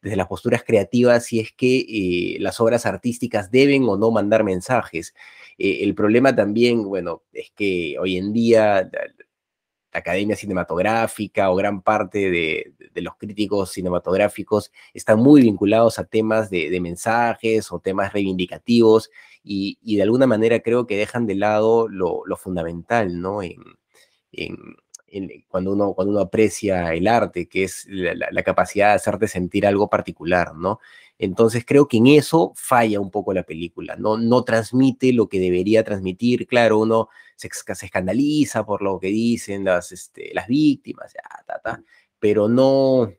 desde 0.03 0.17
las 0.17 0.29
posturas 0.29 0.63
creativas 0.63 1.25
si 1.25 1.41
es 1.41 1.53
que 1.53 1.79
eh, 1.79 2.37
las 2.41 2.61
obras 2.61 2.87
artísticas 2.87 3.51
deben 3.51 3.85
o 3.89 3.97
no 3.97 4.11
mandar 4.11 4.45
mensajes. 4.45 5.15
Eh, 5.59 5.79
el 5.83 5.95
problema 5.95 6.35
también, 6.35 6.85
bueno, 6.85 7.23
es 7.33 7.53
que 7.55 7.97
hoy 7.99 8.17
en 8.17 8.33
día 8.33 8.89
la, 8.93 9.25
Academia 9.95 10.37
Cinematográfica 10.37 11.51
o 11.51 11.57
gran 11.57 11.81
parte 11.81 12.31
de, 12.31 12.75
los 12.97 13.17
críticos 13.17 13.73
cinematográficos 13.73 14.73
están 14.93 15.21
muy 15.21 15.43
vinculados 15.43 15.99
a 15.99 16.05
temas 16.05 16.51
de, 16.51 16.79
mensajes 16.81 17.73
o 17.73 17.79
temas 17.79 18.13
reivindicativos 18.13 19.11
y, 19.43 19.97
de 19.97 20.03
alguna 20.03 20.27
manera 20.27 20.61
creo 20.61 20.87
que 20.87 20.97
dejan 20.97 21.27
de 21.27 21.37
lado 21.37 21.89
lo, 21.89 22.25
fundamental, 22.37 23.21
¿no? 23.21 23.41
Cuando, 25.49 25.73
uno, 25.73 25.95
cuando 25.95 26.13
uno 26.13 26.21
aprecia 26.21 26.93
el 26.93 27.07
arte, 27.07 27.49
que 27.49 27.65
es 27.65 27.87
la, 27.89 28.43
capacidad 28.43 28.89
de 28.89 28.95
hacerte 28.95 29.29
sentir 29.29 29.67
algo 29.67 29.89
particular, 29.89 30.55
¿no? 30.57 30.81
Entonces 31.19 31.65
creo 31.65 31.87
que 31.87 31.99
en 31.99 32.09
eso 32.09 32.53
falla 32.57 33.01
un 33.01 33.11
poco 33.11 33.33
la 33.33 33.45
película, 33.45 33.97
no, 33.97 34.19
no 34.19 34.43
transmite 34.43 35.13
lo 35.13 35.29
que 35.29 35.39
debería 35.39 35.85
transmitir, 35.85 36.47
claro, 36.47 36.81
uno 36.81 37.09
se, 37.37 37.49
escandaliza 37.49 38.67
por 38.67 38.83
lo 38.83 38.99
que 38.99 39.09
dicen 39.09 39.65
las, 39.65 39.93
este, 39.93 40.33
las 40.35 40.49
víctimas, 40.49 41.15
pero 42.19 42.49
no, 42.49 43.13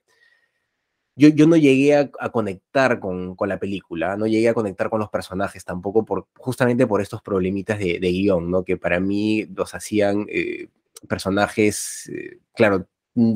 yo, 1.15 1.29
yo, 1.29 1.47
no 1.47 1.55
llegué 1.55 1.95
a, 1.95 2.29
conectar 2.29 2.99
con, 2.99 3.35
con, 3.35 3.47
la 3.47 3.59
película, 3.59 4.17
no 4.17 4.27
llegué 4.27 4.49
a 4.49 4.53
conectar 4.53 4.89
con 4.89 4.99
los 4.99 5.09
personajes 5.09 5.63
tampoco, 5.63 6.03
por, 6.03 6.27
justamente 6.37 6.85
por 6.87 7.01
estos 7.01 7.21
problemitas 7.21 7.79
de, 7.79 7.99
de 7.99 8.11
guion, 8.11 8.51
¿no? 8.51 8.65
Que 8.65 8.75
para 8.75 8.99
mí 8.99 9.45
los 9.45 9.73
hacían 9.73 10.25
eh, 10.29 10.67
personajes, 11.07 12.09
eh, 12.13 12.39
claro, 12.53 12.87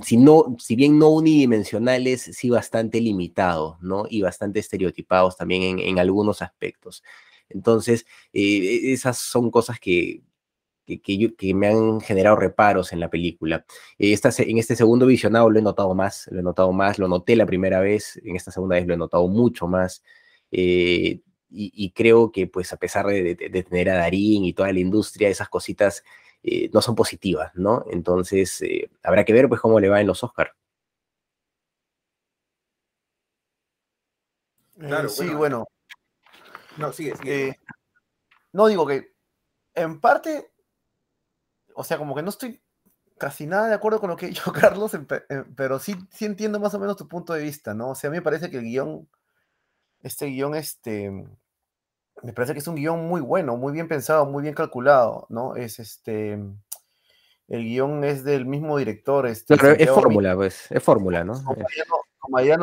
si, 0.03 0.17
no, 0.17 0.55
si 0.59 0.75
bien 0.75 0.99
no 0.99 1.09
unidimensionales, 1.09 2.21
sí 2.21 2.49
bastante 2.49 2.99
limitados, 2.99 3.77
¿no? 3.81 4.05
Y 4.09 4.21
bastante 4.21 4.59
estereotipados 4.59 5.37
también 5.37 5.63
en, 5.63 5.79
en 5.79 5.99
algunos 5.99 6.41
aspectos. 6.41 7.03
Entonces, 7.49 8.05
eh, 8.33 8.91
esas 8.93 9.17
son 9.17 9.51
cosas 9.51 9.79
que, 9.79 10.21
que, 10.85 11.01
que, 11.37 11.53
me 11.53 11.67
han 11.67 12.01
generado 12.01 12.35
reparos 12.35 12.93
en 12.93 12.99
la 12.99 13.09
película. 13.09 13.65
Esta, 13.97 14.31
en 14.39 14.57
este 14.57 14.75
segundo 14.75 15.05
visionado 15.05 15.49
lo 15.49 15.59
he 15.59 15.61
notado 15.61 15.93
más, 15.95 16.27
lo 16.31 16.39
he 16.39 16.43
notado 16.43 16.71
más, 16.73 16.99
lo 16.99 17.07
noté 17.07 17.35
la 17.35 17.45
primera 17.45 17.79
vez, 17.79 18.19
en 18.23 18.35
esta 18.35 18.51
segunda 18.51 18.75
vez 18.75 18.87
lo 18.87 18.93
he 18.95 18.97
notado 18.97 19.27
mucho 19.27 19.67
más. 19.67 20.03
Eh, 20.51 21.21
y, 21.51 21.91
creo 21.93 22.31
que, 22.31 22.45
pues, 22.47 22.73
a 22.73 22.77
pesar 22.77 23.07
de, 23.07 23.33
de, 23.35 23.63
tener 23.63 23.89
a 23.89 23.95
Darín 23.95 24.45
y 24.45 24.53
toda 24.53 24.71
la 24.71 24.79
industria, 24.79 25.29
esas 25.29 25.49
cositas 25.49 26.03
eh, 26.43 26.69
no 26.73 26.81
son 26.81 26.95
positivas, 26.95 27.51
¿no? 27.55 27.85
Entonces, 27.89 28.61
eh, 28.61 28.89
habrá 29.03 29.25
que 29.25 29.33
ver 29.33 29.49
pues 29.49 29.59
cómo 29.59 29.79
le 29.79 29.89
va 29.89 29.99
en 29.99 30.07
los 30.07 30.23
Oscars. 30.23 30.51
Claro, 34.77 35.09
sí, 35.09 35.27
bueno. 35.29 35.65
No, 36.77 36.93
sigue, 36.93 37.15
sigue. 37.17 37.49
Eh, 37.49 37.59
no 38.53 38.67
digo 38.67 38.87
que 38.87 39.13
en 39.75 39.99
parte, 39.99 40.51
o 41.73 41.83
sea, 41.83 41.97
como 41.97 42.15
que 42.15 42.21
no 42.21 42.29
estoy 42.29 42.61
casi 43.17 43.45
nada 43.45 43.67
de 43.67 43.73
acuerdo 43.73 43.99
con 43.99 44.09
lo 44.09 44.15
que 44.15 44.25
ha 44.27 44.29
dicho 44.29 44.53
Carlos, 44.53 44.97
pero 45.57 45.79
sí, 45.79 45.95
sí 46.09 46.25
entiendo 46.25 46.59
más 46.59 46.73
o 46.73 46.79
menos 46.79 46.95
tu 46.95 47.07
punto 47.07 47.33
de 47.33 47.43
vista, 47.43 47.73
¿no? 47.73 47.89
O 47.89 47.95
sea, 47.95 48.07
a 48.07 48.11
mí 48.11 48.17
me 48.17 48.23
parece 48.23 48.49
que 48.49 48.57
el 48.57 48.63
guion, 48.63 49.09
este 50.01 50.27
guion, 50.27 50.55
este, 50.55 51.27
me 52.23 52.33
parece 52.33 52.53
que 52.53 52.59
es 52.59 52.67
un 52.67 52.75
guion 52.75 53.07
muy 53.07 53.21
bueno, 53.21 53.57
muy 53.57 53.73
bien 53.73 53.87
pensado, 53.87 54.25
muy 54.25 54.43
bien 54.43 54.55
calculado, 54.55 55.25
¿no? 55.29 55.55
Es 55.55 55.79
este. 55.79 56.39
El 57.47 57.63
guion 57.63 58.03
es 58.03 58.23
del 58.23 58.45
mismo 58.45 58.77
director. 58.77 59.25
Este, 59.25 59.55
es 59.81 59.89
fórmula, 59.89 60.35
pues, 60.35 60.71
es 60.71 60.83
fórmula, 60.83 61.23
¿no? 61.23 61.33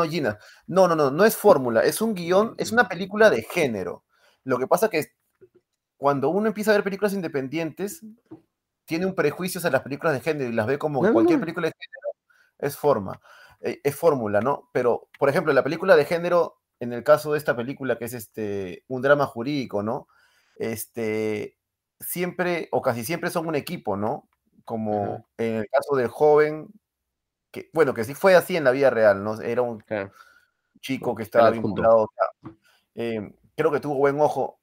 Gina. 0.05 0.39
No, 0.67 0.87
no, 0.87 0.95
no, 0.95 1.11
no 1.11 1.25
es 1.25 1.37
fórmula, 1.37 1.81
es 1.81 2.01
un 2.01 2.15
guion, 2.15 2.55
es 2.59 2.71
una 2.71 2.89
película 2.89 3.31
de 3.31 3.43
género. 3.43 4.05
Lo 4.45 4.59
que 4.59 4.69
pasa 4.69 4.89
que 4.89 5.07
cuando 5.97 6.29
uno 6.29 6.47
empieza 6.47 6.71
a 6.71 6.75
ver 6.75 6.85
películas 6.85 7.15
independientes, 7.15 8.05
tiene 8.85 9.07
un 9.07 9.15
prejuicio 9.15 9.59
hacia 9.59 9.71
las 9.71 9.83
películas 9.83 10.15
de 10.15 10.21
género 10.21 10.51
y 10.51 10.53
las 10.53 10.67
ve 10.67 10.79
como 10.79 11.01
cualquier 11.13 11.41
película 11.41 11.67
de 11.67 11.73
género 11.73 12.07
es 12.59 12.77
forma, 12.77 13.21
eh, 13.61 13.81
es 13.83 13.95
fórmula, 13.95 14.41
¿no? 14.41 14.71
Pero, 14.73 15.09
por 15.19 15.29
ejemplo, 15.29 15.53
la 15.53 15.65
película 15.65 15.97
de 15.97 16.05
género 16.05 16.61
en 16.81 16.93
el 16.93 17.05
caso 17.05 17.33
de 17.33 17.39
esta 17.39 17.57
película, 17.57 17.99
que 17.99 18.07
es 18.07 18.13
este, 18.13 18.85
un 18.89 19.03
drama 19.03 19.27
jurídico, 19.27 19.83
¿no? 19.83 20.09
Este, 20.57 21.57
siempre 22.01 22.69
o 22.73 22.83
casi 22.83 23.05
siempre 23.05 23.31
son 23.31 23.47
un 23.47 23.55
equipo, 23.55 23.97
¿no? 23.97 24.29
Como 24.65 25.27
en 25.39 25.57
el 25.57 25.69
caso 25.69 25.97
del 25.97 26.09
joven, 26.09 26.69
que, 27.51 27.71
bueno, 27.73 27.95
que 27.95 28.05
sí 28.05 28.15
fue 28.15 28.35
así 28.35 28.57
en 28.57 28.65
la 28.65 28.73
vida 28.73 28.91
real, 28.91 29.23
¿no? 29.23 29.41
Era 29.41 29.63
un 29.63 29.83
chico 30.81 31.15
que 31.15 31.23
estaba 31.23 31.51
vinculado. 31.51 32.11
Eh, 32.95 33.33
creo 33.57 33.71
que 33.71 33.81
tuvo 33.81 33.97
buen 33.97 34.21
ojo, 34.21 34.59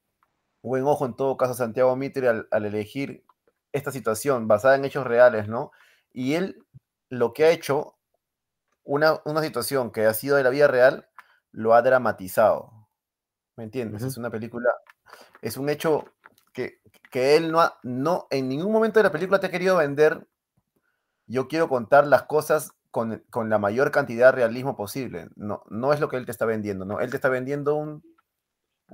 buen 0.62 0.84
ojo 0.84 1.06
en 1.06 1.14
todo 1.14 1.36
caso 1.36 1.54
Santiago 1.54 1.94
Mitre 1.96 2.28
al, 2.28 2.48
al 2.50 2.64
elegir 2.66 3.24
esta 3.72 3.90
situación 3.90 4.46
basada 4.46 4.76
en 4.76 4.84
hechos 4.84 5.06
reales, 5.06 5.48
¿no? 5.48 5.72
Y 6.12 6.34
él 6.34 6.64
lo 7.10 7.32
que 7.32 7.44
ha 7.44 7.50
hecho, 7.50 7.96
una, 8.84 9.20
una 9.24 9.42
situación 9.42 9.90
que 9.90 10.06
ha 10.06 10.14
sido 10.14 10.36
de 10.36 10.44
la 10.44 10.50
vida 10.50 10.68
real, 10.68 11.08
lo 11.54 11.74
ha 11.74 11.82
dramatizado. 11.82 12.72
¿Me 13.56 13.64
entiendes? 13.64 14.02
Es 14.02 14.16
una 14.16 14.30
película, 14.30 14.70
es 15.40 15.56
un 15.56 15.68
hecho 15.68 16.04
que, 16.52 16.80
que 17.10 17.36
él 17.36 17.52
no, 17.52 17.60
ha, 17.60 17.78
no, 17.82 18.26
en 18.30 18.48
ningún 18.48 18.72
momento 18.72 18.98
de 18.98 19.04
la 19.04 19.12
película 19.12 19.38
te 19.38 19.46
ha 19.46 19.50
querido 19.50 19.76
vender. 19.76 20.26
Yo 21.26 21.48
quiero 21.48 21.68
contar 21.68 22.06
las 22.06 22.24
cosas 22.24 22.72
con, 22.90 23.24
con, 23.30 23.48
la 23.48 23.58
mayor 23.58 23.90
cantidad 23.90 24.26
de 24.26 24.32
realismo 24.32 24.76
posible. 24.76 25.28
No, 25.36 25.62
no 25.70 25.92
es 25.92 26.00
lo 26.00 26.08
que 26.08 26.16
él 26.16 26.26
te 26.26 26.32
está 26.32 26.44
vendiendo, 26.44 26.84
¿no? 26.84 27.00
Él 27.00 27.10
te 27.10 27.16
está 27.16 27.28
vendiendo 27.28 27.76
un, 27.76 28.02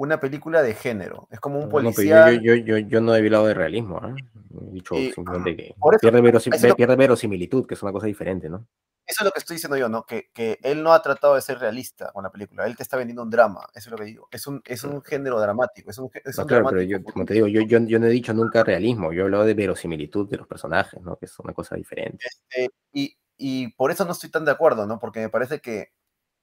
una 0.01 0.19
película 0.19 0.63
de 0.63 0.73
género. 0.73 1.29
Es 1.31 1.41
como 1.41 1.59
un 1.59 1.69
policía. 1.69 2.33
yo, 2.33 2.41
yo, 2.41 2.55
yo, 2.55 2.79
yo, 2.79 3.01
no 3.03 3.15
he 3.15 3.19
hablado 3.19 3.47
de 3.47 3.53
realismo. 3.53 4.01
¿eh? 4.03 4.15
He 4.59 4.73
dicho 4.73 4.95
simplemente 5.15 5.55
que 5.55 5.75
pierde, 6.01 6.23
verosim 6.23 6.53
pierde 6.75 6.97
verosimilitud, 6.97 7.67
que 7.67 7.75
es 7.75 7.83
una 7.83 7.93
cosa 7.93 8.07
diferente, 8.07 8.49
¿no? 8.49 8.67
eso 9.07 9.23
es 9.23 9.25
lo 9.25 9.33
que 9.33 9.41
estoy 9.41 9.57
diciendo 9.57 9.77
yo, 9.77 9.89
¿no? 9.89 10.07
Que, 10.07 10.31
que, 10.33 10.59
él 10.63 10.85
no 10.85 10.93
ha 10.93 11.03
tratado 11.03 11.35
de 11.35 11.43
ser 11.43 11.59
realista 11.59 12.13
con 12.13 12.23
la 12.23 12.31
película. 12.31 12.65
Él 12.65 12.77
te 12.77 12.85
está 12.85 12.97
vendiendo 12.97 13.23
un 13.23 13.31
drama, 13.31 13.67
eso 13.75 13.89
es 13.89 13.91
lo 13.91 13.99
que 13.99 14.05
digo. 14.05 14.29
Es 14.31 14.47
un, 14.47 14.63
es 14.65 14.85
un 14.85 15.03
género 15.03 15.41
dramático. 15.41 15.91
Es 15.91 15.99
un, 15.99 16.09
es 16.15 16.39
no, 16.39 16.47
claro, 16.47 16.67
pero 16.71 16.83
yo, 16.83 17.03
como 17.03 17.25
te 17.25 17.35
digo, 17.35 17.49
yo, 17.49 17.61
yo, 17.63 17.81
yo, 17.81 17.99
no 17.99 18.07
he 18.07 18.11
dicho 18.11 18.33
nunca 18.33 18.63
realismo. 18.63 19.13
Yo 19.13 19.23
he 19.23 19.25
hablado 19.25 19.45
de 19.45 19.55
verosimilitud 19.55 20.31
de 20.31 20.37
los 20.37 20.47
personajes, 20.47 21.03
¿no? 21.03 21.17
Que 21.17 21.27
es 21.27 21.39
una 21.41 21.53
cosa 21.53 21.75
diferente. 21.75 22.25
Este, 22.25 22.71
y, 22.93 23.17
y, 23.37 23.73
por 23.75 23.91
eso 23.91 24.05
no 24.05 24.13
estoy 24.13 24.31
tan 24.31 24.45
de 24.45 24.53
acuerdo, 24.53 24.87
¿no? 24.87 25.01
Porque 25.01 25.21
me 25.21 25.29
parece 25.29 25.61
que 25.61 25.93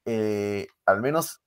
eh, 0.05 0.67
al 0.85 1.01
menos 1.01 1.41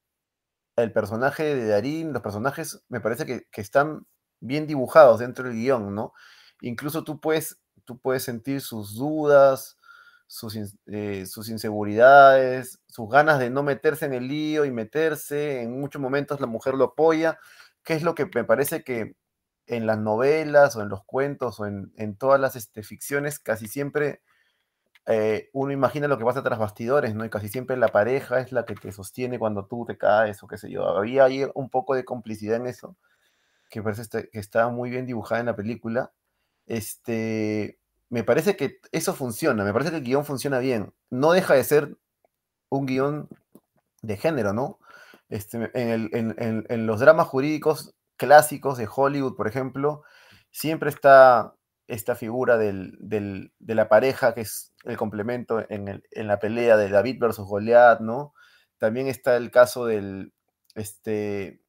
el 0.83 0.93
personaje 0.93 1.55
de 1.55 1.66
Darín, 1.69 2.12
los 2.12 2.23
personajes, 2.23 2.83
me 2.88 3.01
parece 3.01 3.27
que, 3.27 3.47
están 3.61 4.07
bien 4.40 4.66
dibujados 4.66 5.21
dentro 5.21 5.45
del 5.45 5.55
guion, 5.55 5.95
¿no? 5.95 6.12
Incluso 6.61 7.05
tú 7.05 7.21
puedes, 7.21 7.61
tú 7.85 7.99
puedes 8.01 8.23
sentir 8.25 8.61
sus 8.61 8.97
dudas, 8.97 9.79
sus, 10.27 10.57
eh, 10.87 11.27
sus, 11.27 11.49
inseguridades, 11.49 12.81
sus 12.88 13.09
ganas 13.11 13.38
de 13.38 13.51
no 13.51 13.62
meterse 13.62 14.07
en 14.07 14.14
el 14.14 14.29
lío 14.29 14.64
y 14.64 14.71
meterse. 14.71 15.62
En 15.62 15.81
muchos 15.81 16.01
momentos 16.01 16.40
la 16.40 16.47
mujer 16.47 16.75
lo 16.75 16.85
apoya, 16.85 17.38
que 17.85 17.95
es 17.95 18.03
lo 18.03 18.14
que 18.14 18.27
me 18.35 18.45
parece 18.45 18.85
que 18.85 19.16
en 19.66 19.87
las 19.87 19.99
novelas 19.99 20.77
o 20.77 20.83
en 20.83 20.88
los 20.88 21.05
cuentos 21.05 21.61
o 21.61 21.66
en, 21.66 21.93
en 21.97 22.16
todas 22.16 22.40
las 22.40 22.57
este, 22.57 22.83
ficciones 22.83 23.38
casi 23.38 23.69
siempre 23.69 24.23
eh, 25.06 25.50
uno 25.52 25.72
imagina 25.72 26.08
lo 26.08 26.18
que 26.18 26.24
pasa 26.24 26.42
tras 26.42 26.58
bastidores, 26.58 27.14
¿no? 27.14 27.24
Y 27.24 27.30
casi 27.30 27.48
siempre 27.48 27.76
la 27.76 27.88
pareja 27.88 28.40
es 28.40 28.52
la 28.52 28.64
que 28.64 28.74
te 28.74 28.92
sostiene 28.92 29.38
cuando 29.38 29.66
tú 29.66 29.84
te 29.86 29.98
caes 29.98 30.42
o 30.42 30.46
qué 30.46 30.58
sé 30.58 30.70
yo. 30.70 30.86
Había 30.86 31.24
ahí 31.24 31.44
un 31.54 31.70
poco 31.70 31.94
de 31.94 32.04
complicidad 32.04 32.56
en 32.56 32.66
eso, 32.66 32.96
que 33.70 33.82
parece 33.82 34.08
que 34.08 34.38
estaba 34.38 34.70
muy 34.70 34.90
bien 34.90 35.06
dibujada 35.06 35.40
en 35.40 35.46
la 35.46 35.56
película. 35.56 36.12
Este, 36.66 37.78
me 38.10 38.24
parece 38.24 38.56
que 38.56 38.80
eso 38.92 39.14
funciona, 39.14 39.64
me 39.64 39.72
parece 39.72 39.90
que 39.90 39.98
el 39.98 40.04
guion 40.04 40.24
funciona 40.24 40.58
bien. 40.58 40.92
No 41.10 41.32
deja 41.32 41.54
de 41.54 41.64
ser 41.64 41.96
un 42.68 42.86
guion 42.86 43.28
de 44.02 44.16
género, 44.16 44.52
¿no? 44.52 44.78
Este, 45.28 45.70
en, 45.74 46.86
los 46.86 47.00
dramas 47.00 47.28
jurídicos 47.28 47.94
clásicos 48.16 48.78
de 48.78 48.88
Hollywood, 48.92 49.36
por 49.36 49.48
ejemplo, 49.48 50.02
siempre 50.50 50.90
está 50.90 51.54
esta 51.90 52.14
figura 52.14 52.57
de 52.57 53.50
la 53.59 53.88
pareja, 53.88 54.33
que 54.35 54.42
es 54.42 54.72
el 54.85 54.96
complemento 54.96 55.64
en, 55.68 56.03
la 56.14 56.38
pelea 56.38 56.76
de 56.76 56.88
David 56.88 57.18
versus 57.20 57.46
Goliat, 57.46 58.00
¿no? 58.00 58.33
También 58.79 59.09
está 59.09 59.37
el 59.37 59.50
caso 59.50 59.87
del, 59.87 60.33
este, 60.74 61.61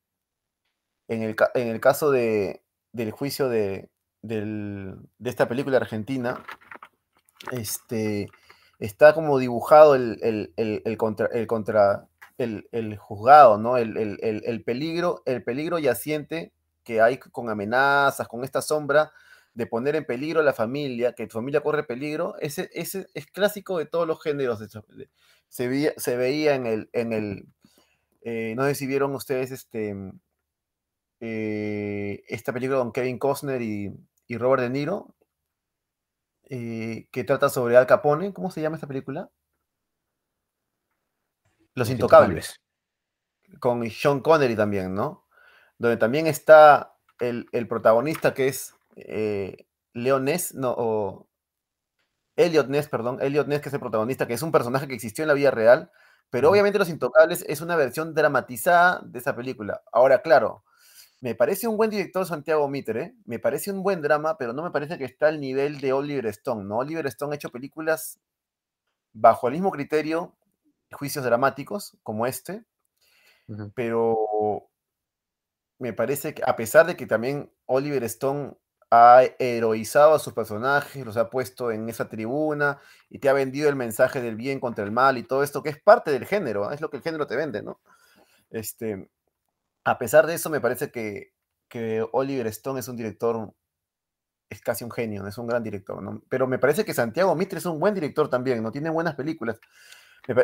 en 1.07 1.23
el, 1.23 1.35
en 1.55 1.67
el 1.67 1.81
caso 1.81 2.11
de, 2.11 2.63
del 2.93 3.11
juicio 3.11 3.49
de, 3.49 3.89
de 4.21 5.29
esta 5.29 5.47
película 5.47 5.77
argentina, 5.77 6.43
este, 7.51 8.29
está 8.79 9.13
como 9.13 9.39
dibujado 9.39 9.95
el, 9.95 10.53
contra, 10.97 11.27
el, 11.27 11.47
contra 11.47 12.07
el, 12.37 12.97
juzgado, 12.97 13.57
¿no? 13.57 13.77
El, 13.77 14.63
peligro, 14.65 15.23
el 15.25 15.43
peligro 15.43 15.79
yaciente 15.79 16.53
que 16.83 17.01
hay 17.01 17.17
con 17.17 17.49
amenazas, 17.49 18.27
con 18.27 18.43
esta 18.43 18.61
sombra 18.61 19.11
de 19.53 19.65
poner 19.65 19.95
en 19.95 20.05
peligro 20.05 20.39
a 20.39 20.43
la 20.43 20.53
familia, 20.53 21.13
que 21.13 21.27
tu 21.27 21.33
familia 21.33 21.61
corre 21.61 21.83
peligro, 21.83 22.35
ese, 22.39 22.69
ese 22.73 23.07
es 23.13 23.27
clásico 23.27 23.77
de 23.77 23.85
todos 23.85 24.07
los 24.07 24.21
géneros. 24.21 24.59
Se 25.49 25.67
veía, 25.67 25.93
se 25.97 26.15
veía 26.15 26.55
en 26.55 26.65
el, 26.65 26.89
en 26.93 27.13
el 27.13 27.47
eh, 28.21 28.53
no 28.55 28.65
sé 28.65 28.75
si 28.75 28.87
vieron 28.87 29.15
ustedes 29.15 29.51
este, 29.51 29.95
eh, 31.19 32.23
esta 32.27 32.53
película 32.53 32.79
con 32.79 32.91
Kevin 32.91 33.17
Costner 33.17 33.61
y, 33.61 33.91
y 34.27 34.37
Robert 34.37 34.63
De 34.63 34.69
Niro, 34.69 35.15
eh, 36.43 37.07
que 37.11 37.23
trata 37.23 37.49
sobre 37.49 37.77
Al 37.77 37.87
Capone. 37.87 38.33
¿Cómo 38.33 38.51
se 38.51 38.61
llama 38.61 38.75
esta 38.75 38.87
película? 38.87 39.31
Los, 41.73 41.89
Intocables. 41.89 42.59
Con 43.59 43.89
Sean 43.89 44.19
Connery 44.19 44.55
también, 44.55 44.93
¿no? 44.93 45.27
Donde 45.77 45.97
también 45.97 46.27
está 46.27 46.97
el, 47.19 47.47
protagonista 47.67 48.33
que 48.33 48.47
es 48.47 48.75
eh, 48.95 49.67
Leonés, 49.93 50.53
no, 50.55 51.27
Elliot 52.35 52.67
Ness, 52.67 52.87
perdón, 52.87 53.19
Elliot 53.21 53.47
Ness, 53.47 53.61
que 53.61 53.69
es 53.69 53.73
el 53.73 53.79
protagonista, 53.79 54.27
que 54.27 54.33
es 54.33 54.41
un 54.41 54.51
personaje 54.51 54.87
que 54.87 54.93
existió 54.95 55.23
en 55.23 55.27
la 55.29 55.33
vida 55.33 55.51
real, 55.51 55.91
pero 56.29 56.49
obviamente 56.49 56.79
Los 56.79 56.89
Intocables 56.89 57.43
es 57.47 57.61
una 57.61 57.75
versión 57.75 58.13
dramatizada 58.13 59.01
de 59.05 59.19
esa 59.19 59.35
película. 59.35 59.81
Ahora, 59.91 60.21
claro, 60.21 60.63
me 61.19 61.35
parece 61.35 61.67
un 61.67 61.77
buen 61.77 61.89
director 61.89 62.25
Santiago 62.25 62.67
Mitre, 62.67 63.15
me 63.25 63.37
parece 63.39 63.71
un 63.71 63.83
buen 63.83 64.01
drama, 64.01 64.37
pero 64.37 64.53
no 64.53 64.63
me 64.63 64.71
parece 64.71 64.97
que 64.97 65.05
está 65.05 65.27
al 65.27 65.39
nivel 65.39 65.79
de 65.81 65.93
Oliver 65.93 66.25
Stone, 66.27 66.63
¿no? 66.63 66.77
Oliver 66.77 67.05
Stone 67.07 67.33
ha 67.33 67.35
hecho 67.35 67.51
películas 67.51 68.19
bajo 69.13 69.47
el 69.47 69.53
mismo 69.53 69.71
criterio, 69.71 70.35
juicios 70.91 71.23
dramáticos 71.23 71.97
como 72.01 72.25
este, 72.25 72.63
pero 73.75 74.69
me 75.79 75.93
parece 75.93 76.33
que 76.33 76.43
a 76.45 76.55
pesar 76.55 76.85
de 76.85 76.95
que 76.95 77.05
también 77.05 77.51
Oliver 77.65 78.03
Stone 78.05 78.55
ha 78.91 79.23
heroizado 79.39 80.13
a 80.13 80.19
sus 80.19 80.33
personajes, 80.33 81.05
los 81.05 81.15
ha 81.15 81.29
puesto 81.29 81.71
en 81.71 81.87
esa 81.87 82.09
tribuna 82.09 82.77
y 83.09 83.19
te 83.19 83.29
ha 83.29 83.33
vendido 83.33 83.69
el 83.69 83.77
mensaje 83.77 84.21
del 84.21 84.35
bien 84.35 84.59
contra 84.59 84.83
el 84.83 84.91
mal 84.91 85.17
y 85.17 85.23
todo 85.23 85.43
esto, 85.43 85.63
que 85.63 85.69
es 85.69 85.81
parte 85.81 86.11
del 86.11 86.25
género, 86.25 86.67
¿ah? 86.67 86.73
es 86.73 86.81
lo 86.81 86.89
que 86.89 86.97
el 86.97 87.03
género 87.03 87.25
te 87.25 87.37
vende, 87.37 87.63
¿no? 87.63 87.79
Este, 88.49 89.09
a 89.85 89.97
pesar 89.97 90.27
de 90.27 90.33
eso, 90.33 90.49
me 90.49 90.59
parece 90.59 90.91
que, 90.91 91.33
que 91.69 92.05
Oliver 92.11 92.47
Stone 92.47 92.81
es 92.81 92.87
un 92.89 92.97
director, 92.97 93.53
es 94.49 94.61
casi 94.61 94.83
un 94.83 94.91
genio, 94.91 95.25
es 95.25 95.37
un 95.37 95.47
gran 95.47 95.63
director. 95.63 96.21
Pero 96.27 96.45
me 96.45 96.59
parece 96.59 96.83
que 96.83 96.93
Santiago 96.93 97.33
Mitre 97.33 97.59
es 97.59 97.65
un 97.65 97.79
buen 97.79 97.93
director 97.93 98.29
también, 98.29 98.61
¿no? 98.61 98.73
Tiene 98.73 98.89
buenas 98.89 99.15
películas. 99.15 99.57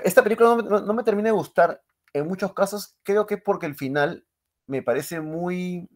Esta 0.06 0.24
película 0.24 0.56
no, 0.56 0.80
no 0.80 0.94
me 0.94 1.04
termina 1.04 1.28
de 1.28 1.34
gustar 1.34 1.84
en 2.14 2.26
muchos 2.26 2.54
casos, 2.54 2.96
creo 3.04 3.26
que 3.26 3.36
es 3.36 3.42
porque 3.42 3.66
el 3.66 3.76
final 3.76 4.26
me 4.68 4.82
parece 4.82 5.20
muy 5.20 5.90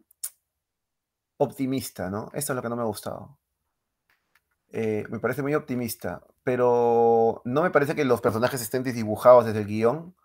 optimista, 1.43 2.09
¿no? 2.09 2.29
Eso 2.33 2.53
es 2.53 2.55
lo 2.55 2.61
que 2.61 2.69
no 2.69 2.75
me 2.75 2.83
ha 2.83 2.85
gustado. 2.85 3.37
Eh, 4.69 5.05
me 5.09 5.19
parece 5.19 5.41
muy 5.41 5.53
optimista, 5.55 6.21
pero 6.43 7.41
no 7.45 7.63
me 7.63 7.71
parece 7.71 7.95
que 7.95 8.05
los 8.05 8.21
personajes 8.21 8.61
estén 8.61 8.83
desdibujados 8.83 9.45
desde 9.45 9.59
el 9.59 9.67
guion. 9.67 10.15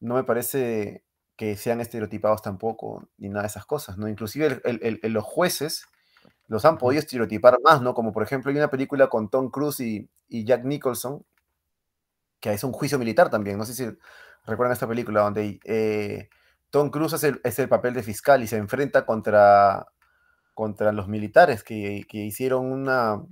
No 0.00 0.14
me 0.14 0.24
parece 0.24 1.04
que 1.36 1.56
sean 1.56 1.80
estereotipados 1.80 2.42
tampoco, 2.42 3.08
ni 3.16 3.28
nada 3.28 3.42
de 3.42 3.48
esas 3.48 3.64
cosas, 3.64 3.96
¿no? 3.96 4.08
Inclusive 4.08 4.60
los 5.02 5.24
jueces 5.24 5.86
los 6.48 6.64
han 6.64 6.78
podido 6.78 6.98
estereotipar 7.00 7.58
más, 7.62 7.80
¿no? 7.80 7.94
Como 7.94 8.12
por 8.12 8.22
ejemplo 8.24 8.50
hay 8.50 8.56
una 8.56 8.70
película 8.70 9.08
con 9.08 9.30
Tom 9.30 9.50
Cruise 9.50 9.80
y, 9.80 10.10
Jack 10.28 10.64
Nicholson, 10.64 11.24
que 12.40 12.52
es 12.52 12.64
un 12.64 12.72
juicio 12.72 12.98
militar 12.98 13.30
también, 13.30 13.56
no 13.56 13.64
sé 13.64 13.74
si 13.74 13.86
recuerdan 14.44 14.72
esta 14.72 14.88
película 14.88 15.20
donde 15.20 15.60
eh, 15.64 16.28
Tom 16.70 16.90
Cruise 16.90 17.12
es 17.12 17.24
el, 17.24 17.40
es 17.44 17.58
el, 17.58 17.68
papel 17.68 17.94
de 17.94 18.02
fiscal 18.02 18.42
y 18.42 18.46
se 18.48 18.56
enfrenta 18.56 19.06
contra 19.06 19.86
contra 20.54 20.92
los 20.92 21.08
militares 21.08 21.62
que, 21.64 22.06
hicieron 22.10 22.66
una, 22.66 23.22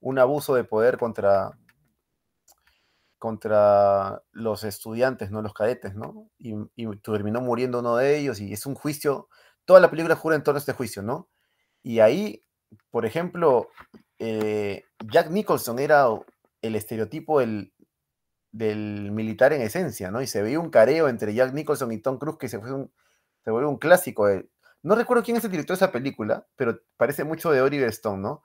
un 0.00 0.18
abuso 0.18 0.54
de 0.54 0.64
poder 0.64 0.98
contra, 0.98 1.58
contra 3.18 4.22
los 4.32 4.64
estudiantes, 4.64 5.30
¿no? 5.30 5.42
Los 5.42 5.54
cadetes, 5.54 5.94
¿no? 5.94 6.28
Y, 6.38 6.54
terminó 7.02 7.40
muriendo 7.40 7.80
uno 7.80 7.96
de 7.96 8.18
ellos 8.18 8.40
y 8.40 8.52
es 8.52 8.66
un 8.66 8.74
juicio, 8.74 9.28
toda 9.64 9.80
la 9.80 9.90
película 9.90 10.16
jura 10.16 10.36
en 10.36 10.42
torno 10.42 10.58
a 10.58 10.60
este 10.60 10.72
juicio, 10.72 11.02
¿no? 11.02 11.28
Y 11.82 12.00
ahí, 12.00 12.44
por 12.90 13.06
ejemplo, 13.06 13.68
eh, 14.18 14.84
Jack 15.10 15.30
Nicholson 15.30 15.78
era 15.78 16.06
el 16.62 16.76
estereotipo 16.76 17.40
del, 17.40 17.72
del, 18.52 19.10
militar 19.10 19.52
en 19.52 19.62
esencia, 19.62 20.10
¿no? 20.10 20.22
Y 20.22 20.26
se 20.26 20.42
veía 20.42 20.60
un 20.60 20.70
careo 20.70 21.08
entre 21.08 21.34
Jack 21.34 21.52
Nicholson 21.54 21.90
y 21.92 21.98
Tom 21.98 22.18
Cruise 22.18 22.38
que 22.38 22.48
se, 22.48 22.60
fue 22.60 22.72
un, 22.72 22.92
se 23.44 23.50
volvió 23.50 23.68
un 23.68 23.78
clásico. 23.78 24.26
De, 24.26 24.48
no 24.82 24.94
recuerdo 24.94 25.22
quién 25.22 25.36
es 25.36 25.44
el 25.44 25.50
director 25.50 25.76
de 25.76 25.84
esa 25.84 25.92
película, 25.92 26.46
pero 26.56 26.80
parece 26.96 27.24
mucho 27.24 27.50
de 27.52 27.62
Oliver 27.62 27.88
Stone, 27.90 28.20
¿no? 28.20 28.42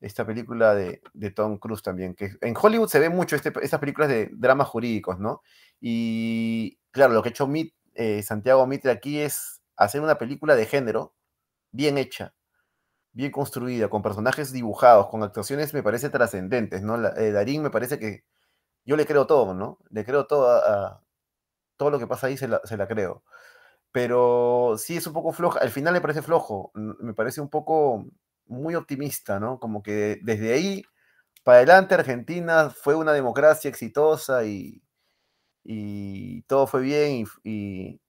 Esta 0.00 0.24
película 0.24 0.74
de, 0.74 1.02
Tom 1.34 1.58
Cruise 1.58 1.82
también, 1.82 2.14
que 2.14 2.30
en 2.40 2.54
Hollywood 2.60 2.88
se 2.88 3.00
ve 3.00 3.10
mucho 3.10 3.36
este, 3.36 3.52
estas 3.62 3.80
películas 3.80 4.08
de 4.08 4.30
dramas 4.32 4.68
jurídicos, 4.68 5.18
¿no? 5.18 5.42
Y 5.80 6.78
claro, 6.90 7.12
lo 7.12 7.22
que 7.22 7.30
ha 7.30 7.32
hecho 7.32 7.48
eh, 7.94 8.22
Santiago 8.22 8.66
Mitre 8.66 8.92
aquí 8.92 9.20
es 9.20 9.62
hacer 9.76 10.00
una 10.00 10.16
película 10.16 10.56
de 10.56 10.66
género 10.66 11.14
bien 11.72 11.98
hecha, 11.98 12.34
bien 13.12 13.32
construida, 13.32 13.88
con 13.88 14.02
personajes 14.02 14.52
dibujados, 14.52 15.08
con 15.08 15.22
actuaciones, 15.22 15.74
me 15.74 15.82
parece 15.82 16.08
trascendentes, 16.10 16.82
¿no? 16.82 16.96
Eh, 17.16 17.32
Darín 17.32 17.62
me 17.62 17.70
parece 17.70 17.98
que 17.98 18.24
yo 18.84 18.96
le 18.96 19.06
creo 19.06 19.26
todo, 19.26 19.54
¿no? 19.54 19.78
Le 19.90 20.04
creo 20.04 20.26
todo 20.26 20.50
a, 20.50 21.02
todo 21.76 21.90
lo 21.90 21.98
que 21.98 22.06
pasa 22.06 22.28
ahí, 22.28 22.36
se 22.36 22.48
la, 22.48 22.60
se 22.64 22.76
la 22.76 22.86
creo 22.88 23.24
pero 23.92 24.76
sí 24.78 24.96
es 24.96 25.06
un 25.06 25.12
poco 25.12 25.32
floja. 25.32 25.60
Al 25.60 25.70
final 25.70 25.92
me 25.94 26.00
parece 26.00 26.22
flojo, 26.22 26.72
me 26.74 27.14
parece 27.14 27.40
un 27.40 27.48
poco 27.48 28.06
muy 28.46 28.74
optimista, 28.74 29.40
¿no? 29.40 29.58
Como 29.58 29.82
que 29.82 30.18
desde 30.22 30.52
ahí 30.52 30.82
para 31.44 31.58
adelante 31.58 31.94
Argentina 31.94 32.70
fue 32.70 32.94
una 32.94 33.12
democracia 33.12 33.68
exitosa 33.68 34.44
y, 34.44 34.82
y 35.64 36.42
todo 36.42 36.66
fue 36.66 36.82
bien 36.82 37.26
y, 37.44 38.00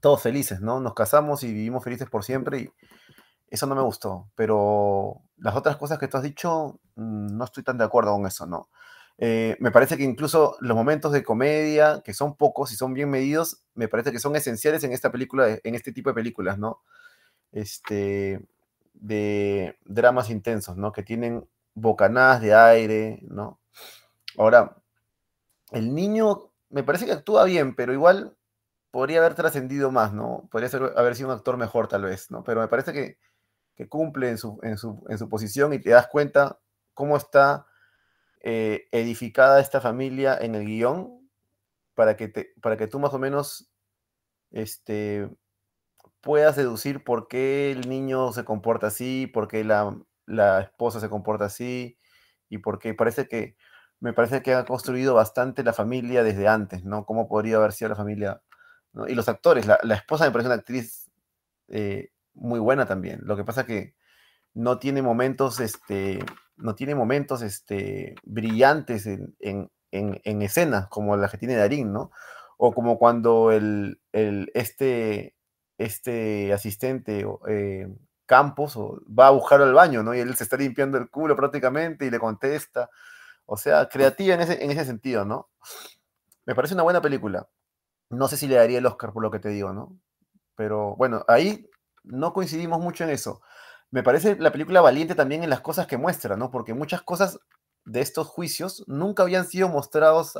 todos 0.00 0.22
felices, 0.22 0.60
¿no? 0.60 0.80
Nos 0.80 0.94
casamos 0.94 1.42
y 1.42 1.52
vivimos 1.52 1.82
felices 1.82 2.08
por 2.08 2.24
siempre 2.24 2.60
y 2.60 2.70
eso 3.48 3.66
no 3.66 3.74
me 3.74 3.82
gustó, 3.82 4.30
pero 4.36 5.22
las 5.38 5.56
otras 5.56 5.76
cosas 5.76 5.98
que 5.98 6.06
tú 6.06 6.16
has 6.18 6.22
dicho, 6.22 6.80
mm, 6.94 7.36
no 7.36 7.44
estoy 7.44 7.64
tan 7.64 7.78
de 7.78 7.84
acuerdo 7.84 8.12
con 8.12 8.26
eso, 8.26 8.46
¿no? 8.46 8.68
Eh, 9.20 9.56
me 9.58 9.72
parece 9.72 9.96
que 9.96 10.04
incluso 10.04 10.56
los 10.60 10.76
momentos 10.76 11.12
de 11.12 11.24
comedia, 11.24 12.02
que 12.04 12.14
son 12.14 12.36
pocos 12.36 12.72
y 12.72 12.76
son 12.76 12.94
bien 12.94 13.10
medidos, 13.10 13.62
me 13.74 13.88
parece 13.88 14.12
que 14.12 14.20
son 14.20 14.36
esenciales 14.36 14.84
en 14.84 14.92
esta 14.92 15.10
película, 15.10 15.58
en 15.62 15.74
este 15.74 15.92
tipo 15.92 16.10
de 16.10 16.14
películas, 16.14 16.56
¿no? 16.58 16.82
Este, 17.50 18.40
de 18.94 19.76
dramas 19.84 20.30
intensos, 20.30 20.76
¿no? 20.76 20.92
Que 20.92 21.02
tienen 21.02 21.48
bocanadas 21.74 22.40
de 22.40 22.54
aire, 22.54 23.18
¿no? 23.22 23.60
Ahora, 24.36 24.76
el 25.72 25.94
niño 25.94 26.52
me 26.70 26.84
parece 26.84 27.06
que 27.06 27.12
actúa 27.12 27.44
bien, 27.44 27.74
pero 27.74 27.92
igual 27.92 28.36
podría 28.92 29.18
haber 29.18 29.34
trascendido 29.34 29.90
más, 29.90 30.12
¿no? 30.12 30.48
Podría 30.50 30.70
haber 30.96 31.16
sido 31.16 31.28
un 31.28 31.34
actor 31.34 31.56
mejor 31.56 31.88
tal 31.88 32.02
vez, 32.02 32.30
¿no? 32.30 32.44
Pero 32.44 32.60
me 32.60 32.68
parece 32.68 32.92
que, 32.92 33.18
cumple 33.88 34.30
en 34.30 34.38
su, 34.38 34.60
en 34.64 34.76
su 35.18 35.28
posición 35.28 35.72
y 35.72 35.78
te 35.78 35.90
das 35.90 36.08
cuenta 36.08 36.58
cómo 36.94 37.16
está 37.16 37.67
eh, 38.42 38.88
edificada 38.92 39.60
esta 39.60 39.80
familia 39.80 40.38
en 40.40 40.54
el 40.54 40.64
guion 40.64 41.28
para 41.94 42.16
que, 42.16 42.32
para 42.60 42.76
que 42.76 42.86
tú 42.86 42.98
más 42.98 43.12
o 43.12 43.18
menos 43.18 43.70
este, 44.50 45.28
puedas 46.20 46.56
deducir 46.56 47.04
por 47.04 47.28
qué 47.28 47.72
el 47.72 47.88
niño 47.88 48.32
se 48.32 48.44
comporta 48.44 48.88
así, 48.88 49.26
por 49.26 49.48
qué 49.48 49.64
la, 49.64 49.96
esposa 50.60 51.00
se 51.00 51.08
comporta 51.08 51.46
así 51.46 51.98
y 52.48 52.58
por 52.58 52.78
qué 52.78 52.94
parece 52.94 53.28
que 53.28 53.56
me 54.00 54.12
parece 54.12 54.42
que 54.42 54.54
ha 54.54 54.64
construido 54.64 55.14
bastante 55.14 55.64
la 55.64 55.72
familia 55.72 56.22
desde 56.22 56.46
antes, 56.46 56.84
¿no? 56.84 57.04
¿Cómo 57.04 57.28
podría 57.28 57.56
haber 57.56 57.72
sido 57.72 57.88
la 57.88 57.96
familia? 57.96 58.42
Y 59.08 59.14
los 59.14 59.28
actores, 59.28 59.66
la, 59.66 59.94
esposa 59.94 60.24
me 60.24 60.30
parece 60.30 60.48
una 60.48 60.54
actriz 60.56 61.10
eh, 61.68 62.12
muy 62.34 62.60
buena 62.60 62.86
también. 62.86 63.20
Lo 63.24 63.36
que 63.36 63.44
pasa 63.44 63.66
que 63.66 63.94
no 64.58 64.80
tiene 64.80 65.02
momentos, 65.02 65.60
este, 65.60 66.18
no 66.56 66.74
tiene 66.74 66.96
momentos 66.96 67.42
este, 67.42 68.16
brillantes 68.24 69.06
en, 69.06 69.36
en, 69.38 70.42
escena, 70.42 70.88
como 70.90 71.16
la 71.16 71.28
que 71.28 71.38
tiene 71.38 71.54
Darín, 71.54 71.92
¿no? 71.92 72.10
O 72.56 72.74
como 72.74 72.98
cuando 72.98 73.52
el, 73.52 74.00
este, 74.12 75.36
este 75.78 76.52
asistente 76.52 77.24
eh, 77.48 77.86
Campos 78.26 78.76
va 78.76 79.28
a 79.28 79.30
buscarlo 79.30 79.64
al 79.64 79.74
baño, 79.74 80.02
¿no? 80.02 80.12
Y 80.12 80.18
él 80.18 80.34
se 80.34 80.42
está 80.42 80.56
limpiando 80.56 80.98
el 80.98 81.08
culo 81.08 81.36
prácticamente 81.36 82.06
y 82.06 82.10
le 82.10 82.18
contesta. 82.18 82.90
O 83.46 83.56
sea, 83.56 83.88
creativa 83.88 84.34
en 84.34 84.40
ese, 84.40 84.64
en 84.64 84.72
ese 84.72 84.84
sentido, 84.84 85.24
¿no? 85.24 85.50
Me 86.46 86.56
parece 86.56 86.74
una 86.74 86.82
buena 86.82 87.00
película. 87.00 87.48
No 88.10 88.26
sé 88.26 88.36
si 88.36 88.48
le 88.48 88.56
daría 88.56 88.78
el 88.78 88.86
Oscar 88.86 89.12
por 89.12 89.22
lo 89.22 89.30
que 89.30 89.38
te 89.38 89.50
digo, 89.50 89.72
¿no? 89.72 89.96
Pero 90.56 90.96
bueno, 90.96 91.24
ahí 91.28 91.70
no 92.02 92.32
coincidimos 92.32 92.80
mucho 92.80 93.04
en 93.04 93.10
eso 93.10 93.40
me 93.90 94.02
parece 94.02 94.36
la 94.36 94.52
película 94.52 94.80
valiente 94.80 95.14
también 95.14 95.42
en 95.42 95.50
las 95.50 95.60
cosas 95.60 95.86
que 95.86 95.96
muestra, 95.96 96.36
¿no? 96.36 96.50
Porque 96.50 96.74
muchas 96.74 97.02
cosas 97.02 97.40
de 97.84 98.00
estos 98.00 98.26
juicios 98.26 98.84
nunca 98.86 99.22
habían 99.22 99.46
sido 99.46 99.68
mostrados 99.68 100.38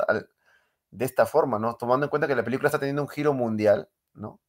de 0.91 1.05
esta 1.05 1.25
forma, 1.25 1.59
¿no? 1.59 1.75
Tomando 1.75 2.05
en 2.05 2.09
cuenta 2.09 2.27
que 2.27 2.35
la 2.35 2.43
película 2.43 2.67
está 2.67 2.79
teniendo 2.79 3.01
un 3.01 3.09
giro 3.09 3.33
mundial, 3.33 3.89
¿no? 4.13 4.39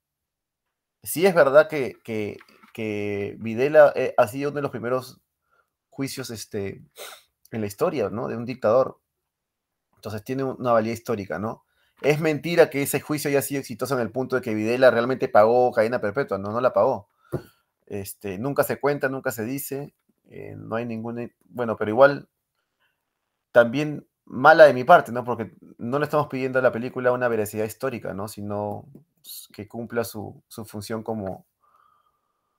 Sí 1.03 1.25
es 1.27 1.35
verdad 1.35 1.69
que, 1.69 1.97
que, 2.05 3.37
Videla 3.39 3.93
eh, 3.95 4.15
ha 4.17 4.27
sido 4.27 4.51
uno 4.51 4.57
de 4.57 4.63
los 4.63 4.71
primeros 4.71 5.21
juicios 5.91 6.31
este, 6.31 6.83
en 7.51 7.61
la 7.61 7.67
historia, 7.67 8.11
¿no? 8.11 8.29
De 8.29 8.37
un 8.37 8.45
dictador. 8.47 9.01
Entonces 9.97 10.25
tiene 10.25 10.45
una 10.45 10.73
valía 10.73 10.93
histórica, 10.93 11.39
¿no? 11.39 11.65
Es 12.01 12.21
mentira 12.21 12.71
que 12.71 12.83
ese 12.83 13.01
juicio 13.01 13.29
haya 13.29 13.43
sido 13.43 13.61
exitoso 13.61 13.95
en 13.95 14.01
el 14.01 14.11
punto 14.11 14.37
de 14.37 14.43
que 14.43 14.55
Videla 14.55 14.91
realmente 14.91 15.29
pagó 15.29 15.73
cadena 15.73 16.01
perpetua, 16.01 16.39
no, 16.39 16.51
no 16.51 16.61
la 16.61 16.73
pagó. 16.73 17.10
Este, 17.91 18.39
nunca 18.39 18.63
se 18.63 18.79
cuenta, 18.79 19.09
nunca 19.09 19.33
se 19.33 19.45
dice, 19.45 19.93
eh, 20.31 20.55
no 20.57 20.77
hay 20.77 20.87
ningún, 20.87 21.33
bueno, 21.47 21.77
pero 21.77 21.91
igual 21.91 22.29
también 23.51 24.07
mala 24.27 24.65
de 24.65 24.75
mi 24.75 24.85
parte, 24.85 25.11
¿no? 25.11 25.25
Porque 25.25 25.53
no 25.77 25.99
le 25.99 26.05
estamos 26.05 26.29
pidiendo 26.29 26.61
a 26.61 26.63
la 26.63 26.71
película 26.71 27.11
una 27.11 27.27
veracidad 27.27 27.65
histórica, 27.65 28.15
¿no? 28.15 28.29
Sino 28.29 28.87
que 29.53 29.67
cumpla 29.67 30.05
su, 30.05 30.41
función 30.67 31.03
como, 31.03 31.47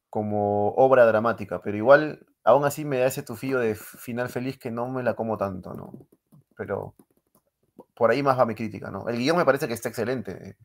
como 0.09 0.73
obra 0.73 1.05
dramática, 1.05 1.61
pero 1.61 1.77
igual 1.77 2.25
aún 2.43 2.65
así 2.65 2.83
me 2.83 2.97
da 2.97 3.05
ese 3.05 3.23
tufillo 3.23 3.59
de 3.59 3.75
final 3.75 4.27
feliz 4.27 4.57
que 4.57 4.69
no 4.69 4.89
me 4.89 5.01
la 5.01 5.13
como 5.13 5.37
tanto, 5.37 5.73
¿no? 5.73 5.93
Pero 6.57 6.93
por 7.95 8.11
ahí 8.11 8.21
más 8.21 8.37
va 8.37 8.45
mi 8.45 8.55
crítica, 8.55 8.91
¿no? 8.91 9.07
El 9.07 9.15
guion 9.15 9.37
me 9.37 9.45
parece 9.45 9.69
que 9.69 9.75
está 9.75 9.87
excelente. 9.87 10.57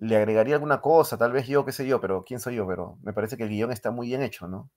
Le 0.00 0.16
agregaría 0.16 0.54
alguna 0.54 0.80
cosa, 0.80 1.16
tal 1.16 1.32
vez 1.32 1.46
yo, 1.46 1.64
qué 1.64 1.72
sé 1.72 1.86
yo, 1.86 2.00
pero 2.00 2.24
quién 2.24 2.40
soy 2.40 2.56
yo, 2.56 2.66
pero 2.66 2.98
me 3.02 3.12
parece 3.12 3.36
que 3.36 3.44
el 3.44 3.50
guion 3.50 3.70
está 3.70 3.90
muy 3.90 4.08
bien 4.08 4.22
hecho, 4.22 4.48
¿no? 4.48 4.70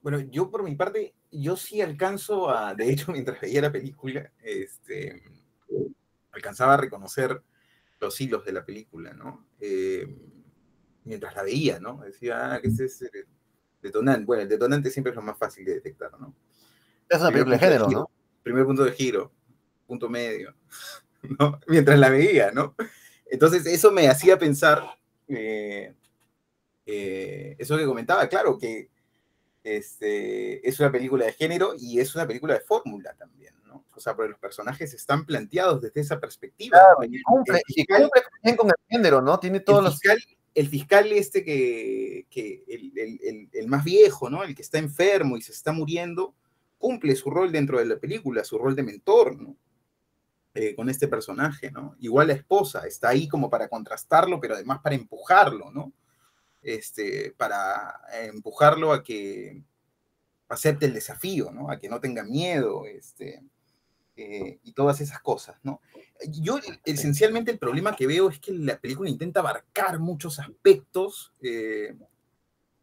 Bueno, 0.00 0.18
yo 0.18 0.50
por 0.50 0.64
mi 0.64 0.74
parte, 0.74 1.14
yo 1.30 1.56
sí 1.56 1.80
alcanzo 1.80 2.50
a, 2.50 2.74
de 2.74 2.90
hecho, 2.90 3.12
mientras 3.12 3.40
veía 3.40 3.62
la 3.62 3.72
película, 3.72 4.32
este, 4.42 5.22
alcanzaba 6.32 6.74
a 6.74 6.78
reconocer 6.78 7.42
los 8.00 8.20
hilos 8.20 8.44
de 8.44 8.52
la 8.52 8.64
película, 8.64 9.12
¿no? 9.12 9.46
Eh, 9.60 10.06
mientras 11.04 11.34
la 11.36 11.42
veía, 11.44 11.78
¿no? 11.78 12.02
Decía, 12.02 12.54
ah, 12.54 12.60
que 12.60 12.68
ese 12.68 12.86
es 12.86 13.02
el 13.02 13.26
detonante. 13.80 14.24
Bueno, 14.24 14.42
el 14.42 14.48
detonante 14.48 14.90
siempre 14.90 15.10
es 15.10 15.16
lo 15.16 15.22
más 15.22 15.38
fácil 15.38 15.64
de 15.64 15.74
detectar, 15.74 16.18
¿no? 16.20 16.34
Es 17.08 17.20
una 17.20 17.30
película 17.30 17.56
de 17.56 17.64
género, 17.64 17.88
¿no? 17.88 18.10
Primer 18.42 18.64
punto 18.64 18.84
de 18.84 18.92
giro, 18.92 19.32
punto 19.86 20.08
medio, 20.08 20.54
¿no? 21.38 21.60
Mientras 21.66 21.98
la 21.98 22.10
veía, 22.10 22.50
¿no? 22.52 22.74
Entonces, 23.26 23.66
eso 23.66 23.90
me 23.90 24.08
hacía 24.08 24.38
pensar, 24.38 24.96
eh, 25.28 25.94
eh, 26.86 27.56
eso 27.58 27.78
que 27.78 27.86
comentaba, 27.86 28.28
claro, 28.28 28.58
que 28.58 28.90
este, 29.64 30.66
es 30.68 30.80
una 30.80 30.90
película 30.90 31.24
de 31.26 31.32
género 31.32 31.74
y 31.78 32.00
es 32.00 32.14
una 32.14 32.26
película 32.26 32.54
de 32.54 32.60
fórmula 32.60 33.14
también, 33.14 33.54
¿no? 33.64 33.86
O 33.94 34.00
sea, 34.00 34.14
porque 34.14 34.30
los 34.30 34.38
personajes 34.38 34.92
están 34.92 35.24
planteados 35.24 35.80
desde 35.80 36.00
esa 36.00 36.20
perspectiva. 36.20 36.78
Claro, 36.78 37.04
y 37.04 37.22
cumple, 37.22 37.62
cumple 37.88 38.22
bien 38.42 38.56
con 38.56 38.68
el 38.68 38.74
género, 38.88 39.22
¿no? 39.22 39.38
Tiene 39.38 39.60
todos 39.60 39.82
los... 39.82 39.94
Fiscal, 39.94 40.18
el 40.54 40.68
fiscal 40.68 41.12
este 41.12 41.42
que, 41.44 42.26
que 42.28 42.64
el, 42.68 42.92
el, 42.96 43.48
el, 43.50 43.68
más 43.68 43.84
viejo, 43.84 44.28
¿no? 44.28 44.42
El 44.42 44.54
que 44.54 44.60
está 44.60 44.78
enfermo 44.78 45.38
y 45.38 45.42
se 45.42 45.52
está 45.52 45.72
muriendo, 45.72 46.34
cumple 46.76 47.16
su 47.16 47.30
rol 47.30 47.50
dentro 47.52 47.78
de 47.78 47.86
la 47.86 47.96
película, 47.96 48.44
su 48.44 48.58
rol 48.58 48.76
de 48.76 48.82
mentor, 48.82 49.40
¿no? 49.40 49.56
Eh, 50.54 50.74
con 50.74 50.90
este 50.90 51.08
personaje, 51.08 51.70
¿no? 51.70 51.96
Igual 51.98 52.26
la 52.26 52.34
esposa 52.34 52.86
está 52.86 53.08
ahí 53.08 53.26
como 53.26 53.48
para 53.48 53.68
contrastarlo, 53.68 54.38
pero 54.38 54.54
además 54.54 54.80
para 54.82 54.94
empujarlo, 54.94 55.70
¿no? 55.70 55.94
Este, 56.60 57.34
para 57.38 58.02
empujarlo 58.24 58.92
a 58.92 59.02
que 59.02 59.62
acepte 60.50 60.84
el 60.84 60.92
desafío, 60.92 61.50
¿no? 61.52 61.70
A 61.70 61.78
que 61.78 61.88
no 61.88 62.00
tenga 62.00 62.22
miedo, 62.22 62.84
este, 62.84 63.42
eh, 64.14 64.58
y 64.62 64.72
todas 64.74 65.00
esas 65.00 65.20
cosas, 65.20 65.56
¿no? 65.62 65.80
Yo 66.28 66.58
esencialmente 66.84 67.50
el 67.50 67.58
problema 67.58 67.96
que 67.96 68.06
veo 68.06 68.28
es 68.28 68.38
que 68.38 68.52
la 68.52 68.78
película 68.78 69.08
intenta 69.08 69.40
abarcar 69.40 69.98
muchos 70.00 70.38
aspectos 70.38 71.32
eh, 71.40 71.96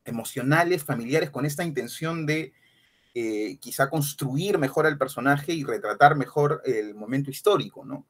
emocionales, 0.06 0.84
familiares, 0.84 1.30
con 1.30 1.46
esta 1.46 1.64
intención 1.64 2.26
de 2.26 2.52
eh, 3.14 3.58
quizá 3.60 3.90
construir 3.90 4.58
mejor 4.58 4.86
al 4.86 4.98
personaje 4.98 5.54
y 5.54 5.64
retratar 5.64 6.16
mejor 6.16 6.62
el 6.66 6.96
momento 6.96 7.30
histórico, 7.30 7.86
¿no? 7.86 8.08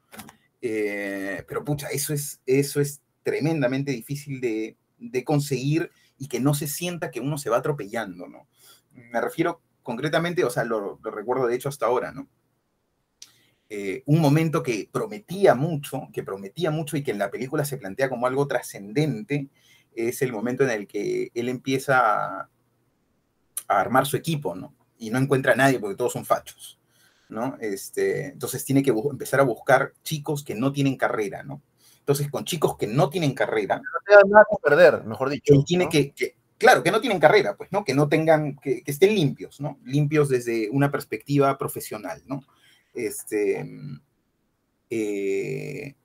pero 0.62 1.64
pucha, 1.64 1.88
eso 1.88 2.14
es, 2.14 2.42
eso 2.46 2.82
es 2.82 3.02
tremendamente 3.24 3.92
difícil 3.92 4.42
de, 4.42 4.76
conseguir 5.24 5.90
y 6.18 6.28
que 6.28 6.42
no 6.42 6.54
se 6.54 6.68
sienta 6.68 7.12
que 7.12 7.22
uno 7.22 7.38
se 7.38 7.50
va 7.50 7.58
atropellando, 7.58 8.28
¿no? 8.28 8.48
Me 8.92 9.22
refiero 9.22 9.62
concretamente, 9.84 10.44
o 10.44 10.50
sea, 10.50 10.66
lo, 10.66 11.00
lo 11.02 11.12
recuerdo 11.12 11.48
de 11.48 11.56
hecho 11.56 11.70
hasta 11.70 11.86
ahora, 11.86 12.12
¿no? 12.12 12.28
Eh, 13.72 14.02
un 14.08 14.20
momento 14.20 14.64
que 14.64 14.90
prometía 14.92 15.54
mucho, 15.54 16.10
que 16.12 16.24
prometía 16.24 16.72
mucho 16.72 16.98
y 16.98 17.04
que 17.04 17.12
en 17.12 17.20
la 17.20 17.30
película 17.30 17.64
se 17.64 17.78
plantea 17.78 18.10
como 18.10 18.26
algo 18.26 18.48
trascendente, 18.48 19.50
es 19.94 20.24
el 20.24 20.34
momento 20.34 20.64
en 20.64 20.72
el 20.72 20.88
que 20.88 21.30
él 21.36 21.50
empieza 21.50 22.00
a, 22.00 22.50
a, 23.68 23.80
armar 23.80 24.08
su 24.08 24.18
equipo, 24.18 24.56
¿no? 24.56 24.74
Y 25.00 25.10
no 25.10 25.18
encuentra 25.18 25.54
a 25.54 25.56
nadie 25.56 25.80
porque 25.80 25.96
todos 25.96 26.14
son 26.14 26.26
fachos, 26.26 26.80
¿no? 27.30 27.58
Este, 27.60 28.28
entonces 28.28 28.64
tiene 28.64 28.84
que 28.84 28.92
empezar 28.92 29.40
a 29.40 29.44
buscar 29.44 29.94
chicos 30.04 30.44
que 30.44 30.54
no 30.54 30.72
tienen 30.72 30.98
carrera, 30.98 31.42
¿no? 31.42 31.64
Entonces, 32.10 32.30
con 32.30 32.44
chicos 32.44 32.76
que 32.76 32.88
no 32.88 33.10
tienen 33.10 33.34
carrera. 33.34 33.78
No 33.78 33.84
tengan 34.06 34.30
nada 34.30 34.46
que 34.50 34.58
perder, 34.62 35.04
mejor 35.06 35.30
dicho. 35.30 35.54
Él 35.54 35.64
tiene 35.66 35.90
que, 35.90 36.12
que, 36.12 36.36
claro, 36.58 36.82
que 36.82 36.92
no 36.92 37.02
tienen 37.02 37.20
carrera, 37.20 37.56
pues, 37.56 37.72
¿no? 37.72 37.86
Que 37.86 37.94
no 37.94 38.10
tengan, 38.10 38.56
que, 38.58 38.82
que, 38.82 38.92
estén 38.92 39.14
limpios, 39.14 39.62
¿no? 39.62 39.80
Limpios 39.84 40.28
desde 40.28 40.70
una 40.72 40.92
perspectiva 40.92 41.58
profesional, 41.58 42.24
¿no? 42.26 42.44
Este. 42.94 43.64
Eh, 44.90 45.96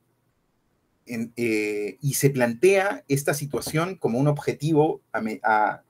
en, 1.07 1.33
eh, 1.37 1.97
y 2.01 2.15
se 2.15 2.31
plantea 2.31 3.05
esta 3.09 3.35
situación 3.35 3.97
como 3.97 4.19
un 4.19 4.29
objetivo 4.29 5.01
a, 5.13 5.23
a, 5.43 5.83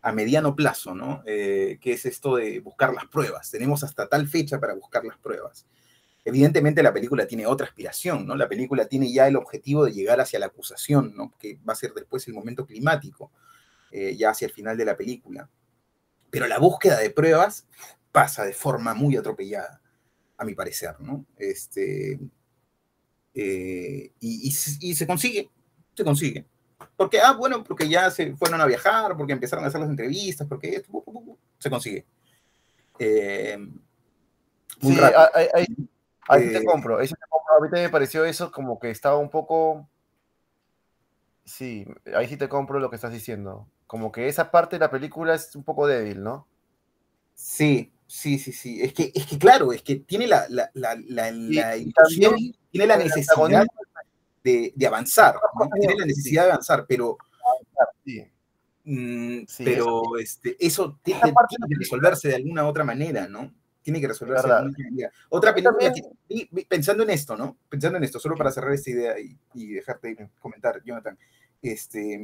a 0.00 0.12
mediano 0.12 0.54
plazo, 0.54 0.94
¿no? 0.94 1.22
Eh, 1.26 1.78
que 1.80 1.92
es 1.92 2.06
esto 2.06 2.36
de 2.36 2.60
buscar 2.60 2.94
las 2.94 3.06
pruebas. 3.06 3.50
Tenemos 3.50 3.82
hasta 3.82 4.08
tal 4.08 4.28
fecha 4.28 4.60
para 4.60 4.74
buscar 4.74 5.04
las 5.04 5.18
pruebas. 5.18 5.66
Evidentemente 6.24 6.82
la 6.82 6.92
película 6.92 7.26
tiene 7.26 7.46
otra 7.46 7.66
aspiración, 7.66 8.26
¿no? 8.26 8.36
La 8.36 8.48
película 8.48 8.86
tiene 8.86 9.12
ya 9.12 9.26
el 9.26 9.36
objetivo 9.36 9.84
de 9.84 9.92
llegar 9.92 10.20
hacia 10.20 10.38
la 10.38 10.46
acusación, 10.46 11.14
¿no? 11.16 11.32
Que 11.38 11.58
va 11.68 11.72
a 11.72 11.76
ser 11.76 11.92
después 11.94 12.26
el 12.28 12.34
momento 12.34 12.66
climático, 12.66 13.32
eh, 13.90 14.14
ya 14.16 14.30
hacia 14.30 14.46
el 14.46 14.52
final 14.52 14.76
de 14.76 14.84
la 14.84 14.96
película. 14.96 15.48
Pero 16.30 16.46
la 16.46 16.58
búsqueda 16.58 16.98
de 16.98 17.10
pruebas 17.10 17.66
pasa 18.12 18.44
de 18.44 18.52
forma 18.52 18.94
muy 18.94 19.16
atropellada, 19.16 19.80
a 20.36 20.44
mi 20.44 20.54
parecer, 20.54 21.00
¿no? 21.00 21.24
Este, 21.36 22.20
eh, 23.34 24.12
y, 24.20 24.50
se 24.50 25.06
consigue, 25.06 25.48
se 25.94 26.04
consigue. 26.04 26.46
Porque, 26.96 27.20
ah, 27.20 27.32
bueno, 27.32 27.64
porque 27.64 27.88
ya 27.88 28.10
se 28.10 28.34
fueron 28.36 28.60
a 28.60 28.66
viajar, 28.66 29.16
porque 29.16 29.32
empezaron 29.32 29.64
a 29.64 29.68
hacer 29.68 29.80
las 29.80 29.90
entrevistas, 29.90 30.46
porque 30.46 30.76
esto, 30.76 31.04
se 31.58 31.70
consigue. 31.70 32.06
Eh, 32.98 33.58
muy 34.80 34.94
sí, 34.94 35.00
Ahí 36.28 36.44
eh, 36.44 36.50
te 36.50 36.64
compro, 36.64 36.98
ahí 36.98 37.08
te 37.08 37.14
compro. 37.28 37.56
A 37.56 37.60
mí 37.60 37.68
me 37.72 37.88
pareció 37.88 38.24
eso 38.24 38.52
como 38.52 38.78
que 38.78 38.90
estaba 38.90 39.16
un 39.16 39.30
poco. 39.30 39.88
Sí, 41.44 41.86
ahí 42.14 42.28
sí 42.28 42.36
te 42.36 42.48
compro 42.48 42.78
lo 42.78 42.90
que 42.90 42.96
estás 42.96 43.12
diciendo. 43.12 43.66
Como 43.86 44.12
que 44.12 44.28
esa 44.28 44.50
parte 44.50 44.76
de 44.76 44.80
la 44.80 44.90
película 44.90 45.34
es 45.34 45.56
un 45.56 45.64
poco 45.64 45.86
débil, 45.86 46.22
¿no? 46.22 46.46
Sí, 47.34 47.92
sí, 48.06 48.38
sí, 48.38 48.52
sí. 48.52 48.82
Es 48.82 48.92
que, 48.92 49.10
es 49.14 49.26
que 49.26 49.38
claro, 49.38 49.72
es 49.72 49.82
que 49.82 49.96
tiene 49.96 50.26
la, 50.26 50.46
la, 50.50 50.70
la, 50.74 50.94
la, 51.06 51.30
la 51.30 51.76
ilusión, 51.76 52.36
tiene 52.70 52.86
la 52.86 52.98
necesidad 52.98 53.66
de, 54.42 54.72
de 54.74 54.86
avanzar, 54.86 55.36
¿no? 55.58 55.68
tiene 55.78 55.94
la 55.98 56.06
necesidad 56.06 56.44
de 56.44 56.50
avanzar, 56.52 56.86
pero. 56.88 57.18
Sí. 58.04 58.24
Mm, 58.84 59.44
sí, 59.46 59.64
pero 59.64 60.16
eso, 60.16 60.18
este, 60.18 60.56
eso 60.58 60.98
tiene, 61.02 61.20
tiene 61.20 61.66
que 61.68 61.78
resolverse 61.78 62.28
de 62.28 62.36
alguna 62.36 62.66
otra 62.66 62.84
manera, 62.84 63.28
¿no? 63.28 63.52
tiene 63.88 64.00
que 64.02 64.08
resolverse. 64.08 64.48
Otra 65.30 65.54
película 65.54 65.92
que, 65.94 66.64
pensando 66.68 67.04
en 67.04 67.10
esto, 67.10 67.36
¿no? 67.36 67.56
Pensando 67.70 67.96
en 67.96 68.04
esto, 68.04 68.18
solo 68.18 68.36
para 68.36 68.50
cerrar 68.50 68.74
esta 68.74 68.90
idea 68.90 69.18
y, 69.18 69.34
y 69.54 69.72
dejarte 69.72 70.28
comentar, 70.40 70.82
Jonathan. 70.84 71.18
Este, 71.62 72.20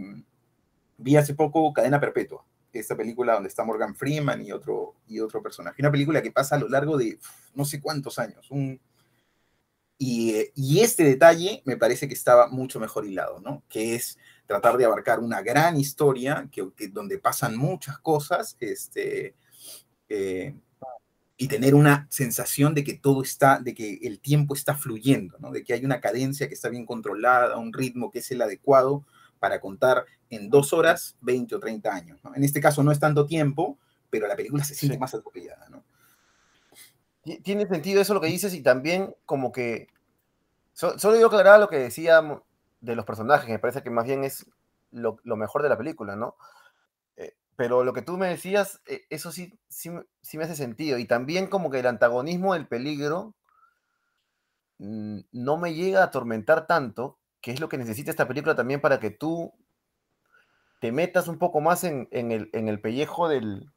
vi 0.99 1.17
hace 1.17 1.35
poco 1.35 1.73
Cadena 1.73 1.99
Perpetua, 1.99 2.45
esta 2.71 2.95
película 2.95 3.35
donde 3.35 3.49
está 3.49 3.65
Morgan 3.65 3.95
Freeman 3.95 4.45
y 4.45 4.53
otro, 4.53 4.95
y 5.07 5.21
otro 5.21 5.43
personaje. 5.43 5.81
Una 5.81 5.91
película 5.91 6.21
que 6.21 6.33
pasa 6.33 6.57
a 6.57 6.59
lo 6.59 6.69
largo 6.69 6.99
de 6.99 7.19
no 7.55 7.65
sé 7.65 7.81
cuántos 7.81 8.19
años. 8.19 8.51
Un, 8.51 8.79
y, 9.99 10.35
y, 10.55 10.81
este 10.81 11.05
detalle 11.05 11.63
me 11.65 11.77
parece 11.77 12.09
que 12.09 12.15
estaba 12.15 12.49
mucho 12.49 12.81
mejor 12.81 13.07
hilado, 13.07 13.41
¿no? 13.41 13.63
Que 13.69 13.95
es 13.95 14.19
tratar 14.47 14.77
de 14.77 14.85
abarcar 14.85 15.21
una 15.21 15.43
gran 15.43 15.79
historia 15.79 16.49
que, 16.51 16.69
que 16.77 16.89
donde 16.89 17.19
pasan 17.19 17.57
muchas 17.57 17.99
cosas, 17.99 18.57
este, 18.61 19.35
eh, 20.09 20.55
y 21.37 21.49
tener 21.49 21.75
una 21.75 22.07
sensación 22.11 22.75
de 22.75 22.85
que 22.85 22.95
todo 22.95 23.23
está, 23.23 23.59
de 23.59 23.75
que 23.75 23.99
el 24.03 24.21
tiempo 24.21 24.55
está 24.55 24.77
fluyendo, 24.77 25.37
¿no? 25.41 25.51
de 25.51 25.65
que 25.65 25.73
hay 25.73 25.85
una 25.85 26.01
cadencia 26.01 26.47
que 26.49 26.55
está 26.55 26.69
bien 26.69 26.87
controlada, 26.87 27.59
un 27.59 27.73
ritmo 27.73 28.11
que 28.11 28.21
es 28.21 28.31
el 28.31 28.41
adecuado 28.41 29.05
para 29.41 29.61
contar 29.61 30.07
en 30.31 30.49
dos 30.49 30.73
horas 30.73 31.17
20 31.23 31.57
o 31.57 31.61
30 31.61 31.93
años. 31.93 32.21
¿no? 32.23 32.35
En 32.37 32.45
este 32.45 32.61
caso 32.61 32.85
no 32.85 32.93
es 32.93 33.01
tanto 33.01 33.27
tiempo, 33.27 33.79
pero 34.11 34.29
la 34.29 34.37
película 34.37 34.63
se 34.63 34.75
siente 34.75 34.95
sí. 34.95 35.01
más 35.01 35.15
atropellada. 35.15 35.69
¿no? 35.71 35.83
Tiene 37.43 37.67
sentido 37.67 38.01
eso 38.01 38.15
lo 38.15 38.21
que 38.21 38.27
dices 38.27 38.53
y 38.55 38.63
también 38.63 39.15
como 39.25 39.51
que, 39.53 39.89
so, 40.73 40.99
solo 40.99 41.19
yo 41.19 41.29
aclarar 41.29 41.59
lo 41.59 41.69
que 41.69 41.79
decía 41.79 42.23
de 42.81 42.97
los 42.97 43.05
personajes, 43.05 43.49
me 43.49 43.59
parece 43.59 43.83
que 43.83 43.91
más 43.91 44.05
bien 44.05 44.25
es 44.25 44.47
lo, 44.91 45.19
lo 45.25 45.37
mejor 45.37 45.63
de 45.63 45.69
la 45.69 45.79
película, 45.79 46.17
¿no? 46.17 46.37
pero 47.57 47.85
lo 47.85 47.93
que 47.93 48.03
tú 48.03 48.17
me 48.17 48.29
decías, 48.29 48.81
eh, 48.87 49.03
eso 49.11 49.31
sí, 49.31 49.59
sí, 49.69 49.91
sí, 50.23 50.39
me 50.39 50.45
hace 50.45 50.57
sentido. 50.57 50.99
Y 50.99 51.07
también 51.07 51.47
como 51.47 51.71
que 51.71 51.81
el 51.81 51.87
antagonismo 51.87 52.55
del 52.55 52.67
peligro 52.67 53.35
mmm, 54.79 55.21
no 55.33 55.57
me 55.57 55.75
llega 55.75 56.01
a 56.01 56.05
atormentar 56.05 56.67
tanto, 56.67 57.19
que 57.41 57.53
es 57.53 57.61
lo 57.61 57.69
que 57.69 57.79
necesita 57.79 58.11
esta 58.11 58.27
película 58.27 58.57
también 58.57 58.81
para 58.81 58.99
que 58.99 59.11
tú 59.11 59.53
te 60.81 60.93
metas 60.93 61.29
un 61.29 61.39
poco 61.39 61.61
más 61.61 61.85
en, 61.85 62.09
en, 62.11 62.33
el, 62.33 62.51
en 62.53 62.69
el, 62.69 62.81
pellejo 62.81 63.29
del, 63.29 63.71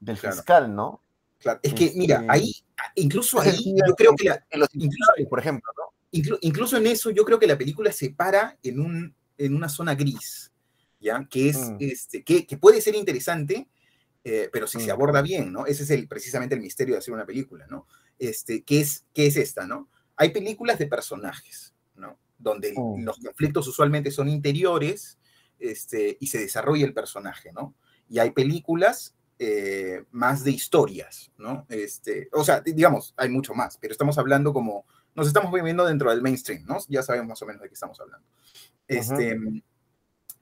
del 0.00 0.18
claro. 0.18 0.36
fiscal, 0.36 0.74
¿no? 0.74 1.00
Claro, 1.38 1.60
es 1.62 1.74
que, 1.74 1.92
mira, 1.96 2.16
este 2.18 2.30
ahí, 2.30 2.52
incluso 2.94 3.40
ahí, 3.40 3.74
yo 3.86 3.94
creo 3.94 4.14
que, 4.16 4.28
la, 4.28 4.44
los 4.52 4.68
incluso, 4.74 5.12
por 5.28 5.38
ejemplo, 5.38 5.72
¿no? 5.76 5.84
Inclu, 6.10 6.38
incluso 6.42 6.76
en 6.76 6.86
eso, 6.86 7.10
yo 7.10 7.24
creo 7.24 7.38
que 7.38 7.46
la 7.46 7.56
película 7.56 7.90
se 7.90 8.10
para 8.10 8.58
en, 8.62 8.80
un, 8.80 9.14
en 9.38 9.54
una 9.54 9.68
zona 9.68 9.94
gris 9.94 10.52
¿ya? 11.00 11.26
Que 11.28 11.48
es, 11.48 11.56
Mm. 11.70 11.76
este, 11.80 12.22
que, 12.22 12.46
que 12.46 12.56
puede 12.56 12.80
ser 12.80 12.94
interesante, 12.94 13.68
eh, 14.24 14.48
pero 14.52 14.66
si 14.68 14.78
se 14.78 14.90
Mm. 14.90 14.94
aborda 14.94 15.20
bien, 15.22 15.52
¿no? 15.52 15.66
Ese 15.66 15.82
es 15.82 15.90
el, 15.90 16.06
precisamente 16.06 16.54
el 16.54 16.60
misterio 16.60 16.94
de 16.94 16.98
hacer 16.98 17.12
una 17.12 17.26
película, 17.26 17.66
¿no? 17.68 17.86
Este, 18.18 18.62
¿qué 18.62 18.80
es, 18.80 19.04
qué 19.12 19.26
es 19.26 19.36
esta, 19.36 19.66
no? 19.66 19.88
Hay 20.16 20.30
películas 20.30 20.78
de 20.78 20.86
personajes, 20.86 21.74
¿no? 21.96 22.18
Donde 22.38 22.72
Mm. 22.76 23.04
los 23.04 23.18
conflictos 23.18 23.66
usualmente 23.66 24.10
son 24.12 24.28
interiores 24.28 25.18
este, 25.58 26.16
y 26.20 26.26
se 26.28 26.38
desarrolla 26.38 26.84
el 26.84 26.94
personaje, 26.94 27.52
¿no? 27.52 27.74
Y 28.08 28.18
hay 28.20 28.30
películas 28.30 29.16
eh, 29.44 30.04
más 30.12 30.44
de 30.44 30.52
historias, 30.52 31.32
¿no? 31.36 31.66
Este, 31.68 32.28
o 32.32 32.44
sea, 32.44 32.60
di- 32.60 32.72
digamos, 32.74 33.12
hay 33.16 33.28
mucho 33.28 33.54
más, 33.54 33.76
pero 33.76 33.90
estamos 33.90 34.16
hablando 34.18 34.52
como, 34.52 34.84
nos 35.16 35.26
estamos 35.26 35.50
moviendo 35.50 35.84
dentro 35.84 36.10
del 36.10 36.22
mainstream, 36.22 36.64
¿no? 36.64 36.78
Ya 36.88 37.02
sabemos 37.02 37.28
más 37.30 37.42
o 37.42 37.46
menos 37.46 37.60
de 37.60 37.68
qué 37.68 37.74
estamos 37.74 37.98
hablando. 38.00 38.24
Este, 38.86 39.36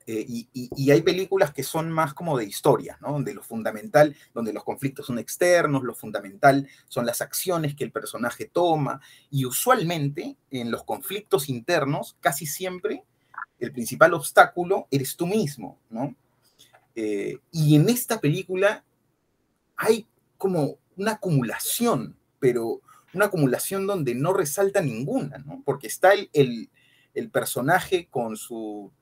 eh, 0.06 0.24
y, 0.28 0.48
y- 0.52 0.68
y 0.76 0.90
hay 0.90 1.00
películas 1.00 1.52
que 1.54 1.62
son 1.62 1.90
más 1.90 2.12
como 2.12 2.36
de 2.36 2.44
historia, 2.44 2.98
¿no? 3.00 3.12
Donde 3.12 3.32
lo 3.32 3.42
fundamental, 3.42 4.14
donde 4.34 4.52
los 4.52 4.64
conflictos 4.64 5.06
son 5.06 5.18
externos, 5.18 5.82
lo 5.82 5.94
fundamental 5.94 6.68
son 6.88 7.06
las 7.06 7.22
acciones 7.22 7.74
que 7.74 7.84
el 7.84 7.92
personaje 7.92 8.44
toma, 8.52 9.00
y 9.30 9.46
usualmente 9.46 10.36
en 10.50 10.70
los 10.70 10.84
conflictos 10.84 11.48
internos, 11.48 12.16
casi 12.20 12.44
siempre, 12.44 13.02
el 13.58 13.72
principal 13.72 14.12
obstáculo 14.12 14.88
eres 14.90 15.16
tú 15.16 15.26
mismo, 15.26 15.78
¿no? 15.88 16.14
Eh, 16.94 17.38
y 17.50 17.76
en 17.76 17.88
esta 17.88 18.20
película 18.20 18.84
hay 19.80 20.06
como 20.38 20.78
una 20.96 21.12
acumulación, 21.12 22.16
pero 22.38 22.82
una 23.14 23.26
acumulación 23.26 23.86
donde 23.86 24.14
no 24.14 24.32
resalta 24.34 24.82
ninguna, 24.82 25.38
¿no? 25.38 25.62
Porque 25.64 25.86
está 25.88 26.12
el, 26.12 26.30
el- 26.34 26.70
personaje 27.32 28.08
con 28.10 28.36
su 28.36 28.92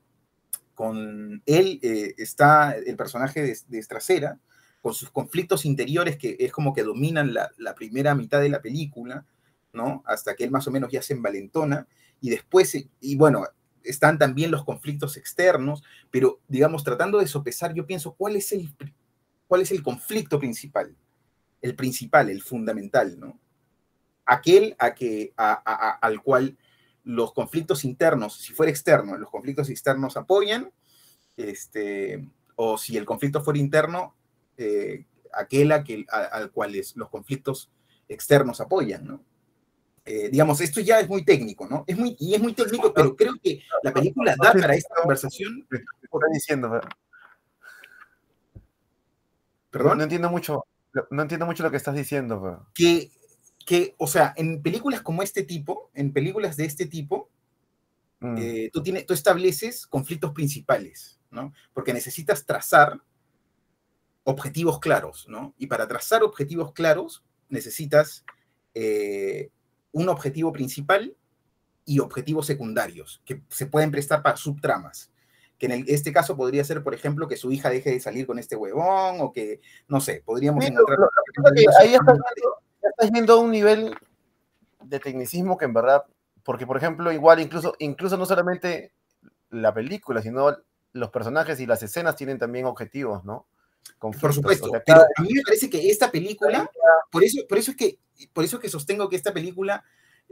con 0.73 1.41
él 1.45 1.79
eh, 1.81 2.13
está 2.17 2.71
el 2.73 2.95
personaje 2.95 3.41
de, 3.41 3.57
de 3.67 3.79
Estracera, 3.79 4.39
con 4.81 4.93
sus 4.93 5.09
conflictos 5.11 5.65
interiores 5.65 6.17
que 6.17 6.37
es 6.39 6.51
como 6.51 6.73
que 6.73 6.83
dominan 6.83 7.33
la, 7.33 7.51
la 7.57 7.75
primera 7.75 8.15
mitad 8.15 8.39
de 8.41 8.49
la 8.49 8.61
película, 8.61 9.25
¿no? 9.73 10.03
Hasta 10.05 10.35
que 10.35 10.45
él 10.45 10.51
más 10.51 10.67
o 10.67 10.71
menos 10.71 10.91
ya 10.91 11.01
se 11.01 11.13
envalentona, 11.13 11.87
y 12.21 12.29
después, 12.29 12.73
eh, 12.75 12.89
y 13.01 13.15
bueno, 13.17 13.45
están 13.83 14.17
también 14.17 14.51
los 14.51 14.63
conflictos 14.65 15.17
externos, 15.17 15.83
pero 16.11 16.39
digamos, 16.47 16.83
tratando 16.83 17.19
de 17.19 17.27
sopesar, 17.27 17.73
yo 17.73 17.85
pienso, 17.85 18.13
¿cuál 18.13 18.35
es 18.37 18.51
el, 18.53 18.73
cuál 19.49 19.61
es 19.63 19.71
el 19.71 19.83
conflicto 19.83 20.39
principal? 20.39 20.95
El 21.61 21.75
principal, 21.75 22.29
el 22.29 22.41
fundamental, 22.41 23.19
¿no? 23.19 23.37
Aquel 24.25 24.75
a 24.79 24.93
que, 24.93 25.33
al 25.35 26.21
cual 26.21 26.55
los 27.03 27.33
conflictos 27.33 27.83
internos, 27.83 28.35
si 28.35 28.53
fuera 28.53 28.69
externo, 28.69 29.17
los 29.17 29.29
conflictos 29.31 29.69
externos 29.69 30.15
apoyan, 30.17 30.71
este, 31.35 32.23
o 32.55 32.77
si 32.77 32.95
el 32.95 33.05
conflicto 33.05 33.41
fuera 33.41 33.59
interno, 33.59 34.15
eh, 34.55 35.05
aquel 35.33 35.71
al 35.71 36.51
cual 36.51 36.75
es- 36.75 36.95
los 36.95 37.09
conflictos 37.09 37.71
externos 38.07 38.61
apoyan, 38.61 39.05
¿no? 39.07 39.23
Eh, 40.05 40.29
digamos, 40.31 40.61
esto 40.61 40.79
ya 40.81 40.99
es 40.99 41.09
muy 41.09 41.25
técnico, 41.25 41.67
¿no? 41.67 41.83
Es 41.87 41.97
muy, 41.97 42.15
y 42.19 42.35
es 42.35 42.41
muy 42.41 42.53
técnico, 42.53 42.93
pero 42.93 43.15
creo 43.15 43.33
que 43.43 43.61
la 43.83 43.93
película 43.93 44.35
da 44.41 44.51
para 44.61 44.75
esta 44.75 44.93
conversación. 45.01 45.67
¿Qué 45.69 45.77
estás 45.77 46.31
diciendo? 46.33 46.79
Pero- 49.69 49.83
No 49.85 49.89
Perdón. 49.91 50.01
entiendo 50.03 50.29
mucho, 50.29 50.65
no 51.11 51.21
entiendo 51.21 51.45
mucho 51.45 51.63
lo 51.63 51.71
que 51.71 51.77
estás 51.77 51.95
diciendo. 51.95 52.41
pero- 52.41 52.67
que, 52.73 53.11
que, 53.65 53.95
o 53.97 54.07
sea, 54.07 54.33
en 54.37 54.61
películas 54.61 55.01
como 55.01 55.21
este 55.23 55.43
tipo, 55.43 55.91
en 55.93 56.11
películas 56.13 56.57
de 56.57 56.65
este 56.65 56.85
tipo, 56.87 57.29
Mm. 58.21 58.35
eh, 58.37 58.69
tú, 58.73 58.83
tienes, 58.83 59.05
tú 59.05 59.13
estableces 59.13 59.87
conflictos 59.87 60.33
principales, 60.33 61.19
¿no? 61.31 61.53
Porque 61.73 61.93
necesitas 61.93 62.45
trazar 62.45 62.99
objetivos 64.23 64.79
claros, 64.79 65.25
¿no? 65.29 65.53
Y 65.57 65.67
para 65.67 65.87
trazar 65.87 66.23
objetivos 66.23 66.73
claros 66.73 67.23
necesitas 67.47 68.25
eh, 68.75 69.49
un 69.91 70.09
objetivo 70.09 70.51
principal 70.53 71.15
y 71.85 71.99
objetivos 71.99 72.45
secundarios 72.45 73.21
que 73.25 73.41
se 73.49 73.65
pueden 73.65 73.89
prestar 73.89 74.21
para 74.21 74.37
subtramas. 74.37 75.11
Que 75.59 75.65
en 75.65 75.73
el- 75.73 75.85
este 75.89 76.11
caso 76.13 76.35
podría 76.37 76.63
ser, 76.63 76.81
por 76.83 76.95
ejemplo, 76.95 77.27
que 77.27 77.35
su 77.37 77.51
hija 77.51 77.69
deje 77.69 77.91
de 77.91 77.99
salir 77.99 78.25
con 78.25 78.39
este 78.39 78.55
huevón 78.55 79.17
o 79.19 79.31
que, 79.33 79.59
no 79.89 79.99
sé, 79.99 80.23
podríamos 80.25 80.63
Sí, 80.63 80.71
encontrar... 80.71 80.97
lo- 80.97 81.05
lo 81.43 81.51
que 81.53 81.65
ahí 81.79 81.93
estás 81.93 82.17
ya 82.81 82.89
estás 82.89 83.11
yendo 83.11 83.33
a 83.33 83.37
un 83.37 83.51
nivel 83.51 83.93
de 84.81 84.99
tecnicismo 84.99 85.57
que 85.57 85.65
en 85.65 85.73
verdad, 85.73 86.05
porque 86.43 86.65
por 86.65 86.77
ejemplo, 86.77 87.11
igual 87.11 87.41
incluso, 87.41 87.75
incluso 87.79 88.15
no 88.17 88.25
solamente 88.25 88.93
la 89.49 89.73
película, 89.73 90.21
sino 90.21 90.57
los 90.93 91.09
personajes 91.11 91.59
y 91.59 91.65
las 91.65 91.83
escenas 91.83 92.15
tienen 92.15 92.39
también 92.39 92.65
objetivos, 92.65 93.25
¿no? 93.25 93.45
Por 93.99 93.99
Conflictos. 93.99 94.35
supuesto, 94.35 94.67
O 94.67 94.71
sea, 94.71 94.83
pero 94.85 95.01
a 95.01 95.21
mí 95.21 95.33
me 95.33 95.41
parece 95.41 95.69
que 95.69 95.89
esta 95.89 96.09
película, 96.09 96.69
por 97.11 97.23
eso, 97.23 97.41
por 97.47 97.57
eso 97.57 97.71
es 97.71 97.77
que, 97.77 97.99
por 98.31 98.45
eso 98.45 98.55
es 98.57 98.61
que 98.61 98.69
sostengo 98.69 99.09
que 99.09 99.17
esta 99.17 99.33
película, 99.33 99.83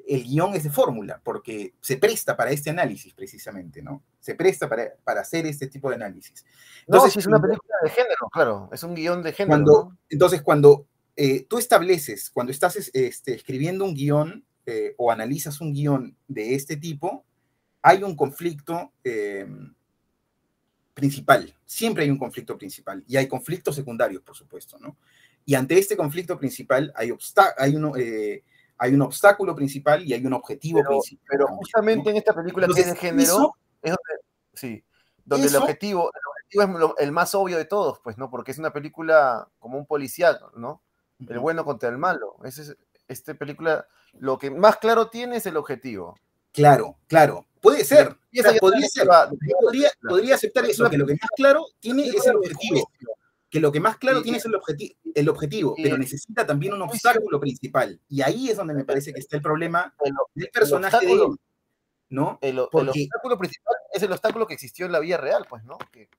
el 0.07 0.23
guion 0.23 0.55
es 0.55 0.63
de 0.63 0.69
fórmula, 0.69 1.19
porque 1.23 1.73
se 1.81 1.97
presta 1.97 2.37
para 2.37 2.51
este 2.51 2.69
análisis 2.69 3.13
precisamente, 3.13 3.81
¿no? 3.81 4.03
Se 4.19 4.35
presta 4.35 4.69
para, 4.69 4.93
para 5.03 5.21
hacer 5.21 5.45
este 5.45 5.67
tipo 5.67 5.89
de 5.89 5.95
análisis. 5.95 6.45
no, 6.87 6.95
Entonces, 6.95 7.13
si 7.13 7.19
es 7.19 7.27
una 7.27 7.41
película 7.41 7.75
de 7.83 7.89
género, 7.89 8.29
claro, 8.31 8.69
es 8.71 8.83
un 8.83 8.95
guion 8.95 9.21
de 9.21 9.33
género. 9.33 9.49
Cuando, 9.51 9.83
¿no? 9.91 9.97
entonces, 10.09 10.41
cuando 10.41 10.87
eh, 11.15 11.45
tú 11.49 11.57
estableces, 11.57 12.29
cuando 12.29 12.51
estás 12.51 12.75
es- 12.77 12.91
este, 12.93 13.33
escribiendo 13.35 13.83
un 13.85 13.93
guion 13.93 14.45
eh, 14.65 14.93
o 14.97 15.11
analizas 15.11 15.59
un 15.61 15.73
guion 15.73 16.15
de 16.27 16.55
este 16.55 16.77
tipo, 16.77 17.25
hay 17.81 18.03
un 18.03 18.15
conflicto 18.15 18.93
eh, 19.03 19.45
principal. 20.93 21.53
Siempre 21.65 22.03
hay 22.03 22.09
un 22.09 22.17
conflicto 22.17 22.57
principal 22.57 23.03
y 23.07 23.17
hay 23.17 23.27
conflictos 23.27 23.75
secundarios, 23.75 24.21
por 24.23 24.35
supuesto, 24.35 24.77
¿no? 24.79 24.97
Y 25.45 25.55
ante 25.55 25.77
este 25.77 25.95
conflicto 25.95 26.37
principal 26.37 26.91
hay, 26.95 27.11
obstá- 27.11 27.53
hay, 27.57 27.75
uno, 27.75 27.95
eh, 27.95 28.43
hay 28.77 28.93
un 28.93 29.01
obstáculo 29.01 29.55
principal 29.55 30.03
y 30.05 30.13
hay 30.13 30.25
un 30.25 30.33
objetivo 30.33 30.79
Pero- 30.79 30.89
principal. 30.89 31.25
Pero 31.29 31.47
justamente 31.47 32.05
¿no? 32.05 32.09
en 32.11 32.17
esta 32.17 32.33
película 32.33 32.67
que 32.67 32.71
es 32.71 32.75
de 32.77 32.81
Entonces, 32.91 33.09
género, 33.09 33.55
es 33.81 33.91
donde, 33.91 34.23
sí, 34.53 34.83
donde 35.25 35.47
eso- 35.47 35.57
el 35.57 35.63
objetivo, 35.63 36.11
el 36.13 36.61
objetivo 36.61 36.93
es 36.97 37.03
el 37.05 37.11
más 37.11 37.35
obvio 37.35 37.57
de 37.57 37.65
todos, 37.65 37.99
pues, 38.03 38.17
¿no? 38.17 38.29
Porque 38.29 38.51
es 38.51 38.57
una 38.57 38.71
película 38.71 39.47
como 39.59 39.77
un 39.77 39.85
policial, 39.85 40.39
¿no? 40.55 40.81
El 41.27 41.39
bueno 41.39 41.65
contra 41.65 41.89
el 41.89 41.97
malo. 41.97 42.35
Ese 42.43 42.61
es, 42.61 42.77
esta 43.07 43.33
película, 43.33 43.87
lo 44.19 44.37
que 44.37 44.51
más 44.51 44.77
claro 44.77 45.09
tiene 45.09 45.37
es 45.37 45.45
el 45.47 45.57
objetivo. 45.57 46.15
Claro, 46.51 46.97
claro. 47.07 47.45
Puede 47.61 47.83
ser. 47.83 48.15
Esa 48.31 48.53
podría 48.59 48.87
ser. 48.87 49.07
podría, 49.61 49.89
podría 50.07 50.35
aceptar 50.35 50.63
Es 50.65 50.71
eso, 50.71 50.89
que 50.89 50.97
lo 50.97 51.05
que 51.07 51.13
más 51.13 51.29
claro 51.35 51.65
tiene 51.79 52.07
es 52.07 52.25
el 52.27 52.35
objetivo. 52.35 52.89
Que 53.57 53.61
lo 53.61 53.71
que 53.71 53.79
más 53.79 53.97
claro 53.97 54.19
Y- 54.19 54.23
tiene 54.23 54.37
es 54.37 54.45
el, 54.45 54.53
objeti- 54.53 54.95
el 55.15 55.29
objetivo, 55.29 55.75
pero 55.81 55.97
necesita 55.97 56.45
también 56.45 56.73
un 56.73 56.81
obstáculo 56.83 57.39
principal. 57.39 57.99
Y 58.07 58.21
ahí 58.21 58.49
es 58.49 58.57
donde 58.57 58.73
me 58.75 58.85
parece 58.85 59.11
que 59.13 59.19
está 59.19 59.35
el 59.37 59.41
problema 59.41 59.95
El, 60.03 60.13
del 60.35 60.49
personaje 60.51 61.05
de 61.05 61.13
obstáculo- 61.13 61.33
él, 61.33 61.39
¿no? 62.09 62.37
el- 62.41 62.57
el 62.57 62.59
obstáculo 62.89 63.37
principal 63.37 63.75
es 63.93 64.03
el 64.03 64.11
obstáculo 64.11 64.45
que 64.45 64.53
existió 64.53 64.85
en 64.85 64.91
la 64.91 64.99
vida 64.99 65.17
real, 65.17 65.45
pues, 65.49 65.63
¿no? 65.63 65.77
Que- 65.91 66.09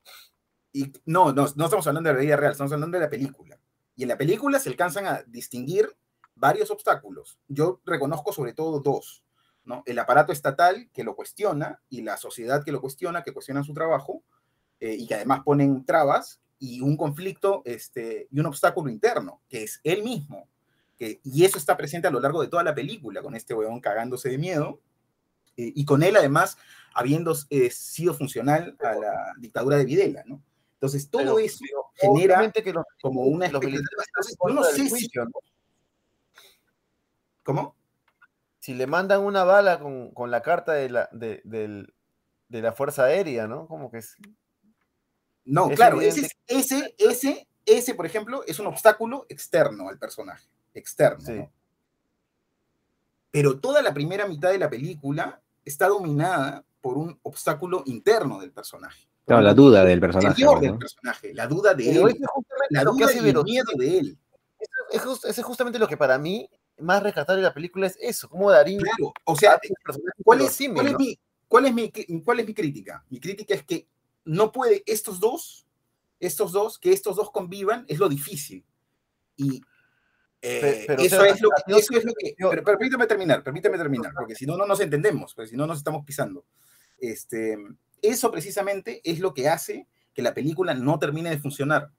Y 0.72 0.92
no, 1.06 1.32
no, 1.32 1.46
no 1.56 1.64
estamos 1.64 1.86
hablando 1.86 2.08
de 2.08 2.14
la 2.14 2.20
vida 2.20 2.36
real, 2.36 2.52
estamos 2.52 2.72
hablando 2.72 2.98
de 2.98 3.04
la 3.04 3.10
película. 3.10 3.58
Y 3.94 4.02
en 4.02 4.08
la 4.08 4.18
película 4.18 4.58
se 4.58 4.68
alcanzan 4.68 5.06
a 5.06 5.22
distinguir 5.26 5.88
varios 6.34 6.70
obstáculos. 6.70 7.38
Yo 7.48 7.80
reconozco 7.84 8.32
sobre 8.32 8.52
todo 8.52 8.80
dos, 8.80 9.22
¿no? 9.64 9.82
El 9.86 9.98
aparato 9.98 10.32
estatal 10.32 10.88
que 10.92 11.04
lo 11.04 11.14
cuestiona 11.16 11.80
y 11.88 12.02
la 12.02 12.16
sociedad 12.16 12.64
que 12.64 12.72
lo 12.72 12.80
cuestiona, 12.80 13.22
que 13.22 13.32
cuestiona 13.32 13.62
su 13.64 13.72
trabajo 13.74 14.22
eh, 14.80 14.94
y 14.98 15.06
que 15.06 15.14
además 15.14 15.40
ponen 15.44 15.84
trabas 15.84 16.40
y 16.58 16.80
un 16.80 16.96
conflicto 16.96 17.62
este, 17.64 18.28
y 18.30 18.40
un 18.40 18.46
obstáculo 18.46 18.90
interno, 18.90 19.40
que 19.48 19.62
es 19.64 19.80
él 19.84 20.02
mismo. 20.02 20.48
Que, 20.98 21.20
y 21.22 21.44
eso 21.44 21.58
está 21.58 21.76
presente 21.76 22.08
a 22.08 22.10
lo 22.10 22.18
largo 22.20 22.42
de 22.42 22.48
toda 22.48 22.64
la 22.64 22.74
película, 22.74 23.22
con 23.22 23.34
este 23.36 23.54
huevón 23.54 23.80
cagándose 23.80 24.28
de 24.30 24.38
miedo 24.38 24.80
eh, 25.56 25.72
y 25.74 25.84
con 25.84 26.02
él 26.02 26.16
además 26.16 26.56
habiendo 26.94 27.34
eh, 27.50 27.70
sido 27.70 28.14
funcional 28.14 28.76
a 28.80 28.94
la 28.94 29.32
dictadura 29.38 29.76
de 29.76 29.84
Videla, 29.84 30.24
¿no? 30.26 30.42
Entonces 30.74 31.08
todo 31.08 31.22
pero- 31.22 31.38
eso 31.38 31.64
genera 31.94 32.50
que 32.52 32.72
los, 32.72 32.84
como 33.00 33.22
una 33.22 33.46
expectativa. 33.46 33.86
yo 34.48 34.54
no 34.54 34.64
sé 34.64 34.88
si... 34.88 35.08
¿no? 35.14 35.26
¿Cómo? 37.44 37.76
si 38.60 38.74
le 38.74 38.86
mandan 38.86 39.22
una 39.22 39.44
bala 39.44 39.78
con, 39.80 40.10
con 40.10 40.30
la 40.30 40.42
carta 40.42 40.72
de 40.74 40.90
la, 40.90 41.08
de, 41.12 41.40
del- 41.44 41.94
de 42.48 42.60
la 42.62 42.72
Fuerza 42.72 43.04
Aérea, 43.04 43.46
¿no? 43.46 43.66
Como 43.66 43.90
que 43.90 43.98
es... 43.98 44.16
No, 45.48 45.70
Es 45.70 45.76
claro, 45.76 46.00
ese, 46.02 46.28
ese, 46.46 46.94
ese, 46.98 47.48
ese, 47.64 47.94
por 47.94 48.04
ejemplo, 48.04 48.44
es 48.46 48.58
un 48.60 48.66
obstáculo 48.66 49.24
externo 49.30 49.88
al 49.88 49.98
personaje, 49.98 50.46
externo, 50.74 51.24
Sí. 51.24 51.32
¿no? 51.32 51.50
Pero 53.30 53.58
toda 53.58 53.82
la 53.82 53.92
primera 53.94 54.26
mitad 54.26 54.50
de 54.50 54.58
la 54.58 54.70
película 54.70 55.40
está 55.64 55.88
dominada 55.88 56.64
por 56.80 56.98
un 56.98 57.18
obstáculo 57.22 57.82
interno 57.86 58.40
del 58.40 58.52
personaje. 58.52 59.06
Claro, 59.26 59.42
la 59.42 59.54
duda 59.54 59.84
del 59.84 60.00
personaje. 60.00 60.28
interior 60.28 60.54
¿no? 60.54 60.60
del 60.60 60.78
personaje, 60.78 61.34
la 61.34 61.46
duda 61.46 61.74
de 61.74 61.84
Pero 61.84 62.08
él, 62.08 62.18
la 62.70 62.80
que 62.80 62.86
duda 62.86 63.06
hace 63.06 63.16
y 63.16 63.28
el 63.28 63.44
miedo 63.44 63.72
de 63.76 63.98
él. 63.98 64.18
Eso 64.90 65.12
es, 65.12 65.24
eso 65.24 65.40
es 65.40 65.46
justamente 65.46 65.78
lo 65.78 65.88
que 65.88 65.96
para 65.96 66.18
mí 66.18 66.48
más 66.78 67.02
rescatable 67.02 67.42
de 67.42 67.48
la 67.48 67.54
película 67.54 67.86
es 67.86 67.96
eso, 68.00 68.28
como 68.28 68.50
Darín 68.50 68.80
Claro, 68.80 69.12
o 69.24 69.36
sea, 69.36 69.58
¿Cuál 70.24 70.40
es, 70.42 70.60
mi, 70.60 70.68
cuál, 71.48 71.66
es 71.66 71.74
mi, 71.74 71.90
cuál 72.22 72.40
es 72.40 72.46
mi 72.46 72.54
crítica? 72.54 73.04
Mi 73.10 73.20
crítica 73.20 73.54
es 73.54 73.64
que 73.64 73.86
no 74.28 74.52
puede, 74.52 74.82
estos 74.86 75.20
dos, 75.20 75.66
estos 76.20 76.52
dos, 76.52 76.78
que 76.78 76.92
estos 76.92 77.16
dos 77.16 77.30
convivan, 77.30 77.84
es 77.88 77.98
lo 77.98 78.08
difícil. 78.08 78.64
Y 79.36 79.60
eh, 80.42 80.84
pero, 80.86 81.02
eso, 81.02 81.24
es 81.24 81.40
lo, 81.40 81.50
yo- 81.66 81.76
eso 81.78 81.96
es 81.96 82.04
lo 82.04 82.12
que... 82.14 82.34
yo- 82.38 82.50
pero, 82.50 82.62
pero 82.62 82.78
permítame 82.78 83.06
terminar, 83.06 83.42
permítame 83.42 83.76
terminar, 83.78 84.12
porque 84.14 84.34
si 84.34 84.46
no, 84.46 84.56
no 84.56 84.66
nos 84.66 84.80
entendemos, 84.80 85.34
porque 85.34 85.50
si 85.50 85.56
no 85.56 85.66
nos 85.66 85.78
estamos 85.78 86.04
pisando. 86.04 86.44
Este, 86.98 87.56
eso 88.02 88.30
precisamente 88.30 89.00
es 89.02 89.18
lo 89.18 89.32
que 89.34 89.48
hace 89.48 89.88
que 90.12 90.22
la 90.22 90.34
película 90.34 90.74
no 90.74 90.98
termine 90.98 91.30
de 91.30 91.38
funcionar, 91.38 91.90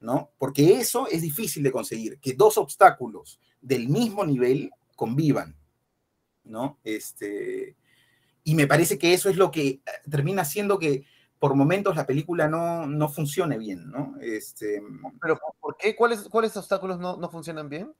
¿no? 0.00 0.32
Porque 0.38 0.74
eso 0.74 1.06
es 1.08 1.22
difícil 1.22 1.62
de 1.62 1.72
conseguir, 1.72 2.18
que 2.20 2.32
dos 2.34 2.56
obstáculos 2.58 3.40
del 3.60 3.88
mismo 3.88 4.24
nivel 4.24 4.70
convivan, 4.96 5.56
¿no? 6.44 6.78
Este, 6.84 7.76
y 8.44 8.54
me 8.54 8.66
parece 8.66 8.98
que 8.98 9.12
eso 9.12 9.28
es 9.28 9.36
lo 9.36 9.50
que 9.50 9.66
eh, 9.68 9.82
termina 10.10 10.42
haciendo 10.42 10.78
que 10.78 11.04
por 11.44 11.54
momentos 11.54 11.94
la 11.94 12.06
película 12.06 12.48
no, 12.48 12.86
no 12.86 13.06
funcione 13.10 13.58
bien, 13.58 13.90
¿no? 13.90 14.14
Este, 14.18 14.82
Pero 15.20 15.36
¿por- 15.38 15.54
¿por 15.60 15.76
qué? 15.76 15.94
¿Cuáles, 15.94 16.26
cuáles 16.30 16.56
obstáculos 16.56 16.98
no, 16.98 17.18
no 17.18 17.28
funcionan 17.28 17.68
bien? 17.68 17.92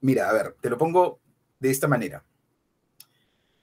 Mira, 0.00 0.28
a 0.28 0.32
ver, 0.32 0.56
te 0.60 0.68
lo 0.68 0.76
pongo 0.76 1.20
de 1.60 1.70
esta 1.70 1.86
manera. 1.86 2.24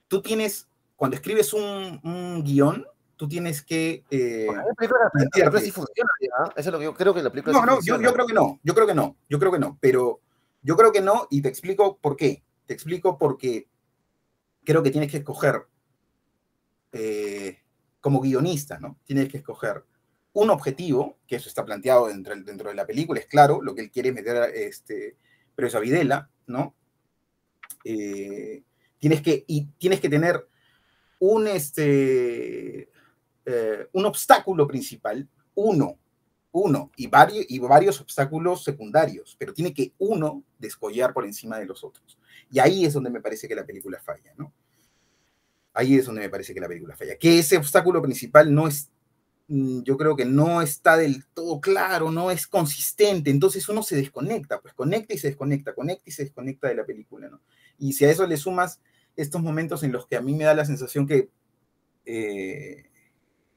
Tú 0.08 0.22
tienes, 0.22 0.70
cuando 0.96 1.16
escribes 1.16 1.52
un, 1.52 2.00
un 2.02 2.42
guion, 2.42 2.86
tú 3.16 3.28
tienes 3.28 3.62
que... 3.62 4.02
eh, 4.10 4.46
Porque 4.46 4.62
la 4.66 4.74
película, 4.74 5.00
la 5.04 5.10
película 5.10 5.10
plantearte. 5.10 5.60
sí 5.60 5.70
funciona, 5.72 6.10
¿ya? 6.18 6.52
Eso 6.56 6.70
es 6.70 6.72
lo 6.72 6.78
que 6.78 6.84
yo 6.84 6.94
creo 6.94 7.12
que 7.12 7.22
la 7.22 7.28
película 7.30 7.52
No, 7.52 7.60
sí 7.60 7.66
no, 7.66 7.80
yo, 7.98 8.02
yo 8.02 8.14
creo 8.14 8.26
que 8.26 8.32
no, 8.32 8.58
yo 8.62 8.74
creo 8.74 8.86
que 8.86 8.94
no, 8.94 9.16
yo 9.28 9.38
creo 9.38 9.52
que 9.52 9.58
no, 9.58 9.76
pero 9.82 10.20
yo 10.62 10.78
creo 10.78 10.92
que 10.92 11.02
no 11.02 11.26
y 11.28 11.42
te 11.42 11.50
explico 11.50 11.98
por 11.98 12.16
qué. 12.16 12.42
Te 12.64 12.72
explico 12.72 13.18
porque 13.18 13.68
creo 14.64 14.82
que 14.82 14.90
tienes 14.90 15.10
que 15.10 15.18
escoger, 15.18 15.66
eh, 16.92 17.58
como 18.00 18.20
guionista, 18.20 18.78
¿no? 18.78 18.98
Tienes 19.04 19.28
que 19.28 19.38
escoger 19.38 19.84
un 20.32 20.50
objetivo, 20.50 21.18
que 21.26 21.36
eso 21.36 21.48
está 21.48 21.64
planteado 21.64 22.08
dentro, 22.08 22.34
dentro 22.36 22.68
de 22.68 22.74
la 22.74 22.86
película, 22.86 23.20
es 23.20 23.26
claro, 23.26 23.60
lo 23.62 23.74
que 23.74 23.82
él 23.82 23.90
quiere 23.90 24.10
es 24.10 24.14
meter 24.14 24.36
a, 24.36 24.46
este, 24.46 25.16
Videla, 25.80 26.30
¿no? 26.46 26.74
Eh, 27.84 28.62
tienes 28.98 29.20
que, 29.20 29.44
y 29.46 29.66
tienes 29.78 30.00
que 30.00 30.08
tener 30.08 30.48
un, 31.18 31.46
este, 31.46 32.88
eh, 33.44 33.88
un 33.92 34.06
obstáculo 34.06 34.66
principal, 34.66 35.28
uno, 35.54 35.98
uno, 36.52 36.90
y 36.96 37.06
varios, 37.06 37.44
y 37.48 37.58
varios 37.58 38.00
obstáculos 38.00 38.64
secundarios, 38.64 39.36
pero 39.38 39.52
tiene 39.52 39.74
que 39.74 39.92
uno 39.98 40.44
descollar 40.58 41.12
por 41.12 41.24
encima 41.24 41.58
de 41.58 41.66
los 41.66 41.84
otros. 41.84 42.18
Y 42.50 42.58
ahí 42.58 42.84
es 42.84 42.94
donde 42.94 43.10
me 43.10 43.20
parece 43.20 43.46
que 43.46 43.54
la 43.54 43.66
película 43.66 44.00
falla, 44.00 44.32
¿no? 44.36 44.52
Ahí 45.72 45.94
es 45.94 46.06
donde 46.06 46.22
me 46.22 46.28
parece 46.28 46.52
que 46.52 46.60
la 46.60 46.68
película 46.68 46.96
falla. 46.96 47.16
Que 47.16 47.38
ese 47.38 47.56
obstáculo 47.56 48.02
principal 48.02 48.52
no 48.52 48.66
es, 48.66 48.90
mm, 49.48 49.82
yo 49.82 49.96
creo 49.96 50.16
que 50.16 50.24
no 50.24 50.62
está 50.62 50.96
del 50.96 51.24
todo 51.26 51.60
claro, 51.60 52.10
no 52.10 52.30
es 52.30 52.46
consistente, 52.46 53.30
entonces 53.30 53.68
uno 53.68 53.82
se 53.82 53.96
desconecta, 53.96 54.60
pues 54.60 54.74
conecta 54.74 55.14
y 55.14 55.18
se 55.18 55.28
desconecta, 55.28 55.74
conecta 55.74 56.04
y 56.06 56.12
se 56.12 56.24
desconecta 56.24 56.68
de 56.68 56.74
la 56.74 56.84
película, 56.84 57.28
¿no? 57.28 57.40
Y 57.78 57.92
si 57.92 58.04
a 58.04 58.10
eso 58.10 58.26
le 58.26 58.36
sumas 58.36 58.80
estos 59.16 59.42
momentos 59.42 59.82
en 59.82 59.92
los 59.92 60.06
que 60.06 60.16
a 60.16 60.20
mí 60.20 60.34
me 60.34 60.44
da 60.44 60.54
la 60.54 60.64
sensación 60.64 61.06
que, 61.06 61.30
eh, 62.04 62.90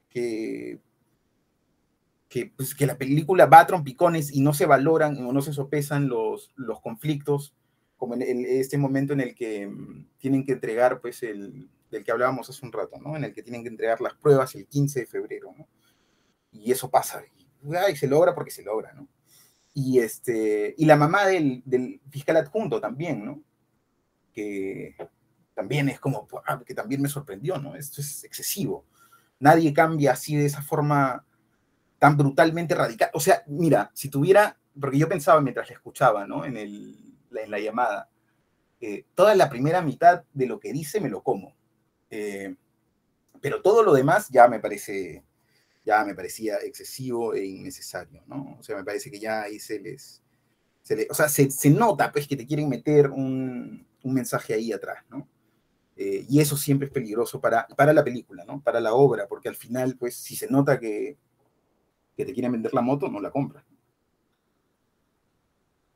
que, 0.08 0.78
que, 2.28 2.52
pues, 2.56 2.74
que 2.74 2.86
la 2.86 2.98
película 2.98 3.46
va 3.46 3.60
a 3.60 3.66
trompicones 3.66 4.32
y 4.32 4.40
no 4.40 4.54
se 4.54 4.66
valoran 4.66 5.16
o 5.24 5.32
no 5.32 5.42
se 5.42 5.52
sopesan 5.52 6.08
los, 6.08 6.52
los 6.56 6.80
conflictos, 6.80 7.54
como 7.96 8.14
en 8.14 8.44
este 8.44 8.76
momento 8.78 9.12
en 9.12 9.20
el 9.20 9.34
que 9.34 9.66
mm, 9.66 10.06
tienen 10.18 10.44
que 10.44 10.52
entregar, 10.52 11.00
pues, 11.00 11.22
el 11.22 11.70
del 11.94 12.04
que 12.04 12.12
hablábamos 12.12 12.50
hace 12.50 12.64
un 12.66 12.72
rato, 12.72 12.98
¿no? 13.00 13.16
En 13.16 13.24
el 13.24 13.32
que 13.32 13.42
tienen 13.42 13.62
que 13.62 13.68
entregar 13.68 14.00
las 14.00 14.14
pruebas 14.14 14.54
el 14.54 14.66
15 14.66 15.00
de 15.00 15.06
febrero, 15.06 15.54
¿no? 15.56 15.68
Y 16.50 16.70
eso 16.72 16.90
pasa, 16.90 17.22
y, 17.36 17.74
ay, 17.74 17.96
se 17.96 18.08
logra 18.08 18.34
porque 18.34 18.50
se 18.50 18.62
logra, 18.62 18.92
¿no? 18.92 19.08
Y, 19.72 20.00
este, 20.00 20.74
y 20.76 20.84
la 20.84 20.96
mamá 20.96 21.26
del, 21.26 21.62
fiscal 22.10 22.36
adjunto 22.36 22.80
también, 22.80 23.24
¿no? 23.24 23.42
Que 24.32 24.96
también 25.54 25.88
es 25.88 26.00
como, 26.00 26.28
ah, 26.46 26.62
que 26.64 26.74
también 26.74 27.00
me 27.00 27.08
sorprendió, 27.08 27.58
¿no? 27.58 27.76
Esto 27.76 28.00
es 28.00 28.24
excesivo. 28.24 28.86
Nadie 29.38 29.72
cambia 29.72 30.12
así 30.12 30.36
de 30.36 30.46
esa 30.46 30.62
forma 30.62 31.24
tan 31.98 32.16
brutalmente 32.16 32.74
radical. 32.74 33.10
O 33.14 33.20
sea, 33.20 33.42
mira, 33.46 33.90
si 33.94 34.08
tuviera, 34.08 34.58
porque 34.78 34.98
yo 34.98 35.08
pensaba 35.08 35.40
mientras 35.40 35.68
la 35.68 35.76
escuchaba, 35.76 36.26
¿no? 36.26 36.44
En, 36.44 36.56
el, 36.56 37.16
en 37.36 37.50
la 37.50 37.60
llamada, 37.60 38.10
eh, 38.80 39.06
toda 39.14 39.34
la 39.34 39.48
primera 39.48 39.80
mitad 39.80 40.24
de 40.32 40.46
lo 40.46 40.58
que 40.58 40.72
dice 40.72 41.00
me 41.00 41.08
lo 41.08 41.22
como. 41.22 41.54
Eh, 42.10 42.54
pero 43.40 43.62
todo 43.62 43.82
lo 43.82 43.92
demás 43.94 44.28
ya 44.30 44.48
me 44.48 44.60
parece, 44.60 45.24
ya 45.84 46.04
me 46.04 46.14
parecía 46.14 46.58
excesivo 46.58 47.34
e 47.34 47.44
innecesario, 47.46 48.22
¿no? 48.26 48.56
O 48.60 48.62
sea, 48.64 48.76
me 48.76 48.84
parece 48.84 49.10
que 49.10 49.20
ya 49.20 49.42
ahí 49.42 49.60
se 49.60 49.80
les, 49.80 50.22
se 50.82 50.96
le- 50.96 51.08
o 51.10 51.14
sea, 51.14 51.28
se, 51.28 51.50
se 51.50 51.70
nota, 51.70 52.12
pues, 52.12 52.28
que 52.28 52.36
te 52.36 52.46
quieren 52.46 52.68
meter 52.68 53.10
un, 53.10 53.86
un 54.04 54.14
mensaje 54.14 54.54
ahí 54.54 54.72
atrás, 54.72 55.04
¿no? 55.10 55.28
Eh, 55.96 56.26
y 56.28 56.40
eso 56.40 56.56
siempre 56.56 56.88
es 56.88 56.92
peligroso 56.94 57.40
para, 57.40 57.66
para 57.68 57.92
la 57.94 58.04
película, 58.04 58.44
¿no? 58.46 58.62
Para 58.62 58.80
la 58.80 58.94
obra, 58.94 59.28
porque 59.28 59.48
al 59.50 59.56
final, 59.56 59.96
pues, 59.98 60.16
si 60.16 60.36
se 60.36 60.48
nota 60.50 60.80
que, 60.80 61.18
que 62.16 62.24
te 62.26 62.32
quieren 62.34 62.52
vender 62.52 62.74
la 62.74 62.82
moto, 62.82 63.08
no 63.08 63.20
la 63.20 63.30
compras. 63.30 63.64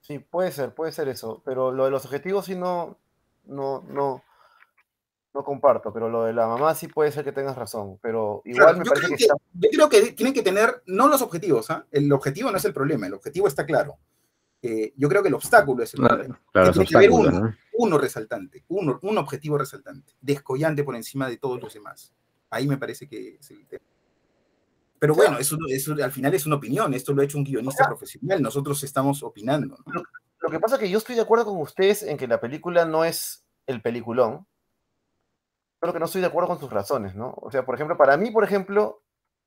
Sí, 0.00 0.18
puede 0.18 0.50
ser, 0.52 0.74
puede 0.74 0.92
ser 0.92 1.08
eso. 1.08 1.42
Pero 1.44 1.72
lo 1.72 1.84
de 1.84 1.90
los 1.90 2.04
objetivos 2.04 2.46
sí 2.46 2.54
no, 2.54 2.98
no, 3.44 3.82
no, 3.88 4.22
no 5.38 5.44
comparto. 5.44 5.92
Pero 5.92 6.08
lo 6.08 6.24
de 6.24 6.32
la 6.32 6.46
mamá 6.46 6.74
sí 6.74 6.88
puede 6.88 7.12
ser 7.12 7.24
que 7.24 7.32
tengas 7.32 7.56
razón. 7.56 7.98
Pero 8.02 8.42
igual 8.44 8.74
Claro, 8.74 8.78
me 8.78 8.84
yo, 8.84 8.90
parece 8.90 9.06
creo 9.06 9.16
que, 9.16 9.24
que, 9.24 9.24
está- 9.24 9.36
yo 9.54 9.70
creo 9.70 9.88
que 9.88 10.12
tienen 10.12 10.34
que 10.34 10.42
tener, 10.42 10.82
no 10.86 11.08
los 11.08 11.22
objetivos, 11.22 11.70
¿ah? 11.70 11.86
El 11.90 12.12
objetivo 12.12 12.50
no 12.50 12.56
es 12.58 12.64
el 12.64 12.74
problema, 12.74 13.06
el 13.06 13.14
objetivo 13.14 13.46
está 13.48 13.64
claro. 13.64 13.96
Eh, 14.60 14.92
yo 14.96 15.08
creo 15.08 15.22
que 15.22 15.28
el 15.28 15.34
obstáculo 15.34 15.84
es 15.84 15.94
el 15.94 16.00
problema. 16.00 16.40
Claro, 16.52 16.72
tiene 16.72 16.86
que 16.86 16.96
haber 16.96 17.10
uno. 17.12 17.30
¿no? 17.30 17.54
Uno 17.74 17.96
resaltante, 17.98 18.64
uno, 18.68 18.98
un 19.02 19.16
objetivo 19.18 19.56
resaltante, 19.56 20.14
descollante 20.20 20.82
por 20.82 20.96
encima 20.96 21.28
de 21.28 21.36
todos 21.36 21.60
los 21.62 21.72
demás. 21.72 22.12
Ahí 22.50 22.66
me 22.66 22.76
parece 22.76 23.06
que 23.08 23.36
es 23.36 23.50
el 23.52 23.64
tema. 23.68 23.84
Pero 24.98 25.14
bueno, 25.14 25.38
eso, 25.38 25.56
eso 25.68 25.94
al 26.02 26.10
final 26.10 26.34
es 26.34 26.44
una 26.44 26.56
opinión, 26.56 26.92
esto 26.92 27.12
lo 27.12 27.22
ha 27.22 27.24
hecho 27.24 27.38
un 27.38 27.44
guionista 27.44 27.86
profesional, 27.86 28.42
nosotros 28.42 28.82
estamos 28.82 29.22
opinando. 29.22 29.78
¿no? 29.86 30.02
Lo 30.40 30.50
que 30.50 30.58
pasa 30.58 30.74
es 30.74 30.80
que 30.80 30.90
yo 30.90 30.98
estoy 30.98 31.14
de 31.14 31.20
acuerdo 31.22 31.44
con 31.44 31.60
ustedes 31.60 32.02
en 32.02 32.16
que 32.16 32.26
la 32.26 32.40
película 32.40 32.84
no 32.84 33.04
es 33.04 33.44
el 33.68 33.80
peliculón. 33.80 34.44
Creo 35.80 35.92
que 35.92 35.98
no 36.00 36.06
estoy 36.06 36.20
de 36.20 36.26
acuerdo 36.26 36.48
con 36.48 36.58
sus 36.60 36.70
razones, 36.72 37.14
¿no? 37.14 37.34
O 37.36 37.50
sea, 37.50 37.64
por 37.64 37.74
ejemplo, 37.74 37.96
para 37.96 38.16
mí, 38.16 38.30
por 38.30 38.44
ejemplo, 38.44 39.02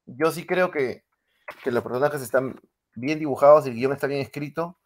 yo 0.05 0.31
sí 0.31 0.45
creo 0.45 0.71
que, 0.71 1.03
que 1.63 1.71
los 1.71 1.83
personajes 1.83 2.21
están 2.21 2.59
bien 2.95 3.19
dibujados, 3.19 3.65
el 3.65 3.73
guion 3.75 3.91
está 3.93 4.07
bien 4.07 4.21
escrito. 4.21 4.77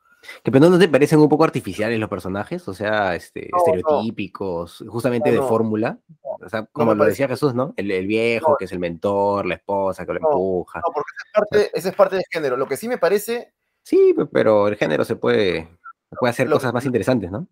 Que 0.44 0.52
pero 0.52 0.68
no 0.70 0.80
te 0.80 0.88
parecen 0.90 1.20
un 1.20 1.30
poco 1.30 1.44
artificiales 1.44 2.00
los 2.00 2.10
personajes, 2.10 2.68
o 2.68 2.74
sea, 2.74 3.14
este, 3.14 3.50
No, 3.52 3.58
no. 3.58 3.64
estereotípicos, 3.64 4.84
justamente 4.88 5.30
No, 5.32 5.42
de 5.42 5.48
fórmula. 5.48 6.00
O 6.24 6.50
sea, 6.50 6.66
como 6.66 6.94
lo 6.96 7.00
parece. 7.00 7.12
decía 7.12 7.28
Jesús, 7.28 7.54
¿no? 7.54 7.74
El, 7.78 7.92
el 7.92 8.08
viejo, 8.08 8.58
que 8.58 8.66
es 8.66 8.72
el 8.72 8.80
mentor, 8.80 9.46
la 9.46 9.54
esposa 9.56 10.04
que 10.06 10.14
lo 10.14 10.20
empuja. 10.20 10.80
No, 10.80 10.92
porque 10.94 11.10
esa 11.16 11.26
es 11.28 11.34
parte, 11.34 11.78
esa 11.78 11.90
es 11.90 11.96
parte 11.96 12.16
del 12.16 12.26
género. 12.32 12.58
Lo 12.58 12.68
que 12.68 12.76
sí 12.78 12.88
me 12.88 12.98
parece, 12.98 13.54
Sí, 13.84 14.16
pe- 14.18 14.26
pero 14.26 14.68
el 14.68 14.78
género 14.78 15.06
se 15.06 15.16
puede, 15.16 15.70
puede 16.20 16.32
hacer 16.32 16.48
Lo- 16.50 16.56
cosas 16.56 16.74
más 16.74 16.86
interesantes, 16.88 17.30
¿no? 17.30 17.48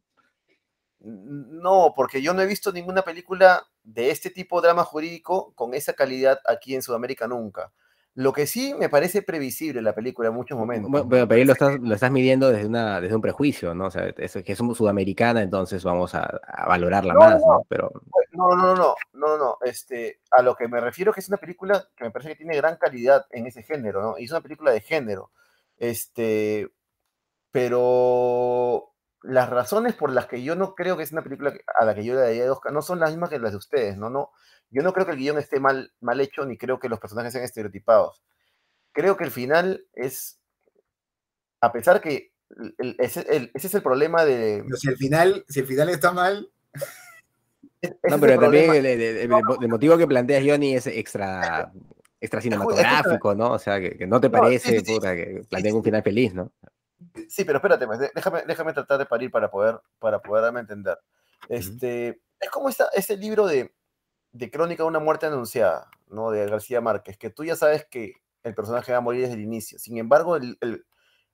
no, 0.99 1.93
porque 1.95 2.21
yo 2.21 2.33
no 2.33 2.41
he 2.41 2.45
visto 2.47 2.71
ninguna 2.71 3.01
película 3.01 3.63
de 3.83 4.11
este 4.11 4.29
tipo 4.29 4.61
de 4.61 4.67
drama 4.67 4.83
jurídico 4.83 5.53
con 5.55 5.73
esa 5.73 5.93
calidad 5.93 6.39
aquí 6.45 6.75
en 6.75 6.81
Sudamérica 6.81 7.27
nunca. 7.27 7.71
Lo 8.15 8.31
que 8.31 8.45
sí 8.45 8.75
me 8.75 8.89
parece 8.89 9.23
previsible 9.23 9.81
la 9.81 9.95
película 9.95 10.29
en 10.29 10.35
muchos 10.35 10.55
momentos. 10.55 10.89
Bueno, 10.91 11.09
pero, 11.09 11.27
ahí 11.33 11.45
lo 11.45 11.53
estás, 11.53 11.79
lo 11.79 11.95
estás 11.95 12.11
midiendo 12.11 12.49
desde, 12.51 12.67
una, 12.67 13.01
desde 13.01 13.15
un 13.15 13.21
prejuicio, 13.21 13.73
¿no? 13.73 13.87
O 13.87 13.91
sea, 13.91 14.13
es 14.15 14.33
que 14.45 14.55
somos 14.55 14.77
sudamericana, 14.77 15.41
entonces 15.41 15.83
vamos 15.83 16.13
a, 16.13 16.39
a 16.43 16.67
valorarla 16.67 17.13
No, 17.15 17.19
más, 17.19 17.41
no. 17.41 17.53
¿no? 17.53 17.65
Pero 17.67 17.91
No, 18.33 18.55
no, 18.55 18.75
no, 18.75 18.75
no, 18.75 18.95
no, 19.13 19.37
no. 19.37 19.57
Este, 19.63 20.19
a 20.29 20.43
lo 20.43 20.55
que 20.55 20.67
me 20.67 20.79
refiero 20.79 21.11
que 21.11 21.21
es 21.21 21.27
una 21.27 21.37
película 21.37 21.87
que 21.95 22.03
me 22.03 22.11
parece 22.11 22.29
que 22.29 22.35
tiene 22.35 22.55
gran 22.55 22.77
calidad 22.77 23.25
en 23.31 23.47
ese 23.47 23.63
género, 23.63 24.03
¿no? 24.03 24.19
Y 24.19 24.25
es 24.25 24.31
una 24.31 24.41
película 24.41 24.71
de 24.71 24.81
género. 24.81 25.31
Este, 25.77 26.69
pero 27.49 28.92
las 29.23 29.49
razones 29.49 29.93
por 29.95 30.11
las 30.11 30.27
que 30.27 30.43
yo 30.43 30.55
no 30.55 30.75
creo 30.75 30.97
que 30.97 31.03
es 31.03 31.11
una 31.11 31.23
película 31.23 31.53
a 31.79 31.85
la 31.85 31.95
que 31.95 32.03
yo 32.03 32.13
le 32.13 32.21
daría 32.21 32.43
de 32.43 32.49
Oscar 32.49 32.71
no 32.73 32.81
son 32.81 32.99
las 32.99 33.09
mismas 33.11 33.29
que 33.29 33.39
las 33.39 33.51
de 33.51 33.57
ustedes, 33.57 33.97
¿no? 33.97 34.09
no 34.09 34.31
yo 34.69 34.81
no 34.81 34.91
creo 34.93 35.05
que 35.05 35.11
el 35.13 35.17
guion 35.19 35.37
esté 35.37 35.59
mal, 35.59 35.93
mal 36.01 36.19
hecho, 36.19 36.45
ni 36.45 36.57
creo 36.57 36.79
que 36.79 36.89
los 36.89 36.99
personajes 36.99 37.31
sean 37.31 37.43
estereotipados. 37.45 38.23
Creo 38.91 39.17
que 39.17 39.23
el 39.23 39.31
final 39.31 39.85
es, 39.93 40.39
a 41.61 41.71
pesar 41.71 42.01
que 42.01 42.31
el- 42.57 42.75
el- 42.79 42.95
ese, 42.99 43.21
el- 43.29 43.51
ese 43.53 43.67
es 43.67 43.73
el 43.75 43.83
problema 43.83 44.25
de... 44.25 44.63
Pero 44.65 44.77
si 44.77 44.87
al 44.89 44.97
final, 44.97 45.45
si 45.47 45.59
al 45.61 45.67
final 45.67 45.89
está 45.89 46.11
mal, 46.11 46.49
No, 48.09 48.19
pero 48.19 48.33
el 48.33 48.39
también 48.39 48.69
el, 48.73 48.85
el- 48.85 49.01
el- 49.01 49.17
el- 49.17 49.31
el 49.61 49.67
motivo 49.69 49.97
que 49.97 50.07
planteas, 50.07 50.43
Johnny, 50.45 50.73
es 50.75 50.87
extra, 50.87 51.71
extra 52.19 52.41
cinematográfico, 52.41 53.35
¿no? 53.35 53.51
O 53.51 53.59
sea, 53.59 53.79
que, 53.79 53.97
que 53.97 54.07
no 54.07 54.21
te 54.21 54.29
No, 54.29 54.37
sí, 54.37 54.41
parece, 54.41 54.79
sí, 54.79 54.85
sí. 54.85 54.93
puta, 54.93 55.15
que 55.15 55.41
planteen 55.49 55.75
un 55.75 55.83
final 55.83 56.01
feliz, 56.01 56.33
¿no? 56.33 56.51
Sí, 57.29 57.45
pero 57.45 57.57
espérate, 57.57 57.87
pues, 57.87 57.99
déjame, 58.13 58.43
déjame 58.45 58.73
tratar 58.73 58.97
de 58.97 59.05
parir 59.05 59.31
para 59.31 59.49
poder, 59.49 59.79
para 59.99 60.21
poder 60.21 60.43
darme 60.43 60.59
a 60.59 60.61
entender. 60.61 60.97
Este, 61.49 62.21
Es 62.39 62.49
como 62.49 62.69
esta, 62.69 62.87
ese 62.93 63.17
libro 63.17 63.47
de, 63.47 63.73
de 64.31 64.51
Crónica 64.51 64.83
de 64.83 64.89
una 64.89 64.99
muerte 64.99 65.25
anunciada, 65.25 65.89
¿no? 66.07 66.31
De 66.31 66.45
García 66.47 66.81
Márquez, 66.81 67.17
que 67.17 67.29
tú 67.29 67.43
ya 67.43 67.55
sabes 67.55 67.85
que 67.85 68.13
el 68.43 68.55
personaje 68.55 68.91
va 68.91 68.99
a 68.99 69.01
morir 69.01 69.21
desde 69.21 69.35
el 69.35 69.41
inicio. 69.41 69.79
Sin 69.79 69.97
embargo, 69.97 70.35
el, 70.35 70.57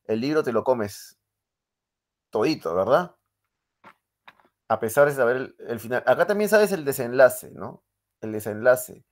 el 0.10 0.22
libro 0.22 0.44
te 0.44 0.52
lo 0.52 0.64
comes 0.64 1.20
todito, 2.32 2.74
¿verdad? 2.76 3.16
A 4.68 4.80
pesar 4.80 5.08
de 5.08 5.16
saber 5.16 5.56
el, 5.60 5.80
final. 5.80 6.04
Acá 6.06 6.26
también 6.26 6.50
sabes 6.50 6.72
el 6.72 6.86
desenlace, 6.86 7.52
¿no? 7.52 7.84
El 8.22 8.32
desenlace. 8.32 9.06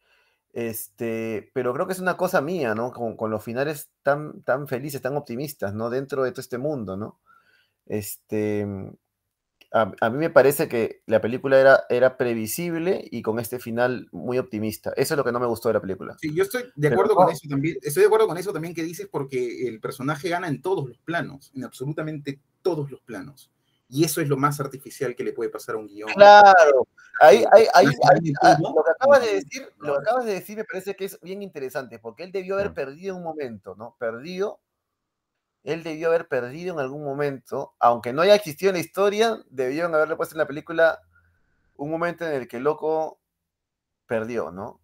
Este, 0.58 1.52
pero 1.54 1.72
creo 1.72 1.86
que 1.86 1.94
es 1.94 2.00
una 2.00 2.18
cosa 2.18 2.42
mía, 2.42 2.74
¿no? 2.74 2.92
Con, 2.92 3.16
con, 3.16 3.30
los 3.30 3.44
finales 3.44 3.92
tan, 4.02 4.42
tan 4.42 4.68
felices, 4.68 5.00
tan 5.04 5.16
optimistas, 5.16 5.76
¿no? 5.76 5.92
Dentro 5.92 6.24
de 6.24 6.32
todo 6.32 6.42
este 6.42 6.58
mundo, 6.58 6.98
¿no? 6.98 7.20
Este, 7.86 8.66
a, 9.72 10.10
mí 10.10 10.18
me 10.18 10.32
parece 10.32 10.68
que 10.68 11.04
la 11.06 11.22
película 11.22 11.60
era, 11.60 11.84
era 11.90 12.18
previsible 12.18 13.08
y 13.12 13.22
con 13.22 13.38
este 13.38 13.60
final 13.60 14.10
muy 14.12 14.40
optimista. 14.40 14.94
Eso 14.98 15.14
es 15.14 15.18
lo 15.20 15.24
que 15.24 15.32
no 15.32 15.40
me 15.40 15.46
gustó 15.46 15.70
de 15.70 15.76
la 15.76 15.82
película. 15.82 16.18
Sí, 16.20 16.34
yo 16.34 16.42
estoy 16.42 16.64
de 16.76 16.88
acuerdo 16.88 17.14
con 17.14 17.30
eso 17.30 17.48
también. 17.48 17.78
Estoy 17.84 18.02
de 18.02 18.08
acuerdo 18.08 18.28
con 18.28 18.38
eso 18.40 18.52
también 18.52 18.74
que 18.74 18.84
dices 18.84 19.08
porque 19.12 19.68
el 19.68 19.80
personaje 19.80 20.28
gana 20.28 20.48
en 20.48 20.64
todos 20.64 20.88
los 20.88 20.98
planos, 20.98 21.52
en 21.54 21.66
absolutamente 21.66 22.40
todos 22.64 22.90
los 22.90 23.02
planos. 23.02 23.52
Y 23.90 24.04
eso 24.04 24.20
es 24.22 24.28
lo 24.28 24.38
más 24.38 24.60
artificial 24.60 25.16
que 25.16 25.24
le 25.24 25.34
puede 25.34 25.50
pasar 25.50 25.76
a 25.76 25.78
un 25.78 25.88
guion. 25.88 26.10
Claro. 26.14 26.88
Ahí, 27.22 27.44
ahí, 27.52 27.66
ahí, 27.74 27.86
lo 27.86 28.84
que 28.84 28.92
acabas 28.92 29.22
de 29.22 29.34
decir, 29.36 29.74
lo 29.78 29.94
que 29.94 30.00
acabas 30.02 30.26
de 30.26 30.34
decir 30.34 30.58
me 30.58 30.66
parece 30.66 30.96
que 30.96 31.06
es 31.06 31.20
bien 31.22 31.42
interesante, 31.42 31.98
porque 31.98 32.24
él 32.24 32.32
debió 32.32 32.56
haber 32.56 32.74
perdido 32.74 33.16
un 33.16 33.24
momento, 33.24 33.76
¿no? 33.76 33.96
Perdido 33.98 34.60
él 35.68 35.84
debió 35.84 36.08
haber 36.08 36.30
perdido 36.30 36.74
en 36.74 36.80
algún 36.80 37.04
momento, 37.04 37.76
aunque 37.80 38.14
no 38.14 38.22
haya 38.22 38.36
existido 38.36 38.70
en 38.70 38.76
la 38.76 38.82
historia, 38.82 39.38
debieron 39.50 39.94
haberle 39.94 40.16
puesto 40.16 40.34
en 40.34 40.40
la 40.40 40.48
película 40.48 41.02
un 41.76 41.92
momento 41.92 42.26
en 42.26 42.32
el 42.32 42.48
que 42.48 42.56
el 42.56 42.64
loco 42.64 43.20
perdió, 44.06 44.50
¿no? 44.50 44.80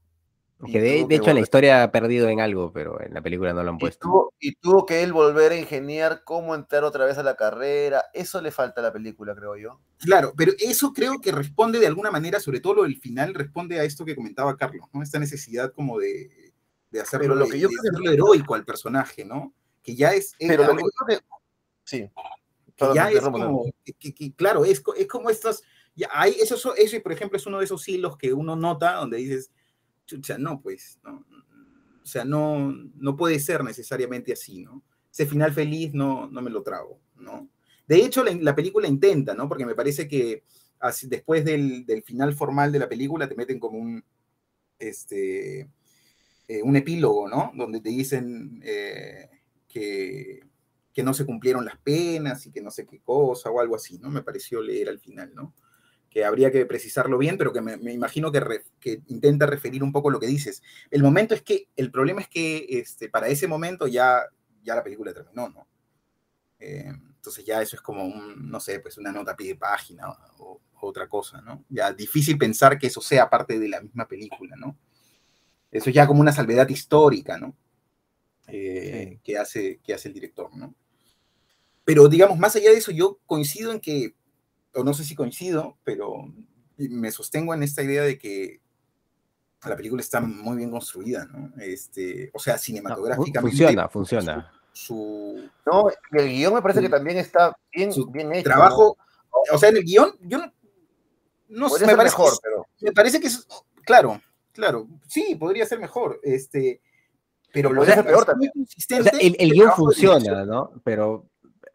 Que 0.72 0.82
de, 0.82 1.16
hecho 1.16 1.30
en 1.30 1.36
la 1.36 1.42
historia 1.42 1.84
ha 1.84 1.92
perdido 1.92 2.30
en 2.30 2.40
algo, 2.40 2.72
pero 2.72 3.02
en 3.02 3.14
la 3.14 3.22
película 3.22 3.54
no 3.54 3.64
lo 3.64 3.72
han 3.72 3.78
puesto. 3.78 4.34
Y 4.40 4.56
tuvo, 4.56 4.86
que 4.86 5.04
él 5.04 5.14
volver 5.14 5.52
a 5.52 5.58
ingeniar 5.58 6.24
cómo 6.24 6.56
entrar 6.56 6.84
otra 6.84 7.06
vez 7.06 7.18
a 7.18 7.24
la 7.24 7.36
carrera. 7.36 8.06
Eso 8.14 8.42
le 8.42 8.52
falta 8.52 8.82
a 8.82 8.84
la 8.84 8.94
película, 8.94 9.36
creo 9.36 9.58
yo. 9.58 9.80
Claro, 10.00 10.34
pero 10.36 10.54
eso 10.60 10.94
creo 10.94 11.20
que 11.22 11.32
responde 11.32 11.80
de 11.80 11.88
alguna 11.88 12.12
manera, 12.12 12.40
sobre 12.40 12.60
todo 12.60 12.76
lo 12.76 12.84
del 12.84 12.98
final, 12.98 13.34
responde 13.34 13.80
a 13.80 13.84
esto 13.84 14.06
que 14.06 14.16
comentaba 14.16 14.58
Carlos, 14.58 14.88
¿no? 14.94 15.02
Esta 15.02 15.20
necesidad 15.20 15.72
como 15.72 16.00
de, 16.00 16.54
hacerlo, 17.02 17.36
lo 17.36 17.48
que 17.48 17.60
yo 17.60 17.68
hacerlo 17.68 18.12
heroico 18.12 18.56
al 18.56 18.66
personaje, 18.66 19.26
¿no? 19.26 19.54
que 19.84 19.96
ya 19.96 20.14
es... 20.14 20.34
Pero 20.40 20.66
lo 20.66 20.76
que 20.76 20.84
Sí. 21.86 22.10
ya 22.96 23.12
es 23.12 23.20
como, 23.20 23.66
que, 24.00 24.34
claro, 24.36 24.64
es, 24.64 24.82
es 24.98 25.08
como 25.08 25.30
estos, 25.30 25.64
ya 25.96 26.08
hay, 26.12 26.32
eso, 26.42 26.74
eso, 26.76 27.02
por 27.04 27.12
ejemplo, 27.12 27.38
es 27.38 27.46
uno 27.46 27.60
de 27.60 27.66
esos 27.66 27.88
hilos 27.90 28.18
que 28.18 28.34
uno 28.34 28.56
nota 28.56 28.94
donde 28.94 29.18
dices, 29.18 29.52
chucha, 30.06 30.38
no, 30.38 30.62
pues, 30.62 31.00
no, 31.04 31.26
o 32.04 32.06
sea, 32.06 32.26
no, 32.26 32.74
no 32.96 33.16
puede 33.16 33.40
ser 33.40 33.64
necesariamente 33.64 34.34
así, 34.34 34.60
¿no? 34.60 34.84
Ese 35.12 35.26
final 35.26 35.54
feliz 35.54 35.94
no, 35.94 36.28
no 36.28 36.42
me 36.42 36.50
lo 36.50 36.64
trago, 36.64 37.00
¿no? 37.18 37.50
De 37.88 37.98
hecho, 37.98 38.24
la, 38.24 38.56
película 38.56 38.88
intenta, 38.88 39.34
¿no? 39.34 39.48
Porque 39.48 39.66
me 39.66 39.76
parece 39.76 40.08
que 40.08 40.44
así, 40.80 41.08
después 41.08 41.46
del, 41.46 41.86
del, 41.86 42.04
final 42.04 42.34
formal 42.34 42.72
de 42.72 42.80
la 42.80 42.90
película 42.90 43.28
te 43.28 43.36
meten 43.36 43.60
como 43.60 43.78
un, 43.78 44.04
este, 44.80 45.70
eh, 46.48 46.62
un 46.64 46.76
epílogo, 46.76 47.30
¿no? 47.30 47.52
Donde 47.56 47.82
te 47.82 47.90
dicen, 47.90 48.62
eh, 48.64 49.30
que, 49.68 50.42
que 50.94 51.04
no 51.04 51.14
se 51.14 51.26
cumplieron 51.26 51.66
las 51.66 51.78
penas 51.78 52.46
y 52.46 52.52
que 52.52 52.62
no 52.62 52.72
sé 52.72 52.86
qué 52.86 53.00
cosa 53.00 53.50
o 53.50 53.60
algo 53.60 53.76
así, 53.76 53.98
¿no? 53.98 54.10
Me 54.10 54.24
pareció 54.24 54.62
leer 54.62 54.90
al 54.90 55.00
final, 55.00 55.34
¿no? 55.34 55.54
Que 56.14 56.24
habría 56.26 56.52
que 56.52 56.66
precisarlo 56.68 57.18
bien, 57.18 57.38
pero 57.38 57.52
que 57.52 57.62
me, 57.62 57.92
imagino 57.92 58.32
que, 58.32 58.62
que, 58.80 59.02
intenta 59.08 59.48
referir 59.48 59.84
un 59.84 59.92
poco 59.92 60.12
lo 60.12 60.20
que 60.20 60.28
dices. 60.28 60.62
El 60.92 61.02
momento 61.02 61.34
es 61.34 61.42
que, 61.42 61.70
el 61.76 61.90
problema 61.90 62.22
es 62.22 62.28
que 62.28 62.68
este, 62.70 63.10
para 63.10 63.30
ese 63.30 63.48
momento 63.48 63.88
ya, 63.88 64.22
ya 64.64 64.76
la 64.76 64.84
película 64.84 65.14
terminó, 65.14 65.50
¿no? 65.50 65.68
Eh, 66.60 66.86
entonces 67.16 67.44
ya 67.44 67.62
eso 67.62 67.76
es 67.76 67.82
como 67.82 68.06
un, 68.06 68.50
no 68.50 68.60
sé, 68.60 68.80
pues 68.80 68.98
una 68.98 69.12
nota 69.12 69.32
a 69.32 69.36
pie 69.36 69.48
de 69.48 69.56
página 69.56 70.10
o, 70.10 70.18
o, 70.40 70.62
otra 70.88 71.08
cosa, 71.08 71.42
¿no? 71.42 71.64
Ya 71.70 71.92
difícil 71.94 72.38
pensar 72.38 72.78
que 72.78 72.88
eso 72.88 73.02
sea 73.02 73.30
parte 73.30 73.58
de 73.58 73.70
la 73.70 73.82
misma 73.82 74.08
película, 74.08 74.56
¿no? 74.58 74.78
Eso 75.72 75.90
es 75.90 75.96
ya 75.96 76.06
como 76.06 76.22
una 76.22 76.32
salvedad 76.32 76.70
histórica, 76.70 77.38
¿no? 77.40 77.56
Eh, 78.48 79.20
que, 79.24 79.38
hace, 79.38 79.80
que 79.84 79.94
hace 79.94 80.10
el 80.10 80.14
director, 80.14 80.56
¿no? 80.56 80.76
Pero 81.86 82.08
digamos, 82.08 82.38
más 82.38 82.56
allá 82.56 82.72
de 82.72 82.78
eso, 82.78 82.92
yo 82.92 83.20
coincido 83.26 83.72
en 83.72 83.80
que, 83.80 84.16
o 84.76 84.84
no 84.84 84.94
sé 84.94 85.04
si 85.04 85.16
coincido, 85.16 85.78
pero 85.84 86.34
me 86.78 87.12
sostengo 87.12 87.54
en 87.54 87.64
esta 87.64 87.84
idea 87.84 88.04
de 88.04 88.18
que 88.18 88.62
la 89.66 89.76
película 89.76 90.02
está 90.02 90.20
muy 90.20 90.58
bien 90.58 90.72
construida, 90.72 91.26
¿no? 91.26 91.52
Este, 91.62 92.30
o 92.34 92.40
sea, 92.40 92.58
cinematográficamente. 92.58 93.58
Funciona, 93.58 93.90
funciona. 93.90 94.52
Su, 94.74 95.50
no, 95.66 95.86
el 96.12 96.30
guion 96.30 96.54
me 96.54 96.62
parece 96.62 96.82
que 96.82 96.90
también 96.90 97.18
está 97.18 97.56
bien, 97.72 97.92
bien 98.12 98.34
hecho. 98.34 98.50
Trabajo, 98.50 98.98
o 99.52 99.58
sea, 99.58 99.70
en 99.70 99.78
el 99.78 99.84
guion, 99.84 100.18
yo 100.22 100.40
no, 100.40 100.52
no 101.50 101.70
sé, 101.70 101.86
me 101.86 101.96
parece, 101.96 102.18
mejor, 102.18 102.34
pero... 102.42 102.68
me 102.82 102.92
parece 102.92 103.20
que 103.20 103.28
es, 103.28 103.48
claro, 103.86 104.20
claro, 104.52 104.88
sí, 105.08 105.36
podría 105.36 105.66
ser 105.66 105.80
mejor. 105.80 106.20
Este, 106.24 106.82
pero 107.52 107.72
lo 107.72 107.84
es 107.84 108.04
peor 108.04 108.26
también. 108.26 108.52
el, 109.20 109.36
el 109.40 109.52
guion 109.52 109.72
funciona, 109.74 110.44
¿no? 110.44 110.72
Pero, 110.84 111.30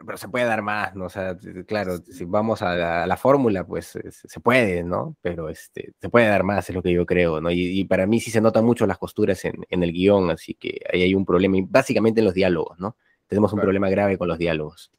pero 0.05 0.17
se 0.17 0.29
puede 0.29 0.45
dar 0.45 0.63
más, 0.63 0.95
¿no? 0.95 1.07
O 1.07 1.11
sea, 1.11 1.37
claro, 1.67 1.99
si 1.99 2.25
vamos 2.25 2.63
a 2.63 3.07
la, 3.07 3.17
fórmula, 3.17 3.67
pues 3.67 3.99
se 4.11 4.41
puede, 4.41 4.85
¿no? 4.85 5.17
Pero 5.21 5.49
este, 5.49 5.93
se 6.01 6.09
puede 6.09 6.29
dar 6.29 6.45
más, 6.45 6.69
es 6.69 6.75
lo 6.75 6.83
que 6.83 6.93
yo 6.93 7.05
creo, 7.05 7.41
¿no? 7.41 7.51
Y, 7.51 7.85
para 7.85 8.07
mí 8.07 8.21
sí 8.21 8.31
se 8.31 8.41
notan 8.41 8.65
mucho 8.65 8.87
las 8.87 8.99
costuras 8.99 9.45
en, 9.45 9.65
en, 9.69 9.83
el 9.83 9.93
guion, 9.93 10.31
así 10.31 10.55
que 10.55 10.81
ahí 10.93 11.03
hay 11.03 11.15
un 11.15 11.25
problema, 11.25 11.59
básicamente 11.69 12.21
en 12.21 12.27
los 12.27 12.35
diálogos, 12.35 12.79
¿no? 12.79 12.97
Tenemos 13.27 13.53
un 13.53 13.61
problema 13.61 13.91
grave 13.91 14.17
con 14.17 14.29
los 14.29 14.39
diálogos. 14.39 14.91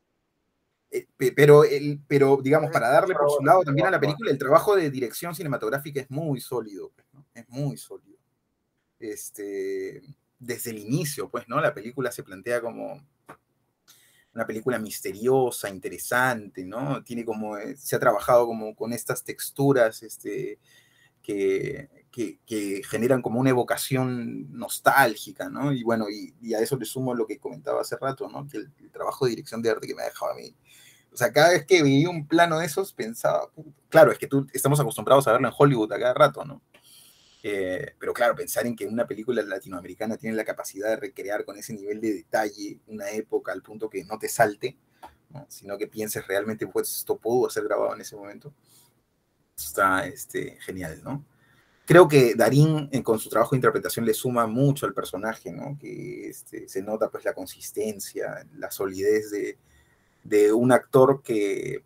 Eh, 0.92 1.08
pero, 1.36 1.64
el, 1.64 2.02
pero, 2.08 2.40
digamos, 2.42 2.72
para 2.72 2.90
darle 2.90 3.16
por 3.16 3.30
su 3.30 3.44
lado 3.44 3.64
también 3.64 3.88
a 3.88 3.92
la 3.92 4.00
película, 4.00 4.32
el 4.32 4.38
trabajo 4.38 4.76
de 4.76 4.90
dirección 4.90 5.36
cinematográfica 5.36 6.02
es 6.02 6.10
muy 6.10 6.42
sólido, 6.42 6.92
pues, 6.96 7.08
¿no? 7.14 7.26
Es 7.34 7.48
muy 7.48 7.78
sólido. 7.78 8.18
Este, 9.00 10.02
desde 10.40 10.72
el 10.72 10.80
inicio, 10.80 11.30
pues, 11.30 11.48
¿no? 11.48 11.62
La 11.62 11.74
película 11.74 12.12
se 12.12 12.24
plantea 12.24 12.60
como 12.62 13.02
una 14.34 14.46
película 14.46 14.80
misteriosa, 14.80 15.70
interesante, 15.70 16.66
¿no? 16.66 17.04
Tiene 17.04 17.26
como, 17.26 17.58
eh, 17.58 17.76
se 17.78 17.96
ha 17.96 18.00
trabajado 18.00 18.46
como 18.46 18.76
con 18.76 18.94
estas 18.94 19.24
texturas, 19.24 20.04
este, 20.04 20.60
que, 21.22 21.90
que, 22.46 22.82
generan 22.90 23.22
como 23.22 23.40
una 23.40 23.52
evocación 23.52 24.52
nostálgica, 24.52 25.50
¿no? 25.50 25.72
Y 25.72 25.84
bueno, 25.84 26.06
y, 26.10 26.54
a 26.54 26.60
eso 26.60 26.78
le 26.78 26.86
sumo 26.86 27.14
lo 27.14 27.26
que 27.28 27.40
comentaba 27.40 27.82
hace 27.82 27.98
rato, 27.98 28.28
¿no? 28.30 28.48
El, 28.52 28.72
trabajo 28.92 29.26
de 29.26 29.32
dirección 29.32 29.62
de 29.62 29.70
arte 29.70 29.88
que 29.88 29.96
me 29.96 30.02
ha 30.02 30.06
dejado 30.06 30.32
a 30.32 30.36
mí. 30.36 30.56
O 31.12 31.18
sea, 31.18 31.32
cada 31.32 31.50
vez 31.50 31.66
que 31.66 31.82
veía 31.82 32.10
un 32.10 32.28
plano 32.28 32.60
de 32.60 32.66
esos 32.66 32.94
pensaba, 32.94 33.50
claro, 33.90 34.12
es 34.12 34.18
que 34.18 34.28
tú 34.28 34.48
estamos 34.54 34.80
acostumbrados 34.80 35.28
a 35.28 35.32
verlo 35.32 35.48
en 35.48 35.54
Hollywood 35.58 35.94
a 35.94 36.00
cada 36.00 36.14
rato, 36.14 36.46
¿no? 36.46 36.62
Eh, 37.42 37.94
pero 37.98 38.14
claro, 38.14 38.36
pensar 38.36 38.66
en 38.68 38.76
que 38.76 38.86
una 38.86 39.08
película 39.08 39.42
latinoamericana 39.42 40.18
tiene 40.18 40.36
la 40.36 40.44
capacidad 40.44 40.90
de 40.90 40.98
recrear 40.98 41.46
con 41.46 41.58
ese 41.58 41.74
nivel 41.74 42.02
de 42.02 42.14
detalle 42.14 42.80
una 42.88 43.10
época 43.12 43.52
al 43.52 43.62
punto 43.62 43.90
que 43.90 44.04
no 44.04 44.20
te 44.20 44.28
salte, 44.28 44.78
sino 45.48 45.78
que 45.78 45.88
pienses 45.88 46.28
realmente, 46.28 46.68
pues 46.68 46.94
esto 46.98 47.18
pudo 47.18 47.50
ser 47.50 47.64
grabado 47.64 47.94
en 47.94 48.02
ese 48.02 48.16
momento, 48.16 48.54
está 49.56 50.06
este, 50.06 50.58
genial, 50.62 51.02
¿no? 51.04 51.24
Creo 51.86 52.08
que 52.08 52.36
Darín 52.36 52.90
con 53.04 53.20
su 53.20 53.30
trabajo 53.30 53.52
de 53.52 53.58
interpretación 53.58 54.06
le 54.06 54.14
suma 54.14 54.46
mucho 54.46 54.86
al 54.86 54.94
personaje, 54.94 55.52
¿no? 55.52 55.78
Que 55.80 56.30
este, 56.30 56.68
se 56.68 56.84
nota 56.84 57.10
pues 57.10 57.26
la 57.26 57.34
consistencia, 57.34 58.46
la 58.58 58.70
solidez 58.70 59.32
de, 59.32 59.58
de 60.24 60.54
un 60.54 60.72
actor 60.72 61.24
que 61.24 61.84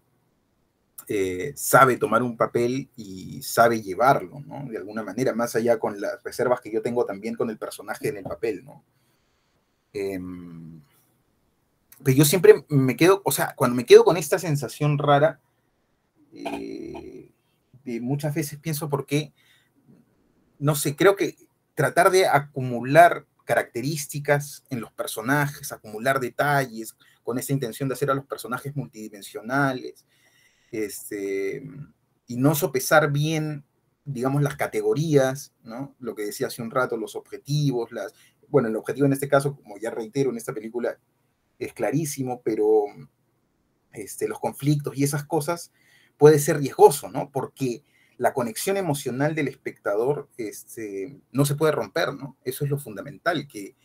eh, 1.08 1.54
sabe 1.56 1.98
tomar 1.98 2.24
un 2.24 2.38
papel 2.38 2.90
y 2.96 3.42
sabe 3.42 3.82
llevarlo, 3.82 4.42
¿no? 4.46 4.66
De 4.70 4.78
alguna 4.78 5.04
manera, 5.04 5.34
más 5.34 5.56
allá 5.56 5.80
con 5.80 6.00
las 6.00 6.22
reservas 6.24 6.62
que 6.62 6.72
yo 6.72 6.82
tengo 6.82 7.06
también 7.06 7.36
con 7.36 7.50
el 7.50 7.58
personaje 7.58 8.10
en 8.10 8.18
el 8.18 8.24
papel, 8.24 8.64
¿no? 8.64 8.84
Em, 9.94 10.82
pero 12.04 12.18
yo 12.18 12.26
siempre 12.26 12.66
me 12.70 12.96
quedo, 12.96 13.22
o 13.24 13.32
sea, 13.32 13.54
cuando 13.56 13.76
me 13.76 13.86
quedo 13.86 14.04
con 14.04 14.18
esta 14.18 14.40
sensación 14.40 14.98
rara, 14.98 15.40
eh, 16.34 17.30
muchas 18.02 18.34
veces 18.34 18.60
pienso 18.60 18.90
por 18.90 19.06
qué, 19.06 19.34
no 20.60 20.76
sé, 20.76 20.96
creo 20.96 21.16
que 21.16 21.36
tratar 21.76 22.12
de 22.12 22.28
acumular 22.28 23.26
características 23.46 24.64
en 24.70 24.80
los 24.80 24.92
personajes, 24.92 25.72
acumular 25.72 26.20
detalles, 26.20 26.96
con 27.24 27.38
esa 27.38 27.54
intención 27.54 27.90
de 27.90 27.94
hacer 27.94 28.12
a 28.12 28.16
los 28.16 28.26
personajes 28.26 28.76
multidimensionales, 28.76 30.06
este, 30.74 31.64
y 32.26 32.38
no 32.38 32.56
sopesar 32.56 33.12
bien, 33.12 33.64
digamos, 34.06 34.42
las 34.42 34.58
categorías, 34.58 35.54
¿no? 35.64 35.96
Lo 36.00 36.16
que 36.16 36.24
decía 36.24 36.48
hace 36.48 36.64
un 36.64 36.72
rato, 36.72 36.98
los 36.98 37.16
objetivos, 37.16 37.92
las, 37.92 38.14
bueno, 38.50 38.68
el 38.68 38.76
objetivo 38.76 39.06
en 39.06 39.14
este 39.14 39.30
caso, 39.30 39.56
como 39.56 39.78
ya 39.78 39.92
reitero 39.92 40.32
en 40.32 40.38
esta 40.38 40.54
película, 40.54 40.98
es 41.60 41.74
clarísimo, 41.74 42.42
pero 42.44 42.86
este, 43.94 44.28
los 44.28 44.40
conflictos 44.40 44.98
y 44.98 45.04
esas 45.04 45.24
cosas 45.24 45.72
puede 46.18 46.40
ser 46.40 46.58
riesgoso, 46.58 47.10
¿no? 47.10 47.30
Porque 47.32 47.84
la 48.18 48.34
conexión 48.34 48.76
emocional 48.76 49.36
del 49.36 49.50
espectador 49.50 50.28
este, 50.38 51.20
no 51.32 51.46
se 51.46 51.56
puede 51.56 51.72
romper, 51.72 52.14
¿no? 52.14 52.36
Eso 52.44 52.66
es 52.66 52.72
lo 52.72 52.80
fundamental, 52.80 53.48
que 53.48 53.76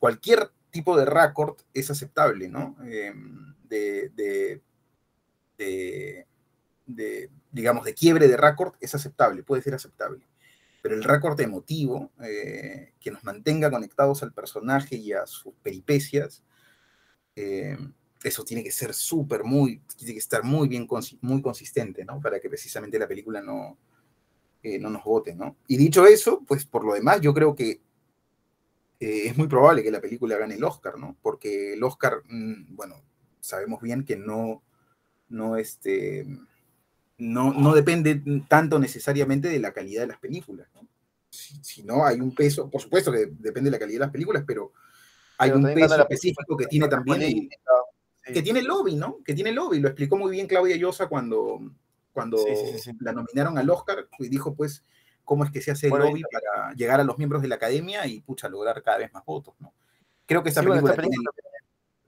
cualquier 0.00 0.50
tipo 0.70 0.96
de 0.96 1.04
récord 1.04 1.56
es 1.72 1.88
aceptable, 1.88 2.48
¿no? 2.48 2.76
Em, 2.84 3.54
de, 3.68 4.60
digamos, 6.86 7.84
de 7.84 7.94
quiebre 7.94 8.28
de 8.28 8.36
récord 8.36 8.74
es 8.80 8.94
aceptable, 8.94 9.42
puede 9.42 9.62
ser 9.62 9.74
aceptable. 9.74 10.26
Pero 10.82 10.96
el 10.96 11.04
récord 11.04 11.40
emotivo, 11.40 12.10
eh, 12.22 12.92
que 12.98 13.10
nos 13.10 13.22
mantenga 13.22 13.70
conectados 13.70 14.22
al 14.22 14.32
personaje 14.32 14.96
y 14.96 15.12
a 15.12 15.26
sus 15.26 15.54
peripecias, 15.62 16.42
eh, 17.36 17.78
eso 18.24 18.44
tiene 18.44 18.64
que 18.64 18.72
ser 18.72 18.92
súper, 18.92 19.44
muy, 19.44 19.80
tiene 19.96 20.14
que 20.14 20.18
estar 20.18 20.42
muy 20.42 20.68
bien, 20.68 20.88
muy 21.20 21.40
consistente, 21.40 22.04
¿no? 22.04 22.20
Para 22.20 22.40
que 22.40 22.48
precisamente 22.48 22.98
la 22.98 23.08
película 23.08 23.40
no, 23.40 23.78
eh, 24.62 24.78
no 24.78 24.90
nos 24.90 25.04
vote, 25.04 25.34
¿no? 25.34 25.56
Y 25.68 25.76
dicho 25.76 26.04
eso, 26.06 26.42
pues 26.46 26.64
por 26.66 26.84
lo 26.84 26.94
demás, 26.94 27.20
yo 27.20 27.32
creo 27.32 27.54
que 27.54 27.80
es 28.98 29.36
muy 29.36 29.48
probable 29.48 29.82
que 29.82 29.90
la 29.90 30.00
película 30.00 30.36
gane 30.36 30.54
el 30.54 30.62
Oscar, 30.62 30.96
¿no? 30.96 31.16
Porque 31.22 31.74
el 31.74 31.82
Oscar, 31.82 32.22
mm, 32.28 32.76
bueno, 32.76 33.02
sabemos 33.40 33.82
bien 33.82 34.04
que 34.04 34.16
no, 34.16 34.62
no, 35.28 35.56
este, 35.56 36.24
no, 37.18 37.52
no 37.52 37.74
depende 37.74 38.22
tanto 38.48 38.78
necesariamente 38.78 39.48
de 39.48 39.60
la 39.60 39.72
calidad 39.72 40.02
de 40.02 40.08
las 40.08 40.18
películas, 40.18 40.68
¿no? 40.74 40.86
Si, 41.30 41.82
no, 41.82 42.04
hay 42.04 42.20
un 42.20 42.34
peso, 42.34 42.68
por 42.68 42.80
supuesto 42.80 43.10
que 43.10 43.26
depende 43.38 43.70
de 43.70 43.76
la 43.76 43.78
calidad 43.78 44.00
de 44.00 44.06
las 44.06 44.12
películas, 44.12 44.44
pero 44.46 44.72
hay 45.38 45.50
un 45.50 45.62
peso 45.62 45.98
específico 45.98 46.56
que 46.56 46.66
tiene 46.66 46.88
también 46.88 47.48
que 48.24 48.42
tiene 48.42 48.62
lobby, 48.62 48.94
¿no? 48.94 49.18
Que 49.24 49.34
tiene 49.34 49.52
lobby. 49.52 49.80
Lo 49.80 49.88
explicó 49.88 50.16
muy 50.16 50.30
bien 50.30 50.46
Claudia 50.46 50.76
Llosa 50.76 51.08
cuando, 51.08 51.60
cuando 52.12 52.38
la 53.00 53.12
nominaron 53.12 53.58
al 53.58 53.68
Oscar 53.68 54.06
y 54.18 54.28
dijo, 54.28 54.54
pues, 54.54 54.84
cómo 55.24 55.44
es 55.44 55.50
que 55.50 55.60
se 55.60 55.72
hace 55.72 55.88
el 55.88 55.94
lobby 55.94 56.22
para 56.30 56.72
llegar 56.74 57.00
a 57.00 57.04
los 57.04 57.18
miembros 57.18 57.42
de 57.42 57.48
la 57.48 57.56
academia 57.56 58.06
y, 58.06 58.20
pucha, 58.20 58.48
lograr 58.48 58.82
cada 58.82 58.98
vez 58.98 59.12
más 59.12 59.24
votos, 59.24 59.54
¿no? 59.58 59.72
Creo 60.26 60.42
que 60.42 60.50
esta 60.50 60.62
película, 60.62 60.94
tiene 60.94 61.16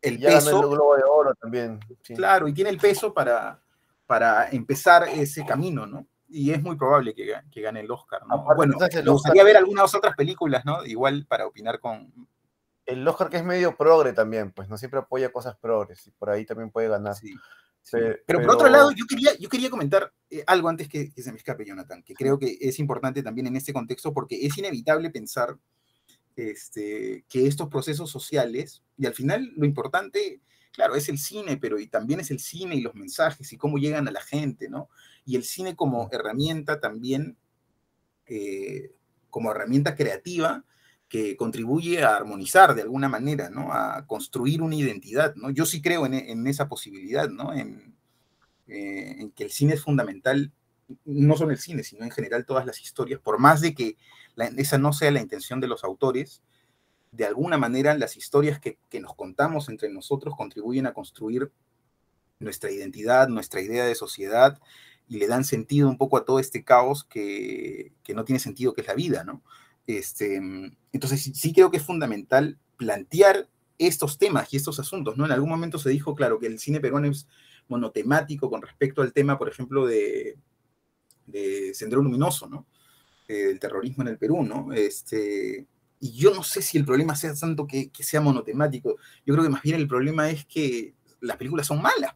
el, 0.03 0.21
peso. 0.21 0.51
El 0.51 0.69
Globo 0.69 0.97
de 0.97 1.03
Oro 1.03 1.35
también. 1.35 1.81
Claro, 2.15 2.47
y 2.47 2.55
tiene 2.55 2.71
el 2.71 2.79
peso 2.79 3.13
para, 3.13 3.61
para 4.07 4.51
empezar 4.51 5.09
ese 5.09 5.45
camino, 5.45 5.87
¿no? 5.87 6.07
Y 6.29 6.51
es 6.51 6.63
muy 6.63 6.77
probable 6.77 7.15
que, 7.15 7.33
que 7.51 7.61
gane 7.61 7.81
el 7.81 7.91
Oscar, 7.91 8.23
¿no? 8.27 8.45
bueno, 8.57 8.77
me 8.79 9.11
gustaría 9.11 9.45
ver 9.45 9.57
algunas 9.57 9.95
otras 9.95 10.17
películas, 10.17 10.65
¿no? 10.65 10.85
Igual 10.85 11.27
para 11.29 11.47
opinar 11.47 11.79
con, 11.79 12.13
el 12.87 13.07
Oscar 13.07 13.31
que 13.31 13.39
es 13.39 13.45
medio 13.45 13.77
progre 13.77 14.13
también, 14.13 14.53
pues 14.53 14.69
no 14.69 14.77
siempre 14.77 15.01
apoya 15.01 15.33
cosas 15.33 15.57
progres 15.57 16.07
y 16.07 16.11
por 16.11 16.31
ahí 16.31 16.45
también 16.45 16.71
puede 16.71 16.89
ganar. 16.89 17.15
Sí, 17.15 17.35
pero, 18.27 18.41
por 18.41 18.55
otro 18.55 18.69
lado, 18.69 18.91
yo 18.93 19.05
quería, 19.07 19.37
yo 19.39 19.49
quería 19.49 19.69
comentar 19.69 20.11
eh, 20.31 20.43
algo 20.47 20.69
antes 20.69 20.89
que, 20.89 21.11
se 21.11 21.31
me 21.31 21.39
escape, 21.39 21.67
Jonathan, 21.67 22.03
que 22.03 22.15
creo 22.15 22.39
que 22.39 22.57
es 22.61 22.79
importante 22.79 23.23
también 23.23 23.47
en 23.47 23.57
este 23.57 23.75
contexto 23.75 24.13
porque 24.15 24.47
es 24.47 24.57
inevitable 24.57 25.11
pensar 25.11 25.59
este, 26.35 27.25
que 27.29 27.47
estos 27.47 27.69
procesos 27.69 28.11
sociales, 28.11 28.83
y 28.97 29.07
al 29.07 29.13
final 29.13 29.53
lo 29.57 29.67
importante, 29.67 30.41
claro, 30.75 30.97
es 30.97 31.09
el 31.09 31.19
cine, 31.19 31.57
pero 31.57 31.79
y 31.79 31.87
también 31.87 32.21
es 32.21 32.31
el 32.31 32.41
cine 32.41 32.75
y 32.75 32.81
los 32.81 32.95
mensajes 32.95 33.53
y 33.53 33.57
cómo 33.57 33.79
llegan 33.79 34.09
a 34.09 34.11
la 34.11 34.21
gente, 34.21 34.69
¿no? 34.69 34.91
Y 35.25 35.37
el 35.37 35.45
cine 35.45 35.77
como 35.77 36.09
herramienta 36.13 36.81
también, 36.81 37.39
eh, 38.27 38.93
como 39.31 39.53
herramienta 39.53 39.95
creativa, 39.95 40.65
que 41.09 41.37
contribuye 41.37 42.03
a 42.03 42.17
armonizar 42.17 42.75
de 42.75 42.83
alguna 42.83 43.09
manera, 43.09 43.51
¿no? 43.51 43.73
A 43.73 44.05
construir 44.07 44.63
una 44.63 44.75
identidad, 44.75 45.35
¿no? 45.37 45.51
Yo 45.51 45.65
sí 45.65 45.81
creo 45.81 46.07
en, 46.07 46.47
esa 46.49 46.69
posibilidad, 46.69 47.29
¿no? 47.29 47.53
En, 47.53 47.95
eh, 48.67 49.17
en, 49.19 49.31
que 49.31 49.45
el 49.45 49.53
cine 49.53 49.75
es 49.75 49.83
fundamental, 49.83 50.53
no 51.05 51.37
solo 51.37 51.53
el 51.53 51.59
cine, 51.59 51.85
sino 51.85 52.05
en 52.05 52.11
general 52.11 52.45
todas 52.47 52.67
las 52.67 52.81
historias, 52.81 53.21
por 53.21 53.39
más 53.39 53.61
de 53.61 53.75
que 53.75 53.97
esa 54.57 54.79
no 54.79 54.93
sea 54.93 55.13
la 55.13 55.21
intención 55.21 55.61
de 55.61 55.69
los 55.69 55.85
autores, 55.85 56.43
de 57.17 57.25
alguna 57.25 57.59
manera 57.59 57.97
las 57.97 58.17
historias 58.17 58.59
que, 58.59 58.79
que 58.91 59.01
nos 59.01 59.15
contamos 59.15 59.69
entre 59.69 59.89
nosotros 59.89 60.35
contribuyen 60.37 60.87
a 60.87 60.95
construir 60.95 61.51
nuestra 62.39 62.71
identidad, 62.71 63.29
nuestra 63.29 63.61
idea 63.61 63.85
de 63.85 63.95
sociedad, 63.95 64.59
y 65.09 65.19
le 65.19 65.27
dan 65.27 65.45
sentido 65.45 65.89
un 65.89 65.99
poco 65.99 66.17
a 66.17 66.25
todo 66.25 66.39
este 66.39 66.65
caos 66.65 67.05
que, 67.05 67.93
que 68.03 68.15
no 68.15 68.25
tiene 68.25 68.39
sentido, 68.39 68.75
que 68.75 68.81
es 68.81 68.87
la 68.87 68.95
vida, 68.95 69.25
¿no? 69.25 69.43
Este, 69.87 70.37
entonces, 70.93 71.31
sí, 71.35 71.53
creo 71.53 71.71
que 71.71 71.77
es 71.77 71.83
fundamental 71.83 72.59
plantear 72.77 73.49
estos 73.79 74.19
temas 74.19 74.53
y 74.53 74.57
estos 74.57 74.81
asuntos, 74.81 75.17
¿no? 75.17 75.27
En 75.27 75.33
algún 75.33 75.51
momento 75.51 75.79
se 75.79 75.91
dijo, 75.91 76.15
claro, 76.15 76.39
que 76.39 76.47
el 76.47 76.59
cine 76.59 76.81
peruano 76.81 77.09
es 77.09 77.29
monotemático 77.69 78.49
con 78.51 78.63
respecto 78.63 79.03
al 79.03 79.13
tema, 79.13 79.39
por 79.39 79.49
ejemplo, 79.49 79.87
de, 79.87 80.39
de 81.27 81.75
Sendero 81.75 82.03
Luminoso, 82.03 82.49
¿no? 82.49 82.67
Eh, 83.29 83.47
del 83.47 83.61
terrorismo 83.61 84.03
en 84.03 84.09
el 84.09 84.19
Perú, 84.19 84.43
¿no? 84.43 84.73
Este, 84.73 85.67
y 86.05 86.13
yo 86.13 86.35
no 86.35 86.43
sé 86.43 86.61
si 86.61 86.77
el 86.77 86.85
problema 86.85 87.17
sea 87.17 87.33
tanto 87.35 87.67
que, 87.67 87.89
que, 87.89 88.03
sea 88.03 88.21
monotemático, 88.21 88.99
yo 89.25 89.33
creo 89.33 89.43
que 89.43 89.49
más 89.49 89.63
bien 89.63 89.77
el 89.77 89.89
problema 89.89 90.29
es 90.29 90.45
que 90.45 90.93
las 91.23 91.39
películas 91.39 91.67
son 91.67 91.81
malas, 91.81 92.15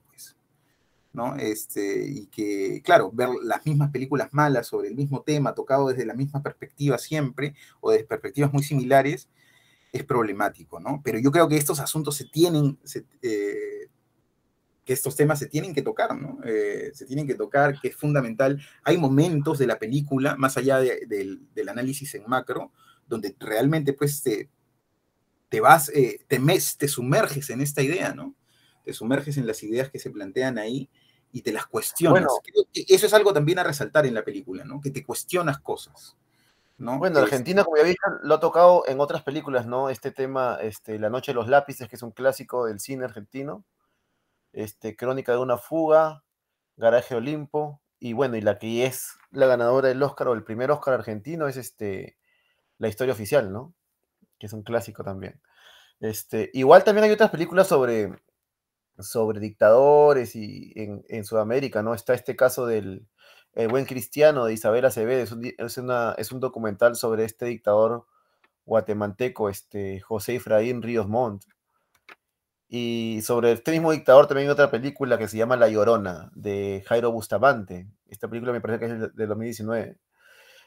¿no? 1.14 1.36
Este, 1.36 2.07
y 2.07 2.26
que, 2.26 2.82
claro, 2.84 3.11
ver 3.11 3.30
las 3.43 3.64
mismas 3.64 3.91
películas 3.91 4.28
malas 4.32 4.66
sobre 4.66 4.89
el 4.89 4.95
mismo 4.95 5.22
tema, 5.22 5.55
tocado 5.55 5.89
desde 5.89 6.05
la 6.05 6.12
misma 6.12 6.43
perspectiva 6.43 6.99
siempre, 6.99 7.55
o 7.80 7.91
desde 7.91 8.05
perspectivas 8.05 8.53
muy 8.53 8.62
similares, 8.62 9.30
es 9.91 10.05
problemático, 10.05 10.78
¿no? 10.78 11.01
Pero 11.03 11.18
yo 11.18 11.32
creo 11.32 11.49
que 11.49 11.57
estos 11.57 11.80
asuntos 11.80 12.14
se 12.14 12.26
tienen, 12.26 12.78
eh, 13.22 13.89
que 14.84 14.93
estos 14.93 15.16
temas 15.16 15.39
se 15.39 15.47
tienen 15.47 15.74
que 15.74 15.80
tocar, 15.80 16.14
¿no? 16.14 16.41
Eh, 16.45 16.91
se 16.93 17.07
tienen 17.07 17.26
que 17.26 17.36
tocar, 17.36 17.80
que 17.80 17.89
es 17.89 17.97
fundamental. 17.97 18.61
Hay 18.84 18.99
momentos 18.99 19.59
de 19.59 19.66
la 19.66 19.78
película, 19.78 20.36
más 20.36 20.59
allá 20.59 20.78
del 20.78 21.68
análisis 21.70 22.14
en 22.16 22.24
macro, 22.26 22.70
donde 23.09 23.34
realmente, 23.40 23.92
pues, 23.92 24.22
te, 24.22 24.48
te 25.48 25.61
vas, 25.61 25.88
eh, 25.90 26.20
te, 26.28 26.38
mes, 26.38 26.76
te 26.76 26.88
sumerges 26.88 27.50
en 27.50 27.61
esta 27.61 27.82
idea, 27.82 28.14
¿no? 28.14 28.34
te 28.88 28.94
sumerges 28.94 29.36
en 29.36 29.46
las 29.46 29.62
ideas 29.62 29.90
que 29.90 29.98
se 29.98 30.09
plantean 30.09 30.56
ahí 30.56 30.88
y 31.30 31.42
te 31.42 31.52
las 31.52 31.66
cuestionas. 31.66 32.32
eso 32.72 33.04
es 33.06 33.12
algo 33.12 33.34
también 33.34 33.59
a 33.59 33.62
resaltar 33.62 34.06
en 34.06 34.14
la 34.14 34.24
película, 34.24 34.64
¿no? 34.64 34.80
Que 34.80 34.90
te 34.90 35.04
cuestionas 35.04 35.59
cosas. 35.59 36.16
¿no? 36.78 36.96
Bueno, 36.96 37.18
Argentina, 37.18 37.64
como 37.64 37.76
ya 37.76 37.82
dije, 37.82 37.98
lo 38.22 38.36
ha 38.36 38.40
tocado 38.40 38.84
en 38.88 38.98
otras 38.98 39.22
películas, 39.22 39.66
¿no? 39.66 39.90
Este 39.90 40.11
tema, 40.11 40.56
este, 40.62 40.98
La 40.98 41.11
Noche 41.11 41.32
de 41.32 41.34
los 41.34 41.48
Lápices, 41.48 41.86
que 41.86 41.96
es 41.96 42.02
un 42.02 42.12
clásico 42.12 42.64
del 42.64 42.80
cine 42.80 43.04
argentino, 43.04 43.62
este, 44.54 44.96
Crónica 44.96 45.32
de 45.32 45.38
una 45.38 45.59
fuga, 45.59 46.24
Garaje 46.78 47.14
Olimpo, 47.14 47.82
y 48.00 48.14
bueno, 48.14 48.38
y 48.38 48.40
la 48.40 48.59
que 48.59 48.86
es 48.86 49.18
la 49.30 49.46
ganadora 49.46 49.88
del 49.88 50.02
Oscar 50.02 50.28
o 50.28 50.32
el 50.32 50.44
primer 50.44 50.70
Oscar 50.70 50.94
argentino 50.94 51.46
es 51.46 51.59
este, 51.59 52.16
La 52.79 52.89
Historia 52.89 53.14
Oficial, 53.14 53.53
¿no? 53.53 53.74
Que 54.39 54.47
es 54.47 54.53
un 54.53 54.62
clásico 54.62 55.05
también. 55.05 55.41
Este, 56.01 56.51
igual 56.55 56.85
también 56.85 57.05
hay 57.05 57.11
otras 57.11 57.31
películas 57.31 57.68
sobre, 57.68 58.12
sobre 58.99 59.41
dictadores 59.41 60.37
y 60.37 60.72
en, 60.76 61.24
Sudamérica, 61.24 61.83
¿no? 61.83 61.95
Está 61.95 62.14
este 62.14 62.37
caso 62.37 62.66
del 62.66 63.07
buen 63.70 63.87
cristiano 63.87 64.45
de 64.45 64.53
Isabel 64.53 64.85
Acevedo, 64.85 65.22
es 65.22 65.33
un, 65.33 65.45
es, 66.16 66.33
un 66.33 66.41
documental 66.41 66.95
sobre 66.95 67.24
este 67.24 67.47
dictador 67.47 68.07
guatemalteco, 68.64 69.49
este 69.49 70.01
José 70.01 70.37
Efraín 70.37 70.83
Ríos 70.83 71.09
Montt. 71.09 71.45
Y 72.68 73.20
sobre 73.22 73.53
este 73.53 73.72
mismo 73.72 73.93
dictador 73.93 74.26
también 74.26 74.49
hay 74.49 74.53
otra 74.53 74.70
película 74.70 75.16
que 75.18 75.26
se 75.26 75.39
llama 75.39 75.57
La 75.57 75.68
Llorona, 75.68 76.31
de 76.35 76.85
Jairo 76.87 77.11
Bustamante. 77.11 77.89
Esta 78.09 78.29
película 78.29 78.53
me 78.53 78.61
parece 78.61 78.79
que 78.79 78.93
es 78.93 79.16
de 79.16 79.26
2019. 79.26 79.97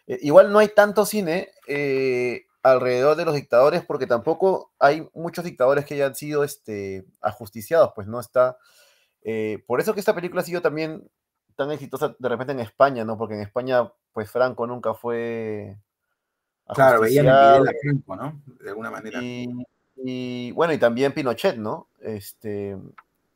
Eh, 0.08 0.20
igual 0.22 0.52
no 0.52 0.60
hay 0.60 0.70
tanto 0.70 1.06
cine, 1.06 1.50
eh, 1.68 2.46
alrededor 2.64 3.16
de 3.16 3.26
los 3.26 3.36
dictadores, 3.36 3.84
porque 3.84 4.08
tampoco 4.08 4.72
hay 4.80 5.08
muchos 5.14 5.44
dictadores 5.44 5.86
que 5.86 5.96
hayan 5.96 6.16
sido 6.16 6.44
este, 6.44 7.06
ajusticiados, 7.22 7.92
pues 7.96 8.08
no 8.08 8.20
está. 8.20 8.58
Eh, 9.24 9.64
por 9.68 9.80
eso 9.80 9.94
que 9.94 10.00
esta 10.00 10.16
película 10.16 10.42
ha 10.42 10.46
sido 10.46 10.62
también 10.62 11.10
tan 11.56 11.72
exitosa 11.72 12.16
de 12.18 12.30
repente 12.30 12.54
en 12.54 12.60
España, 12.60 13.06
¿no? 13.06 13.18
Porque 13.18 13.36
en 13.36 13.42
España, 13.42 13.92
pues 14.14 14.30
Franco 14.30 14.66
nunca 14.68 14.94
fue. 14.94 15.78
Claro, 16.74 17.02
veían 17.02 17.28
el 17.28 17.64
de 17.64 17.78
Franco, 17.82 18.16
¿no? 18.16 18.42
De 18.62 18.70
alguna 18.70 18.92
manera. 18.92 19.20
Y, 20.04 20.52
bueno, 20.54 20.74
y 20.74 20.78
también 20.78 21.14
Pinochet, 21.14 21.58
¿no? 21.58 21.88
Este, 22.00 22.76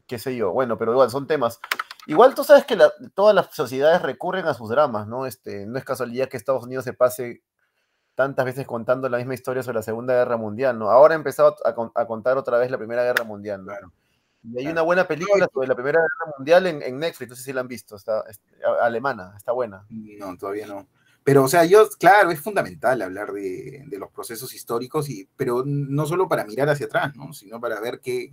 qué 0.07 0.17
sé 0.17 0.35
yo, 0.35 0.51
bueno, 0.51 0.77
pero 0.77 0.93
igual 0.93 1.09
son 1.09 1.27
temas. 1.27 1.59
Igual 2.07 2.35
tú 2.35 2.43
sabes 2.43 2.65
que 2.65 2.77
todas 3.13 3.33
las 3.33 3.53
sociedades 3.53 4.01
recurren 4.01 4.45
a 4.45 4.53
sus 4.53 4.69
dramas, 4.69 5.07
¿no? 5.07 5.25
Este, 5.25 5.65
no 5.65 5.77
es 5.77 5.83
casualidad 5.83 6.29
que 6.29 6.37
Estados 6.37 6.63
Unidos 6.63 6.85
se 6.85 6.93
pase 6.93 7.41
tantas 8.13 8.45
veces 8.45 8.65
contando 8.65 9.09
la 9.09 9.17
misma 9.17 9.33
historia 9.33 9.63
sobre 9.63 9.75
la 9.75 9.83
Segunda 9.83 10.13
Guerra 10.13 10.37
Mundial, 10.37 10.79
¿no? 10.79 10.89
Ahora 10.89 11.15
ha 11.15 11.17
empezado 11.17 11.55
a, 11.65 12.05
contar 12.05 12.37
otra 12.37 12.57
vez 12.57 12.71
la 12.71 12.77
Primera 12.77 13.03
Guerra 13.03 13.23
Mundial, 13.23 13.65
¿no? 13.65 13.73
Y 14.43 14.59
hay 14.59 14.67
una 14.67 14.83
buena 14.83 15.07
película 15.07 15.49
sobre 15.51 15.67
la 15.67 15.73
Primera 15.73 15.99
Guerra 15.99 16.33
Mundial 16.37 16.67
en, 16.67 16.99
Netflix, 16.99 17.29
no 17.29 17.35
sé 17.35 17.43
si 17.43 17.53
la 17.53 17.61
han 17.61 17.67
visto, 17.67 17.95
está, 17.95 18.23
alemana, 18.81 19.33
está 19.35 19.51
buena. 19.51 19.85
No, 19.89 20.37
todavía 20.37 20.67
no. 20.67 20.87
Pero, 21.23 21.43
o 21.43 21.47
sea, 21.47 21.65
yo, 21.65 21.89
claro, 21.99 22.29
es 22.29 22.39
fundamental 22.39 23.01
hablar 23.01 23.33
de, 23.33 23.83
los 23.97 24.11
procesos 24.11 24.53
históricos, 24.53 25.09
y, 25.09 25.27
pero 25.35 25.63
no 25.65 26.05
solo 26.05 26.29
para 26.29 26.45
mirar 26.45 26.69
hacia 26.69 26.85
atrás, 26.85 27.15
¿no? 27.15 27.33
Sino 27.33 27.59
para 27.59 27.81
ver 27.81 27.99
qué, 27.99 28.31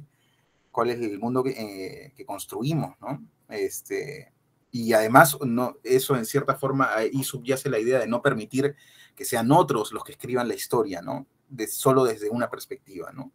cuál 0.73 0.91
es 0.91 0.99
el 1.01 1.21
mundo 1.21 1.45
que, 1.45 1.51
eh, 1.51 2.13
que 2.17 2.25
construimos, 2.25 2.97
¿no? 3.01 3.23
Este, 3.49 4.33
Y 4.73 4.95
además, 4.95 5.37
no, 5.43 5.77
eso 5.85 6.17
en 6.17 6.25
cierta 6.25 6.55
forma 6.55 6.95
ahí 6.95 7.23
subyace 7.23 7.69
la 7.69 7.79
idea 7.79 7.99
de 8.01 8.07
no 8.07 8.23
permitir 8.23 8.75
que 9.15 9.27
sean 9.27 9.53
otros 9.53 9.93
los 9.93 10.03
que 10.03 10.13
escriban 10.13 10.49
la 10.49 10.55
historia, 10.55 11.03
¿no? 11.03 11.27
De, 11.49 11.69
solo 11.69 12.05
desde 12.05 12.31
una 12.31 12.49
perspectiva, 12.49 13.13
¿no? 13.13 13.31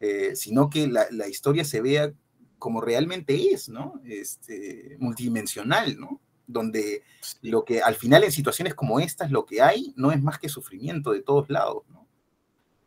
Eh, 0.00 0.36
sino 0.36 0.68
que 0.68 0.86
la, 0.86 1.06
la, 1.10 1.26
historia 1.26 1.64
se 1.64 1.80
vea 1.80 2.12
como 2.58 2.82
realmente 2.82 3.52
es, 3.52 3.70
¿no? 3.70 4.00
Este, 4.04 4.96
multidimensional, 5.00 5.98
¿no? 5.98 6.20
Donde 6.46 7.02
lo 7.40 7.64
que 7.64 7.80
al 7.80 7.94
final 7.94 8.24
en 8.24 8.32
situaciones 8.32 8.74
como 8.74 9.00
estas 9.00 9.30
lo 9.30 9.46
que 9.46 9.62
hay 9.62 9.94
no 9.96 10.12
es 10.12 10.22
más 10.22 10.38
que 10.38 10.50
sufrimiento 10.50 11.12
de 11.12 11.22
todos 11.22 11.48
lados, 11.48 11.84
¿no? 11.88 12.05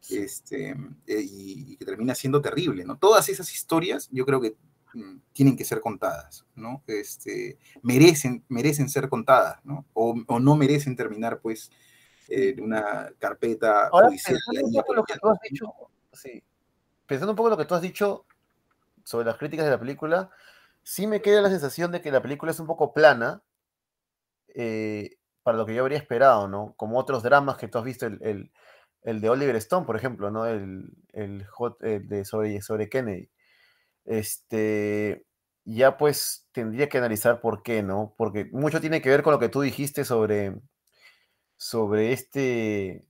Este, 0.09 0.69
eh, 1.07 1.21
y, 1.21 1.73
y, 1.73 1.77
que 1.77 1.85
termina 1.85 2.15
siendo 2.15 2.41
terrible, 2.41 2.85
¿no? 2.85 2.97
Todas 2.97 3.29
esas 3.29 3.53
historias 3.53 4.07
yo 4.11 4.25
creo 4.25 4.39
que 4.39 4.55
Mm, 4.93 5.19
tienen 5.33 5.55
que 5.55 5.65
ser 5.65 5.81
contadas, 5.81 6.45
¿no? 6.55 6.83
Este, 6.87 7.59
merecen, 7.83 8.43
merecen 8.49 8.89
ser 8.89 9.07
contadas, 9.07 9.63
¿no? 9.63 9.85
O, 9.93 10.15
o 10.27 10.39
no 10.39 10.55
merecen 10.55 10.95
terminar, 10.95 11.41
pues, 11.41 11.71
en 12.27 12.61
una 12.61 13.11
carpeta 13.19 13.87
Ahora, 13.87 14.07
judicial. 14.07 14.37
Pensando 14.47 14.67
un 14.67 14.73
poco 14.73 14.93
lo 14.95 15.03
que 15.03 15.17
tú 15.19 15.29
has 15.29 15.39
dicho, 15.41 15.65
sí. 16.11 16.43
Pensando 17.05 17.31
un 17.33 17.35
poco 17.35 17.49
lo 17.49 17.57
que 17.57 17.65
tú 17.65 17.75
has 17.75 17.81
dicho 17.81 18.25
sobre 19.03 19.25
las 19.25 19.37
críticas 19.37 19.65
de 19.65 19.71
la 19.71 19.79
película, 19.79 20.31
sí 20.83 21.05
me 21.05 21.21
queda 21.21 21.41
la 21.41 21.49
sensación 21.49 21.91
de 21.91 22.01
que 22.01 22.11
la 22.11 22.21
película 22.21 22.51
es 22.51 22.59
un 22.59 22.67
poco 22.67 22.93
plana 22.93 23.43
eh, 24.55 25.17
para 25.43 25.57
lo 25.57 25.65
que 25.65 25.75
yo 25.75 25.83
habría 25.83 25.97
esperado, 25.99 26.47
¿no? 26.47 26.73
Como 26.77 26.97
otros 26.97 27.21
dramas 27.21 27.57
que 27.57 27.67
tú 27.67 27.77
has 27.77 27.83
visto, 27.83 28.07
el, 28.07 28.19
el, 28.23 28.51
el 29.03 29.21
de 29.21 29.29
Oliver 29.29 29.55
Stone, 29.57 29.85
por 29.85 29.95
ejemplo, 29.95 30.31
¿no? 30.31 30.45
El, 30.45 30.91
el, 31.13 31.45
el 31.81 32.07
de 32.07 32.25
sobre, 32.25 32.61
sobre 32.61 32.89
Kennedy 32.89 33.29
este, 34.09 35.25
ya 35.65 35.97
pues 35.97 36.47
tendría 36.51 36.89
que 36.89 36.97
analizar 36.97 37.41
por 37.41 37.61
qué, 37.61 37.83
¿no? 37.83 38.15
Porque 38.17 38.49
mucho 38.51 38.81
tiene 38.81 39.01
que 39.01 39.09
ver 39.09 39.21
con 39.23 39.33
lo 39.33 39.39
que 39.39 39.49
tú 39.49 39.61
dijiste 39.61 40.03
sobre, 40.03 40.59
sobre 41.57 42.11
este, 42.11 43.05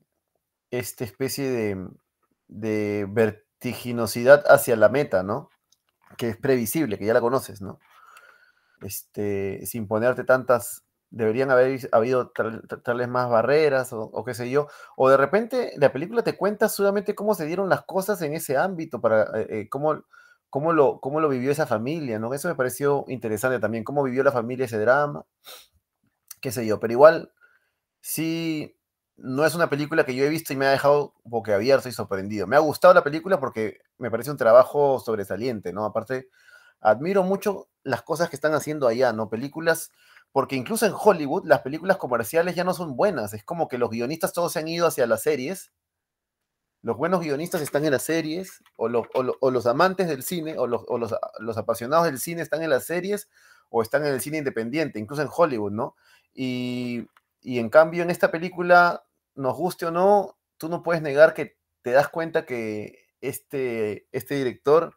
esta 0.71 1.05
especie 1.05 1.49
de, 1.49 1.87
de 2.47 3.07
vertiginosidad 3.09 4.43
hacia 4.47 4.75
la 4.75 4.89
meta, 4.89 5.23
¿no? 5.23 5.49
Que 6.17 6.29
es 6.29 6.37
previsible, 6.37 6.97
que 6.97 7.05
ya 7.05 7.13
la 7.13 7.21
conoces, 7.21 7.61
¿no? 7.61 7.79
Este, 8.81 9.65
sin 9.65 9.87
ponerte 9.87 10.25
tantas, 10.25 10.83
deberían 11.11 11.51
haber 11.51 11.89
habido 11.91 12.29
tal, 12.29 12.61
tal 12.83 12.97
vez 12.97 13.07
más 13.07 13.29
barreras 13.29 13.93
o, 13.93 14.01
o, 14.01 14.23
qué 14.23 14.33
sé 14.33 14.49
yo, 14.49 14.67
o 14.95 15.09
de 15.09 15.17
repente 15.17 15.73
la 15.77 15.91
película 15.91 16.23
te 16.23 16.37
cuenta 16.37 16.69
solamente 16.69 17.15
cómo 17.15 17.33
se 17.35 17.45
dieron 17.45 17.69
las 17.69 17.83
cosas 17.83 18.21
en 18.21 18.33
ese 18.33 18.57
ámbito, 18.57 19.01
para 19.01 19.23
eh, 19.39 19.47
eh 19.49 19.69
cómo 19.69 20.03
cómo 20.49 20.73
lo, 20.73 20.99
cómo 20.99 21.19
lo 21.21 21.29
vivió 21.29 21.51
esa 21.51 21.67
familia, 21.67 22.19
¿no? 22.19 22.33
Eso 22.33 22.47
me 22.47 22.55
pareció 22.55 23.05
interesante 23.07 23.59
también, 23.59 23.83
cómo 23.83 24.03
vivió 24.03 24.23
la 24.23 24.31
familia 24.31 24.65
ese 24.65 24.79
drama, 24.79 25.25
qué 26.41 26.51
sé 26.51 26.65
yo, 26.65 26.79
pero 26.79 26.93
igual, 26.93 27.31
sí, 28.01 28.77
no 29.17 29.45
es 29.45 29.55
una 29.55 29.69
película 29.69 30.05
que 30.05 30.15
yo 30.15 30.23
he 30.25 30.29
visto 30.29 30.53
y 30.53 30.55
me 30.55 30.65
ha 30.65 30.71
dejado 30.71 31.13
boquiabierto 31.23 31.89
y 31.89 31.91
sorprendido. 31.91 32.47
Me 32.47 32.55
ha 32.55 32.59
gustado 32.59 32.93
la 32.93 33.03
película 33.03 33.39
porque 33.39 33.81
me 33.97 34.09
parece 34.09 34.31
un 34.31 34.37
trabajo 34.37 34.99
sobresaliente, 34.99 35.73
¿no? 35.73 35.85
Aparte, 35.85 36.29
admiro 36.79 37.23
mucho 37.23 37.67
las 37.83 38.01
cosas 38.01 38.29
que 38.29 38.35
están 38.35 38.53
haciendo 38.53 38.87
allá, 38.87 39.13
¿no? 39.13 39.29
Películas, 39.29 39.91
porque 40.31 40.55
incluso 40.55 40.85
en 40.85 40.93
Hollywood 40.95 41.45
las 41.45 41.61
películas 41.61 41.97
comerciales 41.97 42.55
ya 42.55 42.63
no 42.63 42.73
son 42.73 42.95
buenas, 42.95 43.33
es 43.33 43.43
como 43.43 43.67
que 43.67 43.77
los 43.77 43.89
guionistas 43.89 44.33
todos 44.33 44.53
se 44.53 44.59
han 44.59 44.67
ido 44.67 44.87
hacia 44.87 45.07
las 45.07 45.23
series 45.23 45.71
los 46.81 46.97
buenos 46.97 47.19
guionistas 47.21 47.61
están 47.61 47.83
en 47.85 47.91
las 47.91 48.03
series, 48.03 48.63
o, 48.77 48.87
lo, 48.87 49.07
o, 49.13 49.23
lo, 49.23 49.37
o 49.41 49.51
los 49.51 49.65
amantes 49.65 50.07
del 50.07 50.23
cine, 50.23 50.57
o, 50.57 50.65
los, 50.65 50.83
los, 50.89 51.13
los, 51.39 51.57
apasionados 51.57 52.05
del 52.05 52.19
cine 52.19 52.41
están 52.41 52.63
en 52.63 52.69
las 52.69 52.85
series, 52.85 53.29
o 53.69 53.81
están 53.81 54.05
en 54.05 54.13
el 54.13 54.21
cine 54.21 54.37
independiente, 54.37 54.99
incluso 54.99 55.21
en 55.21 55.29
Hollywood, 55.31 55.71
¿no? 55.71 55.95
Y, 56.33 57.07
y, 57.41 57.59
en 57.59 57.69
cambio, 57.69 58.03
en 58.03 58.09
esta 58.09 58.31
película, 58.31 59.03
nos 59.35 59.57
guste 59.57 59.87
o 59.87 59.91
no, 59.91 60.37
tú 60.57 60.69
no 60.69 60.81
puedes 60.81 61.01
negar 61.01 61.33
que 61.33 61.57
te 61.81 61.91
das 61.91 62.07
cuenta 62.07 62.45
que 62.45 63.07
este, 63.19 64.07
este 64.11 64.35
director 64.35 64.95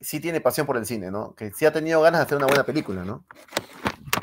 sí 0.00 0.18
tiene 0.18 0.40
pasión 0.40 0.66
por 0.66 0.78
el 0.78 0.86
cine, 0.86 1.10
¿no? 1.10 1.34
Que 1.34 1.50
sí 1.52 1.66
ha 1.66 1.72
tenido 1.72 2.00
ganas 2.00 2.20
de 2.20 2.24
hacer 2.24 2.38
una 2.38 2.46
buena 2.46 2.64
película, 2.64 3.04
¿no? 3.04 3.26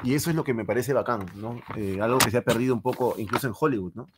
Y 0.03 0.15
eso 0.15 0.29
es 0.29 0.35
lo 0.35 0.43
que 0.43 0.53
me 0.53 0.65
parece 0.65 0.93
bacán, 0.93 1.25
¿no? 1.35 1.61
Eh, 1.75 1.99
algo 2.01 2.17
que 2.17 2.31
se 2.31 2.37
ha 2.37 2.43
perdido 2.43 2.73
un 2.73 2.81
poco 2.81 3.15
incluso 3.17 3.47
en 3.47 3.53
Hollywood, 3.57 3.93
¿no? 3.95 4.09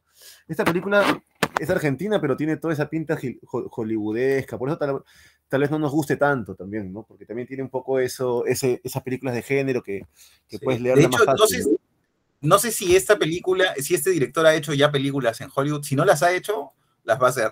Esta 0.47 0.65
película 0.65 1.21
es 1.59 1.69
argentina, 1.69 2.19
pero 2.19 2.35
tiene 2.35 2.57
toda 2.57 2.73
esa 2.73 2.89
pinta 2.89 3.17
hollywoodesca, 3.45 4.57
por 4.57 4.69
eso 4.69 4.77
tal, 4.77 5.03
tal, 5.47 5.61
vez 5.61 5.71
no 5.71 5.79
nos 5.79 5.91
guste 5.91 6.17
tanto 6.17 6.55
también, 6.55 6.91
¿no? 6.91 7.03
Porque 7.03 7.25
también 7.25 7.47
tiene 7.47 7.63
un 7.63 7.69
poco 7.69 7.99
eso, 7.99 8.45
ese, 8.45 8.81
esas 8.83 9.03
películas 9.03 9.35
de 9.35 9.41
género 9.41 9.81
que, 9.81 10.05
que 10.47 10.57
sí. 10.57 10.63
puedes 10.63 10.81
leer 10.81 10.97
de 10.97 11.03
hecho, 11.03 11.25
más 11.25 11.25
fácil. 11.25 11.39
No 11.39 11.47
sé, 11.47 11.77
no 12.41 12.59
sé 12.59 12.71
si 12.71 12.95
esta 12.95 13.17
película, 13.17 13.73
si 13.77 13.95
este 13.95 14.11
director 14.11 14.45
ha 14.45 14.55
hecho 14.55 14.73
ya 14.73 14.91
películas 14.91 15.41
en 15.41 15.49
Hollywood, 15.53 15.83
si 15.83 15.95
no 15.95 16.05
las 16.05 16.23
ha 16.23 16.33
hecho, 16.33 16.71
las 17.03 17.21
va 17.21 17.27
a 17.27 17.29
hacer. 17.29 17.51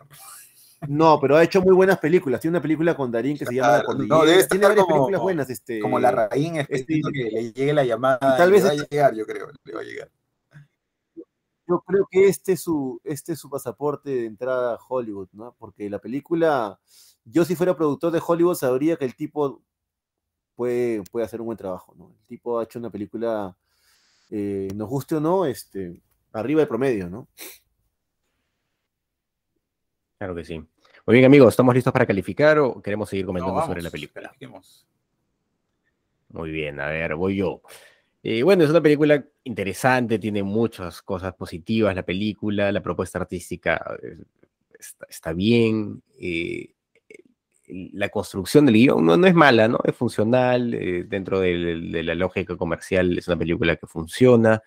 No, 0.88 1.20
pero 1.20 1.38
ha 1.38 1.44
hecho 1.44 1.62
muy 1.62 1.74
buenas 1.74 1.98
películas. 1.98 2.40
Tiene 2.40 2.58
una 2.58 2.62
película 2.62 2.96
con 2.96 3.12
Darín 3.12 3.38
que 3.38 3.46
se 3.46 3.56
llama 3.56 3.78
La 3.78 3.84
Cordillera. 3.84 4.16
No, 4.16 4.26
debe 4.26 4.46
Tiene 4.46 4.68
varias 4.68 4.86
como, 4.86 4.96
películas 4.96 5.22
buenas. 5.22 5.50
Este, 5.50 5.80
como 5.80 6.00
La 6.00 6.12
Raín, 6.12 6.58
este, 6.58 6.86
que 6.86 7.32
le 7.32 7.52
llegue 7.52 7.74
la 7.74 7.84
llamada. 7.84 8.20
Y 8.22 8.38
tal 8.38 8.52
vez 8.52 8.64
le 8.64 8.70
va 8.70 8.76
a 8.76 8.88
llegar, 8.90 9.16
yo 9.16 9.26
creo, 9.26 9.48
le 9.64 9.74
va 9.74 9.82
a 9.82 9.84
llegar 9.84 10.10
yo 11.68 11.82
creo 11.82 12.08
que 12.10 12.28
este 12.28 12.54
es 12.54 12.62
su, 12.62 13.02
este 13.04 13.34
es 13.34 13.40
su 13.40 13.50
pasaporte 13.50 14.10
de 14.10 14.26
entrada 14.26 14.76
a 14.76 14.80
Hollywood, 14.88 15.28
¿no? 15.34 15.54
Porque 15.60 15.90
la 15.90 16.00
película, 16.00 16.80
yo 17.26 17.44
si 17.44 17.56
fuera 17.56 17.76
productor 17.76 18.12
de 18.14 18.22
Hollywood 18.26 18.56
sabría 18.56 18.96
que 18.96 19.06
el 19.06 19.16
tipo 19.16 19.62
puede, 20.56 21.04
puede 21.12 21.26
hacer 21.26 21.42
un 21.42 21.48
buen 21.48 21.58
trabajo, 21.58 21.94
¿no? 21.98 22.14
El 22.22 22.28
tipo 22.28 22.58
ha 22.58 22.64
hecho 22.64 22.80
una 22.80 22.90
película, 22.90 23.56
eh, 24.30 24.70
nos 24.76 24.88
guste 24.88 25.16
o 25.16 25.20
no, 25.20 25.46
este, 25.46 26.02
arriba 26.32 26.62
del 26.62 26.70
promedio, 26.70 27.10
¿no? 27.10 27.28
Claro 30.18 30.36
que 30.36 30.46
sí. 30.46 30.58
Muy 31.06 31.14
bien, 31.14 31.26
amigos, 31.26 31.54
¿estamos 31.54 31.74
listos 31.74 31.94
para 31.94 32.06
calificar 32.06 32.60
o 32.60 32.82
queremos 32.82 33.10
seguir 33.10 33.26
comentando 33.26 33.54
no, 33.54 33.60
vamos, 33.60 33.70
sobre 33.70 33.82
la 33.82 33.90
película? 33.90 34.34
Muy 36.30 36.52
bien, 36.52 36.80
a 36.80 36.88
ver, 36.88 37.16
voy 37.16 37.38
yo. 37.38 37.62
Eh, 38.24 38.44
bueno, 38.44 38.64
es 38.64 38.70
una 38.70 38.82
película 38.82 39.24
interesante, 39.44 40.20
tiene 40.20 40.44
muchas 40.44 41.02
cosas 41.02 41.34
positivas 41.36 41.96
la 41.96 42.04
película, 42.04 42.72
la 42.72 42.82
propuesta 42.82 43.20
artística 43.20 43.80
eh, 44.04 44.18
está, 44.78 45.06
está 45.10 45.34
bien, 45.34 46.02
eh, 46.20 46.74
la 47.68 48.10
construcción 48.10 48.66
del 48.66 48.76
guion 48.76 49.06
no, 49.06 49.18
no, 49.18 49.28
es 49.28 49.36
mala, 49.36 49.68
¿no? 49.68 49.80
Es 49.84 49.96
funcional, 49.96 50.74
eh, 50.74 51.04
dentro 51.08 51.40
de, 51.40 51.80
de, 51.92 52.04
la 52.04 52.16
lógica 52.16 52.56
comercial 52.56 53.18
es 53.18 53.28
una 53.28 53.38
película 53.38 53.76
que 53.76 53.88
funciona. 53.88 54.62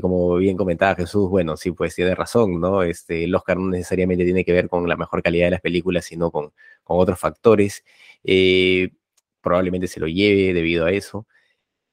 Como 0.00 0.36
bien 0.36 0.56
comentaba 0.56 0.94
Jesús, 0.94 1.28
bueno, 1.28 1.56
sí, 1.56 1.72
pues 1.72 1.94
tiene 1.94 2.14
razón, 2.14 2.60
¿no? 2.60 2.82
Este, 2.82 3.24
el 3.24 3.34
Oscar 3.34 3.56
no 3.58 3.68
necesariamente 3.70 4.24
tiene 4.24 4.44
que 4.44 4.52
ver 4.52 4.68
con 4.68 4.88
la 4.88 4.96
mejor 4.96 5.22
calidad 5.22 5.46
de 5.46 5.52
las 5.52 5.60
películas, 5.60 6.04
sino 6.04 6.30
con, 6.30 6.52
otros 6.84 7.18
factores. 7.18 7.84
probablemente 9.40 9.88
se 9.88 10.00
lo 10.00 10.06
lleve 10.06 10.52
debido 10.54 10.86
a 10.86 10.92
eso 10.92 11.26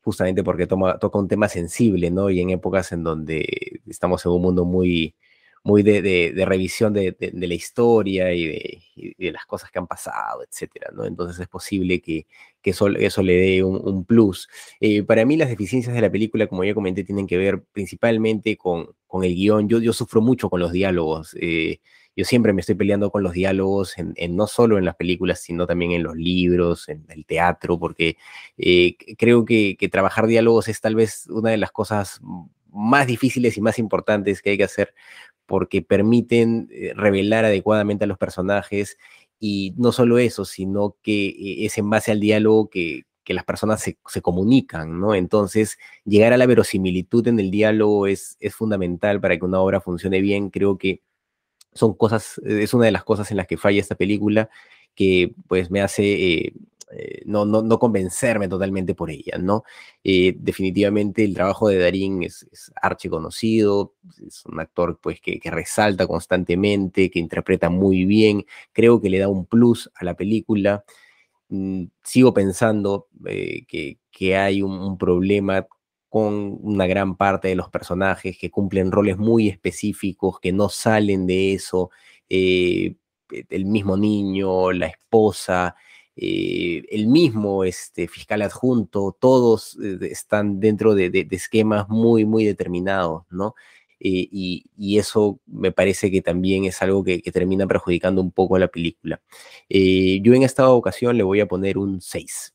justamente 0.02 0.44
porque 0.44 0.68
toca 0.68 1.20
un 1.20 1.28
tema 1.28 1.50
sensible, 1.50 2.10
¿no? 2.12 2.30
Y 2.30 2.42
en 2.42 2.50
épocas 2.52 2.92
en 2.92 3.04
donde 3.04 3.82
estamos 3.88 4.26
en 4.26 4.32
un 4.32 4.42
mundo 4.42 4.66
muy, 4.66 5.16
muy 5.64 5.84
de, 5.84 6.34
revisión 6.46 6.94
de, 6.94 7.16
la 7.34 7.54
historia 7.54 8.34
y 8.34 8.80
y 8.96 9.26
de, 9.26 9.32
las 9.32 9.46
cosas 9.46 9.72
que 9.72 9.80
han 9.80 9.88
pasado, 9.88 10.44
etcétera, 10.44 10.90
¿no? 10.94 11.06
Entonces 11.06 11.40
es 11.40 11.48
posible 11.48 12.02
que, 12.02 12.26
eso, 12.70 12.88
le 13.24 13.34
dé 13.34 13.63
un, 13.63 14.05
plus. 14.05 14.47
Eh, 14.80 15.03
para 15.03 15.26
mí 15.26 15.38
las 15.38 15.49
deficiencias 15.49 15.95
de 15.95 16.01
la 16.01 16.11
película, 16.11 16.47
como 16.47 16.63
ya 16.63 16.74
comenté, 16.74 17.03
tienen 17.03 17.28
que 17.28 17.38
ver 17.38 17.63
principalmente 17.72 18.57
con, 18.57 18.89
con 19.07 19.24
el 19.24 19.36
guion. 19.36 19.67
Yo, 19.70 19.80
yo 19.80 19.93
sufro 19.93 20.22
mucho 20.22 20.49
con 20.49 20.59
los 20.59 20.72
diálogos. 20.72 21.36
Eh, 21.39 21.80
yo 22.15 22.26
siempre 22.26 22.53
me 22.53 22.61
estoy 22.61 22.76
peleando 22.76 23.11
con 23.11 23.24
los 23.24 23.34
diálogos, 23.34 23.95
en, 23.97 24.36
no 24.36 24.47
solo 24.47 24.78
en 24.78 24.86
las 24.86 24.95
películas, 24.95 25.39
sino 25.39 25.65
también 25.67 25.91
en 25.91 26.03
los 26.03 26.15
libros, 26.15 26.89
en 26.89 27.05
el 27.09 27.26
teatro, 27.26 27.80
porque 27.80 28.17
eh, 28.57 28.97
creo 29.17 29.45
que, 29.45 29.78
que, 29.80 29.88
trabajar 29.88 30.28
diálogos 30.28 30.67
es 30.67 30.82
tal 30.82 30.95
vez 30.95 31.28
una 31.30 31.51
de 31.51 31.57
las 31.57 31.72
cosas 31.72 32.20
más 32.72 33.07
difíciles 33.07 33.57
y 33.57 33.61
más 33.61 33.80
importantes 33.80 34.41
que 34.41 34.51
hay 34.51 34.57
que 34.57 34.65
hacer, 34.65 34.93
porque 35.45 35.82
permiten 35.82 36.70
revelar 36.95 37.45
adecuadamente 37.45 38.03
a 38.03 38.07
los 38.07 38.17
personajes 38.17 38.97
y 39.40 39.74
no 39.78 39.92
solo 39.92 40.20
eso, 40.20 40.46
sino 40.46 40.96
que 41.02 41.28
eh, 41.28 41.66
es 41.66 41.78
en 41.78 41.90
base 41.90 42.12
al 42.12 42.20
diálogo 42.20 42.70
que, 42.70 43.04
que 43.24 43.34
las 43.34 43.46
personas 43.46 43.82
se, 43.82 43.98
se, 44.08 44.22
comunican, 44.22 45.00
¿no? 45.00 45.16
Entonces, 45.16 45.78
llegar 46.06 46.34
a 46.34 46.38
la 46.38 46.46
verosimilitud 46.46 47.28
en 47.28 47.40
el 47.40 47.52
diálogo 47.52 48.08
es, 48.08 48.38
es 48.40 48.56
fundamental 48.56 49.22
para 49.22 49.38
que 49.38 49.46
una 49.46 49.62
obra 49.62 49.82
funcione 49.82 50.22
bien. 50.22 50.50
Creo 50.50 50.78
que 50.78 51.02
son 51.74 51.94
cosas, 51.94 52.40
es 52.44 52.74
una 52.74 52.86
de 52.86 52.92
las 52.92 53.04
cosas 53.04 53.32
en 53.32 53.38
las 53.38 53.48
que 53.48 53.58
falla 53.58 53.80
esta 53.80 53.96
película 53.96 54.50
que 54.96 55.34
pues 55.48 55.72
me 55.72 55.82
hace 55.82 56.04
eh, 56.04 56.54
eh, 56.92 57.22
no, 57.26 57.46
no, 57.46 57.62
no, 57.62 57.78
convencerme 57.78 58.48
totalmente 58.48 58.96
por 58.96 59.12
ella, 59.12 59.38
¿no? 59.38 59.64
Eh, 60.04 60.36
definitivamente 60.40 61.24
el 61.24 61.36
trabajo 61.36 61.68
de 61.70 61.78
Darín 61.78 62.24
es, 62.24 62.48
archiconocido, 62.82 63.94
es 64.26 64.44
un 64.46 64.60
actor 64.60 65.00
pues 65.02 65.22
que, 65.22 65.40
resalta 65.46 66.08
constantemente, 66.08 67.12
que 67.12 67.20
interpreta 67.20 67.70
muy 67.70 68.06
bien, 68.06 68.46
creo 68.74 69.02
que 69.02 69.10
le 69.10 69.20
da 69.20 69.28
un 69.28 69.46
plus 69.46 69.92
a 69.96 70.06
la 70.06 70.16
película. 70.16 70.84
mm, 71.50 71.86
sigo 72.04 72.34
pensando 72.34 73.10
eh, 73.28 73.66
que, 73.68 74.00
que, 74.12 74.38
hay 74.38 74.62
un, 74.62 74.98
problema 74.98 75.68
con 76.10 76.58
una 76.62 76.88
gran 76.88 77.18
parte 77.18 77.50
de 77.50 77.56
los 77.56 77.70
personajes 77.70 78.38
que 78.38 78.52
cumplen 78.52 78.92
roles 78.92 79.18
muy 79.18 79.50
específicos, 79.50 80.40
que 80.40 80.52
no 80.54 80.70
salen 80.70 81.28
de 81.28 81.54
eso, 81.54 81.92
el 82.30 83.66
mismo 83.66 83.98
niño, 83.98 84.72
la 84.72 84.88
esposa, 84.88 85.76
eh, 86.22 86.84
el 86.89 87.07
mismo 87.07 87.63
este, 87.63 88.07
fiscal 88.07 88.41
adjunto, 88.41 89.15
todos 89.17 89.78
eh, 89.82 89.97
están 90.11 90.59
dentro 90.59 90.93
de, 90.95 91.28
esquemas 91.32 91.88
muy, 91.88 92.26
muy 92.26 92.45
determinados, 92.45 93.24
¿no? 93.30 93.55
Eh, 94.01 94.28
y, 94.32 94.97
eso 94.97 95.39
me 95.45 95.72
parece 95.72 96.11
que 96.11 96.22
también 96.22 96.65
es 96.65 96.82
algo 96.82 97.03
que, 97.03 97.20
termina 97.32 97.67
perjudicando 97.67 98.22
un 98.22 98.32
poco 98.32 98.55
a 98.57 98.59
la 98.59 98.67
película. 98.67 99.22
Yo 99.70 100.34
en 100.34 100.43
esta 100.43 100.70
ocasión 100.70 101.17
le 101.17 101.24
voy 101.24 101.39
a 101.41 101.47
poner 101.47 101.78
un 101.78 102.01
6. 102.01 102.53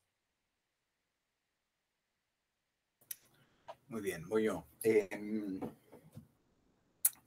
Muy 3.88 4.02
bien, 4.02 4.28
voy 4.28 4.44
yo. 4.44 4.66
Eh, 4.82 5.08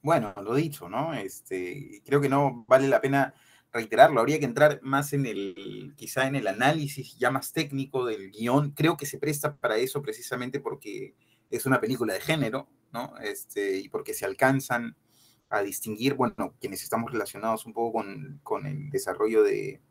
bueno, 0.01 0.33
lo 0.43 0.53
dicho, 0.53 0.89
¿no? 0.89 1.13
Este, 1.13 2.01
creo 2.05 2.21
que 2.21 2.29
no 2.29 2.65
vale 2.67 2.88
la 2.88 3.01
pena 3.01 3.33
reiterarlo, 3.72 4.20
habría 4.20 4.39
que 4.39 4.45
entrar 4.45 4.80
más 4.82 5.13
en 5.13 5.26
el, 5.26 5.93
quizá 5.95 6.28
en 6.28 6.36
el 6.36 6.47
análisis 6.47 7.18
ya 7.18 7.32
más 7.32 7.51
técnico 7.51 8.05
del 8.05 8.32
guion. 8.32 8.72
Creo 8.72 8.97
que 8.97 9.05
se 9.05 9.20
presta 9.20 9.55
para 9.55 9.78
eso 9.78 10.01
precisamente 10.01 10.59
porque 10.59 11.15
es 11.49 11.65
una 11.65 11.80
película 11.80 12.13
de 12.13 12.22
género, 12.22 12.70
¿no? 12.91 13.18
Este, 13.18 13.78
y 13.78 13.89
porque 13.89 14.13
se 14.13 14.26
alcanzan 14.26 14.95
a 15.49 15.61
distinguir, 15.61 16.15
bueno, 16.15 16.55
quienes 16.59 16.84
estamos 16.84 17.11
relacionados 17.11 17.65
un 17.65 17.74
poco 17.74 17.99
con, 17.99 18.39
con 18.43 18.65
el 18.65 18.89
desarrollo 18.89 19.43
de, 19.43 19.82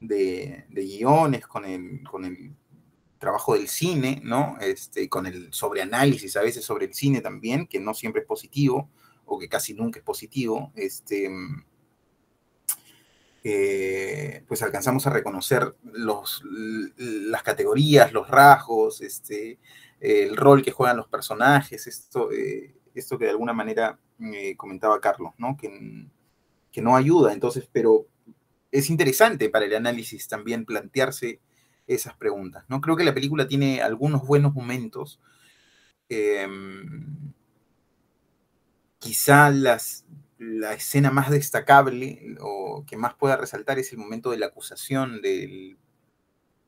de, 0.00 0.66
guiones, 0.70 1.46
con 1.46 1.64
el, 1.64 2.02
con 2.08 2.24
el 2.24 2.54
trabajo 3.18 3.54
del 3.54 3.68
cine, 3.68 4.20
¿no? 4.24 4.56
Este, 4.60 5.08
con 5.08 5.26
el 5.26 5.52
sobreanálisis 5.52 6.36
a 6.36 6.42
veces 6.42 6.64
sobre 6.64 6.86
el 6.86 6.94
cine 6.94 7.20
también, 7.20 7.66
que 7.66 7.80
no 7.80 7.94
siempre 7.94 8.22
es 8.22 8.28
positivo, 8.28 8.90
o 9.24 9.38
que 9.38 9.48
casi 9.48 9.74
nunca 9.74 9.98
es 9.98 10.04
positivo, 10.04 10.72
este, 10.74 11.30
eh, 13.44 14.44
pues 14.48 14.62
alcanzamos 14.62 15.06
a 15.06 15.10
reconocer 15.10 15.76
los, 15.84 16.42
las 16.96 17.42
categorías, 17.42 18.12
los 18.12 18.28
rasgos, 18.28 19.00
este, 19.00 19.58
el 20.00 20.36
rol 20.36 20.62
que 20.62 20.72
juegan 20.72 20.96
los 20.96 21.08
personajes, 21.08 21.86
esto, 21.86 22.30
eh, 22.32 22.74
esto 22.94 23.18
que 23.18 23.24
de 23.24 23.30
alguna 23.30 23.52
manera 23.52 23.98
eh, 24.20 24.56
comentaba 24.56 25.00
Carlos, 25.00 25.32
¿no? 25.38 25.56
Que, 25.56 26.06
que 26.72 26.82
no 26.82 26.96
ayuda, 26.96 27.32
entonces, 27.32 27.68
pero 27.72 28.06
es 28.70 28.90
interesante 28.90 29.48
para 29.48 29.64
el 29.64 29.74
análisis 29.74 30.28
también 30.28 30.64
plantearse 30.64 31.40
esas 31.86 32.14
preguntas. 32.16 32.64
¿no? 32.68 32.80
Creo 32.80 32.96
que 32.96 33.04
la 33.04 33.14
película 33.14 33.48
tiene 33.48 33.80
algunos 33.80 34.26
buenos 34.26 34.54
momentos. 34.54 35.20
Eh, 36.08 36.46
quizá 38.98 39.50
las, 39.50 40.04
la 40.38 40.72
escena 40.72 41.10
más 41.10 41.30
destacable 41.30 42.36
o 42.40 42.84
que 42.86 42.96
más 42.96 43.14
pueda 43.14 43.36
resaltar 43.36 43.78
es 43.78 43.92
el 43.92 43.98
momento 43.98 44.30
de 44.30 44.38
la 44.38 44.46
acusación 44.46 45.20
del, 45.20 45.78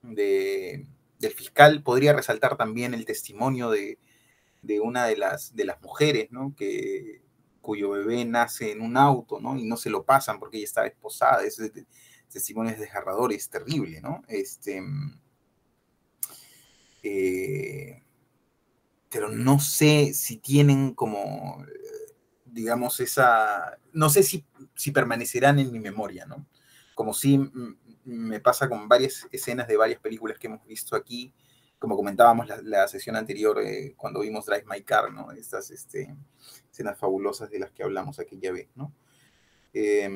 de, 0.03 0.87
del 1.19 1.33
fiscal. 1.33 1.83
Podría 1.83 2.13
resaltar 2.13 2.57
también 2.57 2.95
el 2.95 3.05
testimonio 3.05 3.71
de, 3.71 3.99
de 4.63 4.81
una 4.81 5.07
de 5.07 5.17
las, 5.17 5.55
de 5.55 5.65
las 5.65 5.81
mujeres, 5.83 6.31
¿no? 6.31 6.55
Que, 6.57 7.23
cuyo 7.61 7.91
bebé 7.91 8.25
nace 8.25 8.73
en 8.73 8.81
un 8.81 8.97
auto, 8.97 9.41
¿no? 9.41 9.57
Y 9.57 9.65
no 9.65 9.77
se 9.77 9.91
lo 9.91 10.05
pasan 10.05 10.39
porque 10.39 10.57
ella 10.57 10.67
está 10.67 10.87
esposada. 10.87 11.45
Ese 11.45 11.71
testimonio 12.29 12.73
es 12.73 12.81
desgarrador, 12.81 13.33
es 13.33 13.49
terrible, 13.49 14.01
¿no? 14.01 14.23
Este, 14.29 14.83
eh, 17.03 18.03
pero 19.11 19.29
no 19.29 19.59
sé 19.61 20.15
si 20.15 20.37
tienen 20.37 20.95
como, 20.95 21.65
digamos, 22.53 23.01
esa, 23.01 23.79
no 23.93 24.11
sé 24.11 24.23
si, 24.23 24.45
si 24.75 24.91
permanecerán 24.91 25.59
en 25.59 25.73
mi 25.73 25.81
memoria, 25.81 26.27
¿no? 26.27 26.47
Como 26.95 27.15
si 27.15 27.39
me 28.05 28.41
pasa 28.41 28.69
con 28.69 28.89
varias 28.89 29.27
escenas 29.31 29.69
de 29.69 29.77
varias 29.77 30.01
películas 30.01 30.39
que 30.39 30.49
hemos 30.49 30.67
visto 30.67 30.97
aquí, 30.97 31.33
como 31.79 31.97
comentábamos 31.97 32.47
la, 32.47 32.61
la 32.63 32.89
sesión 32.89 33.17
anterior 33.17 33.59
eh, 33.63 33.95
cuando 33.97 34.21
vimos 34.21 34.45
Drive 34.47 34.65
My 34.69 34.83
Car, 34.83 35.13
¿no? 35.13 35.33
Estas 35.33 35.71
este, 35.71 36.15
escenas 36.71 36.99
fabulosas 36.99 37.51
de 37.51 37.59
las 37.59 37.71
que 37.71 37.83
hablamos 37.83 38.19
aquella 38.19 38.53
vez, 38.53 38.69
¿no? 38.75 38.93
Eh, 39.73 40.11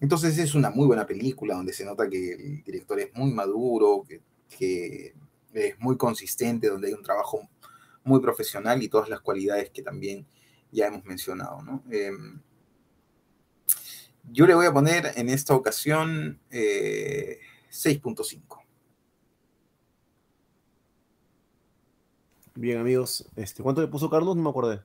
entonces 0.00 0.38
es 0.38 0.54
una 0.54 0.70
muy 0.70 0.86
buena 0.86 1.06
película 1.06 1.54
donde 1.54 1.72
se 1.72 1.84
nota 1.84 2.08
que 2.08 2.32
el 2.32 2.62
director 2.62 3.00
es 3.00 3.12
muy 3.14 3.32
maduro, 3.32 4.04
que 4.48 5.14
es 5.52 5.78
muy 5.78 5.96
consistente, 5.96 6.68
donde 6.68 6.88
hay 6.88 6.94
un 6.94 7.02
trabajo 7.02 7.48
muy 8.04 8.20
profesional 8.20 8.82
y 8.82 8.88
todas 8.88 9.08
las 9.08 9.20
cualidades 9.20 9.70
que 9.70 9.82
también 9.82 10.26
ya 10.70 10.86
hemos 10.86 11.04
mencionado. 11.04 11.62
¿no? 11.62 11.82
Eh, 11.90 12.10
yo 14.30 14.46
le 14.46 14.54
voy 14.54 14.66
a 14.66 14.72
poner 14.72 15.12
en 15.16 15.28
esta 15.28 15.54
ocasión 15.54 16.40
eh, 16.50 17.38
6.5. 17.70 18.58
Bien, 22.54 22.78
amigos. 22.78 23.24
Este, 23.36 23.62
¿Cuánto 23.62 23.80
le 23.80 23.88
puso 23.88 24.10
Carlos? 24.10 24.34
No 24.36 24.42
me 24.42 24.50
acordé. 24.50 24.80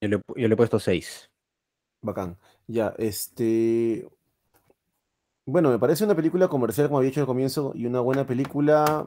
Yo 0.00 0.08
le, 0.08 0.16
yo 0.36 0.48
le 0.48 0.54
he 0.54 0.56
puesto 0.56 0.78
6. 0.80 1.30
Bacán. 2.02 2.36
Ya, 2.66 2.94
este. 2.98 4.08
Bueno, 5.46 5.70
me 5.70 5.78
parece 5.78 6.04
una 6.04 6.16
película 6.16 6.48
comercial, 6.48 6.88
como 6.88 6.98
había 6.98 7.10
dicho 7.10 7.20
al 7.20 7.26
comienzo, 7.26 7.72
y 7.76 7.86
una 7.86 8.00
buena 8.00 8.26
película, 8.26 9.06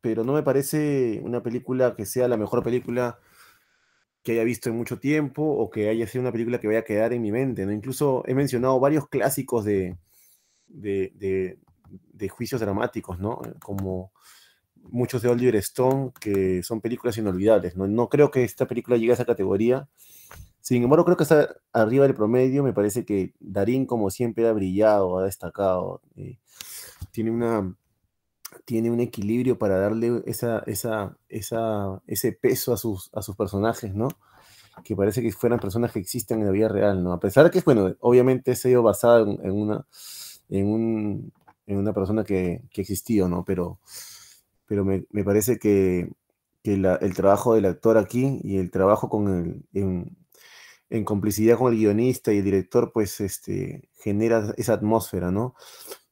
pero 0.00 0.24
no 0.24 0.32
me 0.32 0.42
parece 0.42 1.20
una 1.22 1.42
película 1.42 1.94
que 1.94 2.06
sea 2.06 2.26
la 2.28 2.38
mejor 2.38 2.62
película 2.62 3.18
que 4.24 4.32
haya 4.32 4.44
visto 4.44 4.70
en 4.70 4.76
mucho 4.76 4.98
tiempo 4.98 5.42
o 5.44 5.70
que 5.70 5.90
haya 5.90 6.06
sido 6.06 6.22
una 6.22 6.32
película 6.32 6.58
que 6.58 6.66
vaya 6.66 6.80
a 6.80 6.84
quedar 6.84 7.12
en 7.12 7.22
mi 7.22 7.30
mente, 7.30 7.66
¿no? 7.66 7.72
Incluso 7.72 8.24
he 8.26 8.34
mencionado 8.34 8.80
varios 8.80 9.06
clásicos 9.06 9.66
de, 9.66 9.98
de, 10.66 11.58
de, 12.12 12.28
juicios 12.30 12.60
dramáticos, 12.60 13.18
¿no? 13.18 13.40
Como 13.60 14.12
muchos 14.90 15.20
de 15.20 15.28
Oliver 15.28 15.56
Stone, 15.56 16.12
que 16.18 16.62
son 16.62 16.80
películas 16.80 17.18
inolvidables, 17.18 17.76
¿no? 17.76 17.86
No 17.86 18.08
creo 18.08 18.30
que 18.30 18.44
esta 18.44 18.66
película 18.66 18.96
llegue 18.96 19.12
a 19.12 19.14
esa 19.14 19.26
categoría. 19.26 19.88
Sin 20.60 20.82
embargo, 20.82 21.04
creo 21.04 21.18
que 21.18 21.24
está 21.24 21.56
arriba 21.74 22.06
del 22.06 22.14
promedio. 22.14 22.62
Me 22.62 22.72
parece 22.72 23.04
que 23.04 23.34
Darín, 23.40 23.84
como 23.84 24.08
siempre, 24.10 24.48
ha 24.48 24.52
brillado, 24.52 25.18
ha 25.18 25.24
destacado. 25.24 26.00
Eh, 26.16 26.38
tiene, 27.10 27.30
una, 27.30 27.76
tiene 28.64 28.90
un 28.90 29.00
equilibrio 29.00 29.58
para 29.58 29.78
darle 29.78 30.22
esa, 30.26 30.60
esa, 30.66 31.16
esa, 31.28 32.02
ese 32.06 32.32
peso 32.32 32.72
a 32.72 32.76
sus, 32.76 33.10
a 33.14 33.22
sus 33.22 33.36
personajes, 33.36 33.94
¿no? 33.94 34.08
Que 34.84 34.96
parece 34.96 35.22
que 35.22 35.32
fueran 35.32 35.60
personas 35.60 35.92
que 35.92 36.00
existen 36.00 36.40
en 36.40 36.46
la 36.46 36.52
vida 36.52 36.68
real, 36.68 37.02
¿no? 37.02 37.12
A 37.12 37.20
pesar 37.20 37.44
de 37.44 37.50
que, 37.50 37.60
bueno, 37.60 37.94
obviamente 38.00 38.52
ha 38.52 38.68
ido 38.68 38.82
basado 38.82 39.26
en, 39.42 39.52
una, 39.52 39.86
en, 40.48 40.66
un, 40.66 41.32
en 41.66 41.76
una 41.78 41.92
persona 41.92 42.24
que, 42.24 42.62
que 42.70 42.80
existió, 42.80 43.28
¿no? 43.28 43.44
Pero, 43.44 43.78
pero 44.66 44.84
me, 44.84 45.06
me 45.10 45.24
parece 45.24 45.58
que, 45.58 46.10
que 46.62 46.74
el 46.74 47.14
trabajo 47.14 47.54
del 47.54 47.66
actor 47.66 47.98
aquí 47.98 48.40
y 48.42 48.56
el 48.56 48.70
trabajo 48.70 49.08
con 49.08 49.28
el, 49.28 49.80
en, 49.80 50.16
en 50.90 51.04
complicidad 51.04 51.58
con 51.58 51.72
el 51.72 51.78
guionista 51.78 52.32
y 52.32 52.38
el 52.38 52.44
director, 52.44 52.92
pues 52.92 53.20
este, 53.20 53.88
genera 54.02 54.54
esa 54.56 54.74
atmósfera, 54.74 55.30
¿no? 55.30 55.54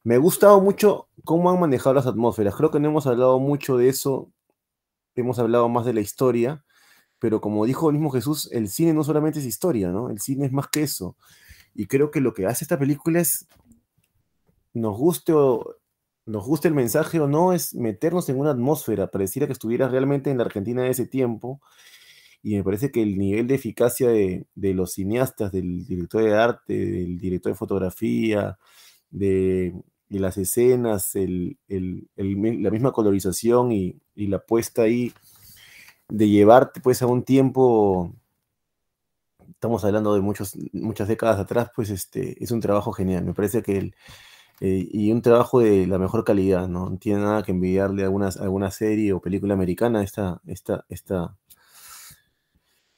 Me 0.03 0.15
ha 0.15 0.17
gustado 0.17 0.59
mucho 0.61 1.07
cómo 1.23 1.49
han 1.49 1.59
manejado 1.59 1.93
las 1.93 2.07
atmósferas. 2.07 2.55
Creo 2.55 2.71
que 2.71 2.79
no 2.79 2.89
hemos 2.89 3.07
hablado 3.07 3.39
mucho 3.39 3.77
de 3.77 3.89
eso, 3.89 4.31
hemos 5.15 5.39
hablado 5.39 5.69
más 5.69 5.85
de 5.85 5.93
la 5.93 6.01
historia, 6.01 6.65
pero 7.19 7.39
como 7.41 7.65
dijo 7.65 7.89
el 7.89 7.95
mismo 7.95 8.11
Jesús, 8.11 8.49
el 8.51 8.67
cine 8.69 8.93
no 8.93 9.03
solamente 9.03 9.39
es 9.39 9.45
historia, 9.45 9.89
¿no? 9.89 10.09
El 10.09 10.19
cine 10.19 10.45
es 10.45 10.51
más 10.51 10.67
que 10.67 10.83
eso. 10.83 11.15
Y 11.73 11.87
creo 11.87 12.11
que 12.11 12.21
lo 12.21 12.33
que 12.33 12.45
hace 12.47 12.65
esta 12.65 12.77
película 12.77 13.21
es, 13.21 13.47
nos 14.73 14.97
guste 14.97 15.33
o 15.33 15.77
nos 16.25 16.45
guste 16.45 16.67
el 16.67 16.73
mensaje 16.73 17.19
o 17.19 17.27
no, 17.27 17.53
es 17.53 17.73
meternos 17.75 18.29
en 18.29 18.39
una 18.39 18.51
atmósfera, 18.51 19.11
pareciera 19.11 19.47
que 19.47 19.53
estuviera 19.53 19.87
realmente 19.87 20.31
en 20.31 20.37
la 20.37 20.45
Argentina 20.45 20.83
de 20.83 20.89
ese 20.89 21.05
tiempo 21.05 21.61
y 22.41 22.55
me 22.57 22.63
parece 22.63 22.91
que 22.91 23.01
el 23.01 23.17
nivel 23.17 23.47
de 23.47 23.55
eficacia 23.55 24.09
de, 24.09 24.45
los 24.55 24.93
cineastas, 24.93 25.51
del 25.51 25.85
director 25.85 26.23
de 26.23 26.35
arte, 26.35 26.73
del 26.73 27.17
director 27.17 27.53
de 27.53 27.57
fotografía, 27.57 28.59
de, 29.09 29.73
las 30.19 30.37
escenas, 30.37 31.15
el, 31.15 31.57
el, 31.67 32.07
la 32.15 32.71
misma 32.71 32.91
colorización 32.91 33.71
y, 33.71 33.99
la 34.15 34.39
puesta 34.39 34.83
ahí 34.83 35.11
de 36.09 36.29
llevarte 36.29 36.81
pues 36.81 37.01
a 37.01 37.07
un 37.07 37.23
tiempo, 37.23 38.13
estamos 39.49 39.83
hablando 39.85 40.13
de 40.13 40.21
muchos, 40.21 40.55
muchas 40.73 41.07
décadas 41.07 41.39
atrás, 41.39 41.71
pues 41.75 41.89
este, 41.89 42.43
es 42.43 42.51
un 42.51 42.59
trabajo 42.59 42.91
genial. 42.93 43.25
Me 43.25 43.33
parece 43.33 43.63
que 43.63 43.77
el, 43.77 43.95
eh, 44.61 44.87
y 44.91 45.11
un 45.11 45.21
trabajo 45.21 45.59
de 45.59 45.87
la 45.87 45.97
mejor 45.97 46.23
calidad, 46.23 46.67
¿no? 46.67 46.89
No 46.89 46.97
tiene 46.97 47.21
nada 47.21 47.43
que 47.43 47.51
envidiarle 47.51 48.03
a 48.03 48.05
alguna, 48.05 48.29
alguna 48.39 48.71
serie 48.71 49.13
o 49.13 49.21
película 49.21 49.53
americana, 49.55 50.03
esta, 50.03 50.41
esta, 50.45 50.85
esta, 50.89 51.35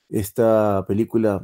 esta 0.10 0.86
película 0.88 1.44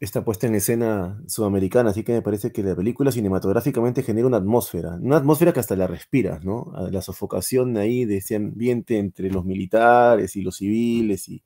esta 0.00 0.24
puesta 0.24 0.46
en 0.46 0.54
escena 0.54 1.22
sudamericana, 1.26 1.90
así 1.90 2.02
que 2.02 2.12
me 2.12 2.22
parece 2.22 2.52
que 2.52 2.62
la 2.62 2.74
película 2.74 3.12
cinematográficamente 3.12 4.02
genera 4.02 4.26
una 4.26 4.38
atmósfera, 4.38 4.98
una 5.00 5.18
atmósfera 5.18 5.52
que 5.52 5.60
hasta 5.60 5.76
la 5.76 5.86
respiras, 5.86 6.42
¿no? 6.42 6.72
La 6.90 7.02
sofocación 7.02 7.76
ahí 7.76 8.06
de 8.06 8.16
ese 8.16 8.36
ambiente 8.36 8.98
entre 8.98 9.30
los 9.30 9.44
militares 9.44 10.36
y 10.36 10.42
los 10.42 10.56
civiles 10.56 11.28
y, 11.28 11.44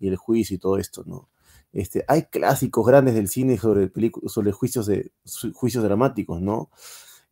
y 0.00 0.08
el 0.08 0.16
juicio 0.16 0.56
y 0.56 0.58
todo 0.58 0.76
esto, 0.76 1.02
¿no? 1.06 1.30
Este, 1.72 2.04
hay 2.08 2.24
clásicos 2.24 2.86
grandes 2.86 3.14
del 3.14 3.28
cine 3.28 3.56
sobre, 3.56 3.90
sobre 4.26 4.52
juicios, 4.52 4.86
de, 4.86 5.10
juicios 5.54 5.82
dramáticos, 5.82 6.42
¿no? 6.42 6.70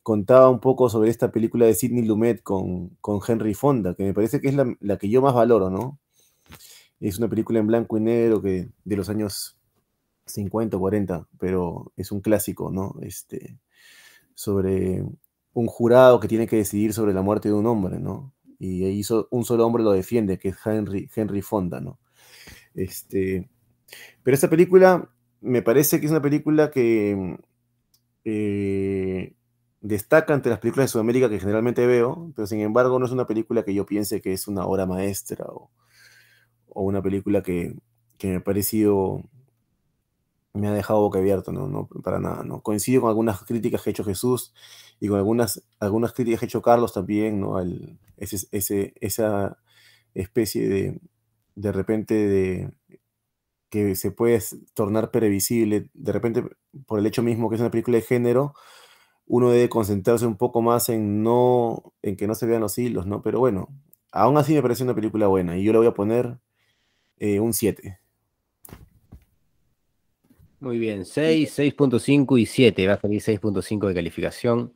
Contaba 0.02 0.48
un 0.48 0.60
poco 0.60 0.88
sobre 0.88 1.10
esta 1.10 1.30
película 1.32 1.66
de 1.66 1.74
Sidney 1.74 2.04
Lumet 2.04 2.42
con, 2.42 2.90
con 3.00 3.20
Henry 3.26 3.52
Fonda, 3.54 3.94
que 3.94 4.04
me 4.04 4.14
parece 4.14 4.40
que 4.40 4.48
es 4.48 4.54
la, 4.54 4.74
la, 4.80 4.98
que 4.98 5.08
yo 5.10 5.20
más 5.20 5.34
valoro, 5.34 5.68
¿no? 5.68 5.98
Es 7.00 7.18
una 7.18 7.28
película 7.28 7.58
en 7.58 7.66
blanco 7.66 7.98
y 7.98 8.00
negro 8.00 8.40
que, 8.40 8.70
de 8.84 8.96
los 8.96 9.08
años 9.10 9.55
50 10.26 10.76
o 10.76 10.80
40, 10.80 11.28
pero 11.38 11.92
es 11.96 12.12
un 12.12 12.20
clásico, 12.20 12.70
¿no? 12.70 12.96
Este, 13.02 13.58
sobre 14.34 15.04
un 15.52 15.66
jurado 15.66 16.20
que 16.20 16.28
tiene 16.28 16.46
que 16.46 16.56
decidir 16.56 16.92
sobre 16.92 17.14
la 17.14 17.22
muerte 17.22 17.48
de 17.48 17.54
un 17.54 17.66
hombre, 17.66 17.98
¿no? 17.98 18.34
Y 18.58 18.84
ahí 18.84 19.02
un 19.30 19.44
solo 19.44 19.66
hombre 19.66 19.82
lo 19.82 19.92
defiende, 19.92 20.38
que 20.38 20.48
es 20.50 20.56
Henry, 20.64 21.08
Henry 21.14 21.42
Fonda, 21.42 21.80
¿no? 21.80 21.98
Este, 22.74 23.48
pero 24.22 24.34
esta 24.34 24.50
película 24.50 25.10
me 25.40 25.62
parece 25.62 26.00
que 26.00 26.06
es 26.06 26.12
una 26.12 26.22
película 26.22 26.70
que 26.70 27.38
eh, 28.24 29.34
destaca 29.80 30.34
entre 30.34 30.50
las 30.50 30.58
películas 30.58 30.86
de 30.86 30.92
Sudamérica 30.92 31.28
que 31.28 31.38
generalmente 31.38 31.86
veo, 31.86 32.32
pero 32.34 32.46
sin 32.46 32.60
embargo 32.60 32.98
no 32.98 33.06
es 33.06 33.12
una 33.12 33.26
película 33.26 33.64
que 33.64 33.74
yo 33.74 33.86
piense 33.86 34.20
que 34.20 34.32
es 34.32 34.48
una 34.48 34.66
obra 34.66 34.86
maestra 34.86 35.46
o, 35.48 35.70
una 36.68 37.00
película 37.00 37.42
que, 37.42 37.74
me 38.22 38.36
ha 38.36 38.44
parecido, 38.44 39.22
me 40.56 40.68
ha 40.68 40.72
dejado 40.72 41.00
boca 41.00 41.18
abierta, 41.18 41.52
¿no? 41.52 41.68
no 41.68 41.88
para 42.02 42.18
nada, 42.18 42.42
¿no? 42.44 42.60
Coincido 42.62 43.02
con 43.02 43.08
algunas 43.08 43.42
críticas 43.44 43.82
que 43.82 43.90
ha 43.90 43.92
hecho 43.92 44.04
Jesús 44.04 44.52
y 45.00 45.08
con 45.08 45.18
algunas, 45.18 45.62
algunas 45.80 46.12
críticas 46.12 46.40
que 46.40 46.46
ha 46.46 46.48
hecho 46.48 46.62
Carlos 46.62 46.92
también, 46.92 47.40
¿no? 47.40 47.60
ese, 48.16 48.94
esa 49.00 49.58
especie 50.14 50.68
de, 50.68 51.00
de 51.54 51.72
repente 51.72 52.14
de 52.14 52.70
que 53.70 53.94
se 53.96 54.10
puede 54.10 54.40
tornar 54.74 55.10
previsible, 55.10 55.88
de 55.92 56.12
repente 56.12 56.44
por 56.86 56.98
el 56.98 57.06
hecho 57.06 57.22
mismo 57.22 57.48
que 57.48 57.56
es 57.56 57.60
una 57.60 57.70
película 57.70 57.96
de 57.96 58.02
género, 58.02 58.54
uno 59.26 59.50
debe 59.50 59.68
concentrarse 59.68 60.26
un 60.26 60.36
poco 60.36 60.62
más 60.62 60.88
en 60.88 61.22
no 61.22 61.92
en 62.02 62.16
que 62.16 62.26
no 62.26 62.34
se 62.34 62.46
vean 62.46 62.62
los 62.62 62.78
hilos, 62.78 63.06
¿no? 63.06 63.22
Pero 63.22 63.40
bueno, 63.40 63.68
aún 64.12 64.38
así 64.38 64.54
me 64.54 64.62
parece 64.62 64.84
una 64.84 64.94
película 64.94 65.26
buena 65.26 65.56
y 65.58 65.64
yo 65.64 65.72
le 65.72 65.78
voy 65.78 65.88
a 65.88 65.94
poner 65.94 66.38
eh, 67.18 67.40
un 67.40 67.52
7. 67.52 67.98
Muy 70.60 70.78
bien, 70.78 71.04
6, 71.04 71.58
6.5 71.58 72.38
y 72.38 72.46
7. 72.46 72.86
Va 72.86 72.94
a 72.94 73.00
salir 73.00 73.20
6.5 73.20 73.88
de 73.88 73.94
calificación. 73.94 74.72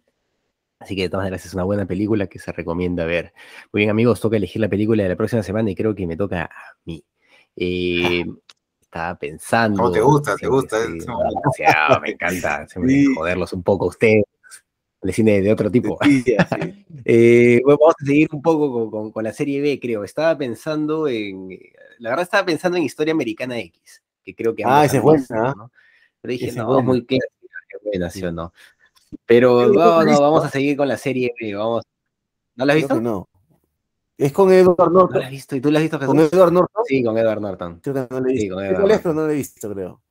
Así 0.78 0.96
que 0.96 1.02
de 1.02 1.08
todas 1.10 1.24
maneras 1.24 1.44
es 1.44 1.52
una 1.52 1.64
buena 1.64 1.86
película 1.86 2.26
que 2.26 2.38
se 2.38 2.52
recomienda 2.52 3.04
ver. 3.04 3.34
Muy 3.72 3.80
bien, 3.80 3.90
amigos, 3.90 4.20
toca 4.20 4.36
elegir 4.36 4.60
la 4.60 4.68
película 4.68 5.02
de 5.02 5.10
la 5.10 5.16
próxima 5.16 5.42
semana 5.42 5.70
y 5.70 5.74
creo 5.74 5.94
que 5.94 6.06
me 6.06 6.16
toca 6.16 6.44
a 6.44 6.76
mí. 6.84 7.04
Eh, 7.56 8.24
estaba 8.80 9.14
pensando. 9.18 9.76
¿Cómo 9.76 9.92
te 9.92 10.00
gusta? 10.00 10.36
¿Te 10.36 10.46
gusta? 10.48 10.76
me 12.02 12.10
encanta 12.10 12.66
joderlos 13.16 13.52
un 13.52 13.62
poco 13.62 13.84
a 13.84 13.88
ustedes. 13.88 14.24
El 15.02 15.14
cine 15.14 15.40
de 15.40 15.52
otro 15.52 15.70
tipo. 15.70 15.98
Eh, 17.04 17.62
vamos 17.64 17.94
a 17.98 18.04
seguir 18.04 18.28
un 18.32 18.42
poco 18.42 19.12
con, 19.12 19.24
la 19.24 19.32
serie 19.32 19.60
B, 19.62 19.80
creo. 19.80 20.04
Estaba 20.04 20.36
pensando 20.36 21.08
en. 21.08 21.58
La 21.98 22.10
verdad, 22.10 22.24
estaba 22.24 22.44
pensando 22.44 22.76
en 22.76 22.84
Historia 22.84 23.12
Americana 23.12 23.58
X, 23.58 24.02
que 24.34 24.42
creo 24.42 24.54
que. 24.54 24.64
Ah, 24.64 24.84
esa 24.84 24.98
es 24.98 25.02
buena. 25.02 25.54
¿no? 25.54 25.70
Pero 26.20 26.32
dije, 26.32 26.52
no, 26.52 26.82
muy 26.82 27.04
clásica, 27.04 27.78
buena, 27.84 28.10
¿sí 28.10 28.24
o 28.24 28.32
no? 28.32 28.52
Pero 29.26 29.68
no, 29.68 30.04
no, 30.04 30.20
vamos 30.20 30.44
a 30.44 30.50
seguir 30.50 30.76
con 30.76 30.88
la 30.88 30.96
serie 30.96 31.32
B. 31.40 31.54
Vamos. 31.54 31.84
¿No 32.56 32.64
la 32.64 32.72
has 32.72 32.78
visto? 32.78 33.00
No. 33.00 33.28
Es 34.16 34.32
con 34.32 34.52
Edward 34.52 34.92
Norton. 34.92 35.14
¿No 35.14 35.18
la 35.20 35.26
has 35.26 35.30
visto? 35.30 35.56
¿Y 35.56 35.60
tú 35.60 35.70
la 35.70 35.78
has 35.78 35.82
visto, 35.82 35.98
Jesús? 35.98 36.14
¿Con 36.14 36.20
Edward 36.20 36.52
Norton? 36.52 36.84
Sí, 36.86 37.02
con 37.02 37.16
Edward 37.16 37.40
Norton. 37.40 37.80
Creo 37.80 37.94
que 37.94 38.14
no 38.14 38.20
la 38.20 38.28
he 38.28 38.32
visto. 38.32 38.42
Sí, 38.42 38.48
con 38.50 38.64
Edward 38.64 39.00
pero 39.02 39.14
no 39.14 39.26
la 39.26 39.32
he 39.32 39.36
visto, 39.36 39.72
creo. 39.72 40.02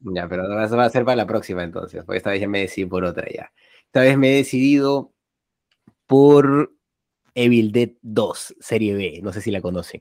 Ya, 0.00 0.28
pero 0.28 0.48
va 0.48 0.84
a 0.84 0.90
ser 0.90 1.04
para 1.04 1.16
la 1.16 1.26
próxima 1.26 1.62
entonces, 1.62 2.02
porque 2.04 2.16
esta 2.16 2.30
vez 2.30 2.40
ya 2.40 2.48
me 2.48 2.60
decidí 2.60 2.86
por 2.86 3.04
otra 3.04 3.26
ya. 3.32 3.52
Esta 3.84 4.00
vez 4.00 4.16
me 4.16 4.32
he 4.32 4.36
decidido 4.36 5.12
por 6.06 6.72
Evil 7.34 7.70
Dead 7.70 7.90
2, 8.00 8.56
serie 8.60 8.94
B, 8.94 9.20
no 9.22 9.32
sé 9.32 9.42
si 9.42 9.50
la 9.50 9.60
conocen, 9.60 10.00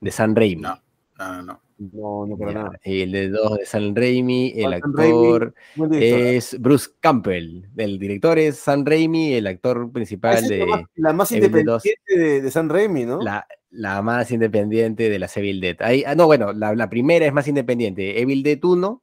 de 0.00 0.10
San 0.10 0.36
Raimi. 0.36 0.62
No, 0.62 0.82
no, 1.18 1.42
no. 1.42 1.62
No, 1.92 2.26
no 2.26 2.36
para 2.36 2.52
nada. 2.52 2.80
El 2.84 3.12
de 3.12 3.28
2 3.30 3.58
de 3.58 3.66
San 3.66 3.96
Raimi, 3.96 4.52
el 4.56 4.72
actor 4.72 5.54
es 5.92 6.60
Bruce 6.60 6.90
Campbell. 7.00 7.66
El 7.76 7.98
director 7.98 8.38
es 8.38 8.58
San 8.58 8.86
Raimi, 8.86 9.34
el 9.34 9.46
actor 9.46 9.90
principal 9.90 10.46
de. 10.46 10.64
La 10.94 11.12
más, 11.12 11.32
independiente 11.32 11.96
de, 12.16 12.50
San 12.50 12.68
Raimi, 12.68 13.04
¿no? 13.04 13.20
La, 13.20 13.46
la, 13.70 14.02
más 14.02 14.30
independiente 14.30 15.10
de 15.10 15.18
las 15.18 15.36
Evil 15.36 15.60
Dead. 15.60 15.76
Ahí, 15.80 16.04
ah, 16.06 16.14
no, 16.14 16.26
bueno, 16.26 16.52
la, 16.52 16.74
la, 16.74 16.88
primera 16.88 17.26
es 17.26 17.32
más 17.32 17.48
independiente. 17.48 18.20
Evil 18.20 18.42
Dead 18.42 18.62
1, 18.62 19.02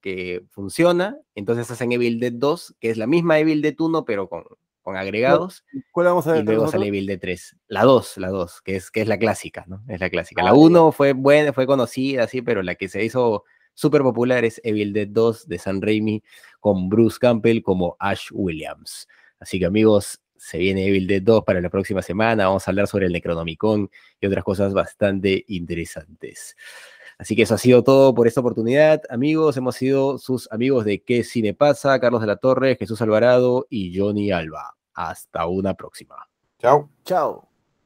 que 0.00 0.44
funciona. 0.50 1.18
Entonces 1.34 1.70
hacen 1.70 1.92
Evil 1.92 2.20
Dead 2.20 2.32
2, 2.32 2.76
que 2.78 2.90
es 2.90 2.98
la 2.98 3.06
misma 3.06 3.38
Evil 3.38 3.62
Dead 3.62 3.74
1, 3.78 4.04
pero 4.04 4.28
con 4.28 4.44
con 4.90 4.96
agregados. 4.96 5.64
¿Cuál 5.92 6.06
vamos 6.06 6.26
a 6.26 6.32
ver? 6.32 6.42
Y 6.42 6.44
luego 6.44 6.68
sale 6.68 6.88
Evil 6.88 7.06
Dead 7.06 7.20
3. 7.20 7.56
La 7.68 7.84
2, 7.84 8.18
la 8.18 8.28
2, 8.28 8.60
que 8.62 8.76
es, 8.76 8.90
que 8.90 9.00
es 9.02 9.08
la 9.08 9.18
clásica, 9.18 9.64
¿no? 9.68 9.84
Es 9.88 10.00
la 10.00 10.10
clásica. 10.10 10.42
La 10.42 10.52
1 10.52 10.88
ah, 10.88 10.92
fue 10.92 11.12
buena, 11.12 11.52
fue 11.52 11.66
conocida, 11.66 12.26
sí, 12.26 12.42
pero 12.42 12.62
la 12.62 12.74
que 12.74 12.88
se 12.88 13.04
hizo 13.04 13.44
súper 13.74 14.02
popular 14.02 14.44
es 14.44 14.60
Evil 14.64 14.92
Dead 14.92 15.06
2 15.08 15.46
de 15.46 15.58
San 15.58 15.80
Raimi 15.80 16.24
con 16.58 16.88
Bruce 16.88 17.18
Campbell 17.20 17.62
como 17.62 17.96
Ash 18.00 18.30
Williams. 18.32 19.06
Así 19.38 19.60
que 19.60 19.66
amigos, 19.66 20.20
se 20.36 20.58
viene 20.58 20.86
Evil 20.86 21.06
Dead 21.06 21.22
2 21.22 21.44
para 21.44 21.60
la 21.60 21.70
próxima 21.70 22.02
semana. 22.02 22.46
Vamos 22.46 22.66
a 22.66 22.72
hablar 22.72 22.88
sobre 22.88 23.06
el 23.06 23.12
Necronomicon 23.12 23.88
y 24.20 24.26
otras 24.26 24.42
cosas 24.42 24.74
bastante 24.74 25.44
interesantes. 25.46 26.56
Así 27.20 27.36
que 27.36 27.42
eso 27.42 27.54
ha 27.54 27.58
sido 27.58 27.84
todo 27.84 28.14
por 28.14 28.26
esta 28.26 28.40
oportunidad. 28.40 29.02
Amigos, 29.10 29.54
hemos 29.58 29.76
sido 29.76 30.16
sus 30.16 30.50
amigos 30.50 30.86
de 30.86 31.02
¿Qué 31.02 31.22
Cine 31.22 31.52
Pasa? 31.52 32.00
Carlos 32.00 32.22
de 32.22 32.26
la 32.26 32.36
Torre, 32.36 32.76
Jesús 32.76 33.02
Alvarado 33.02 33.66
y 33.68 33.94
Johnny 33.94 34.30
Alba. 34.30 34.79
Hasta 34.94 35.46
una 35.46 35.74
próxima. 35.74 36.16
Chao. 36.58 36.90
Chao. 37.04 37.49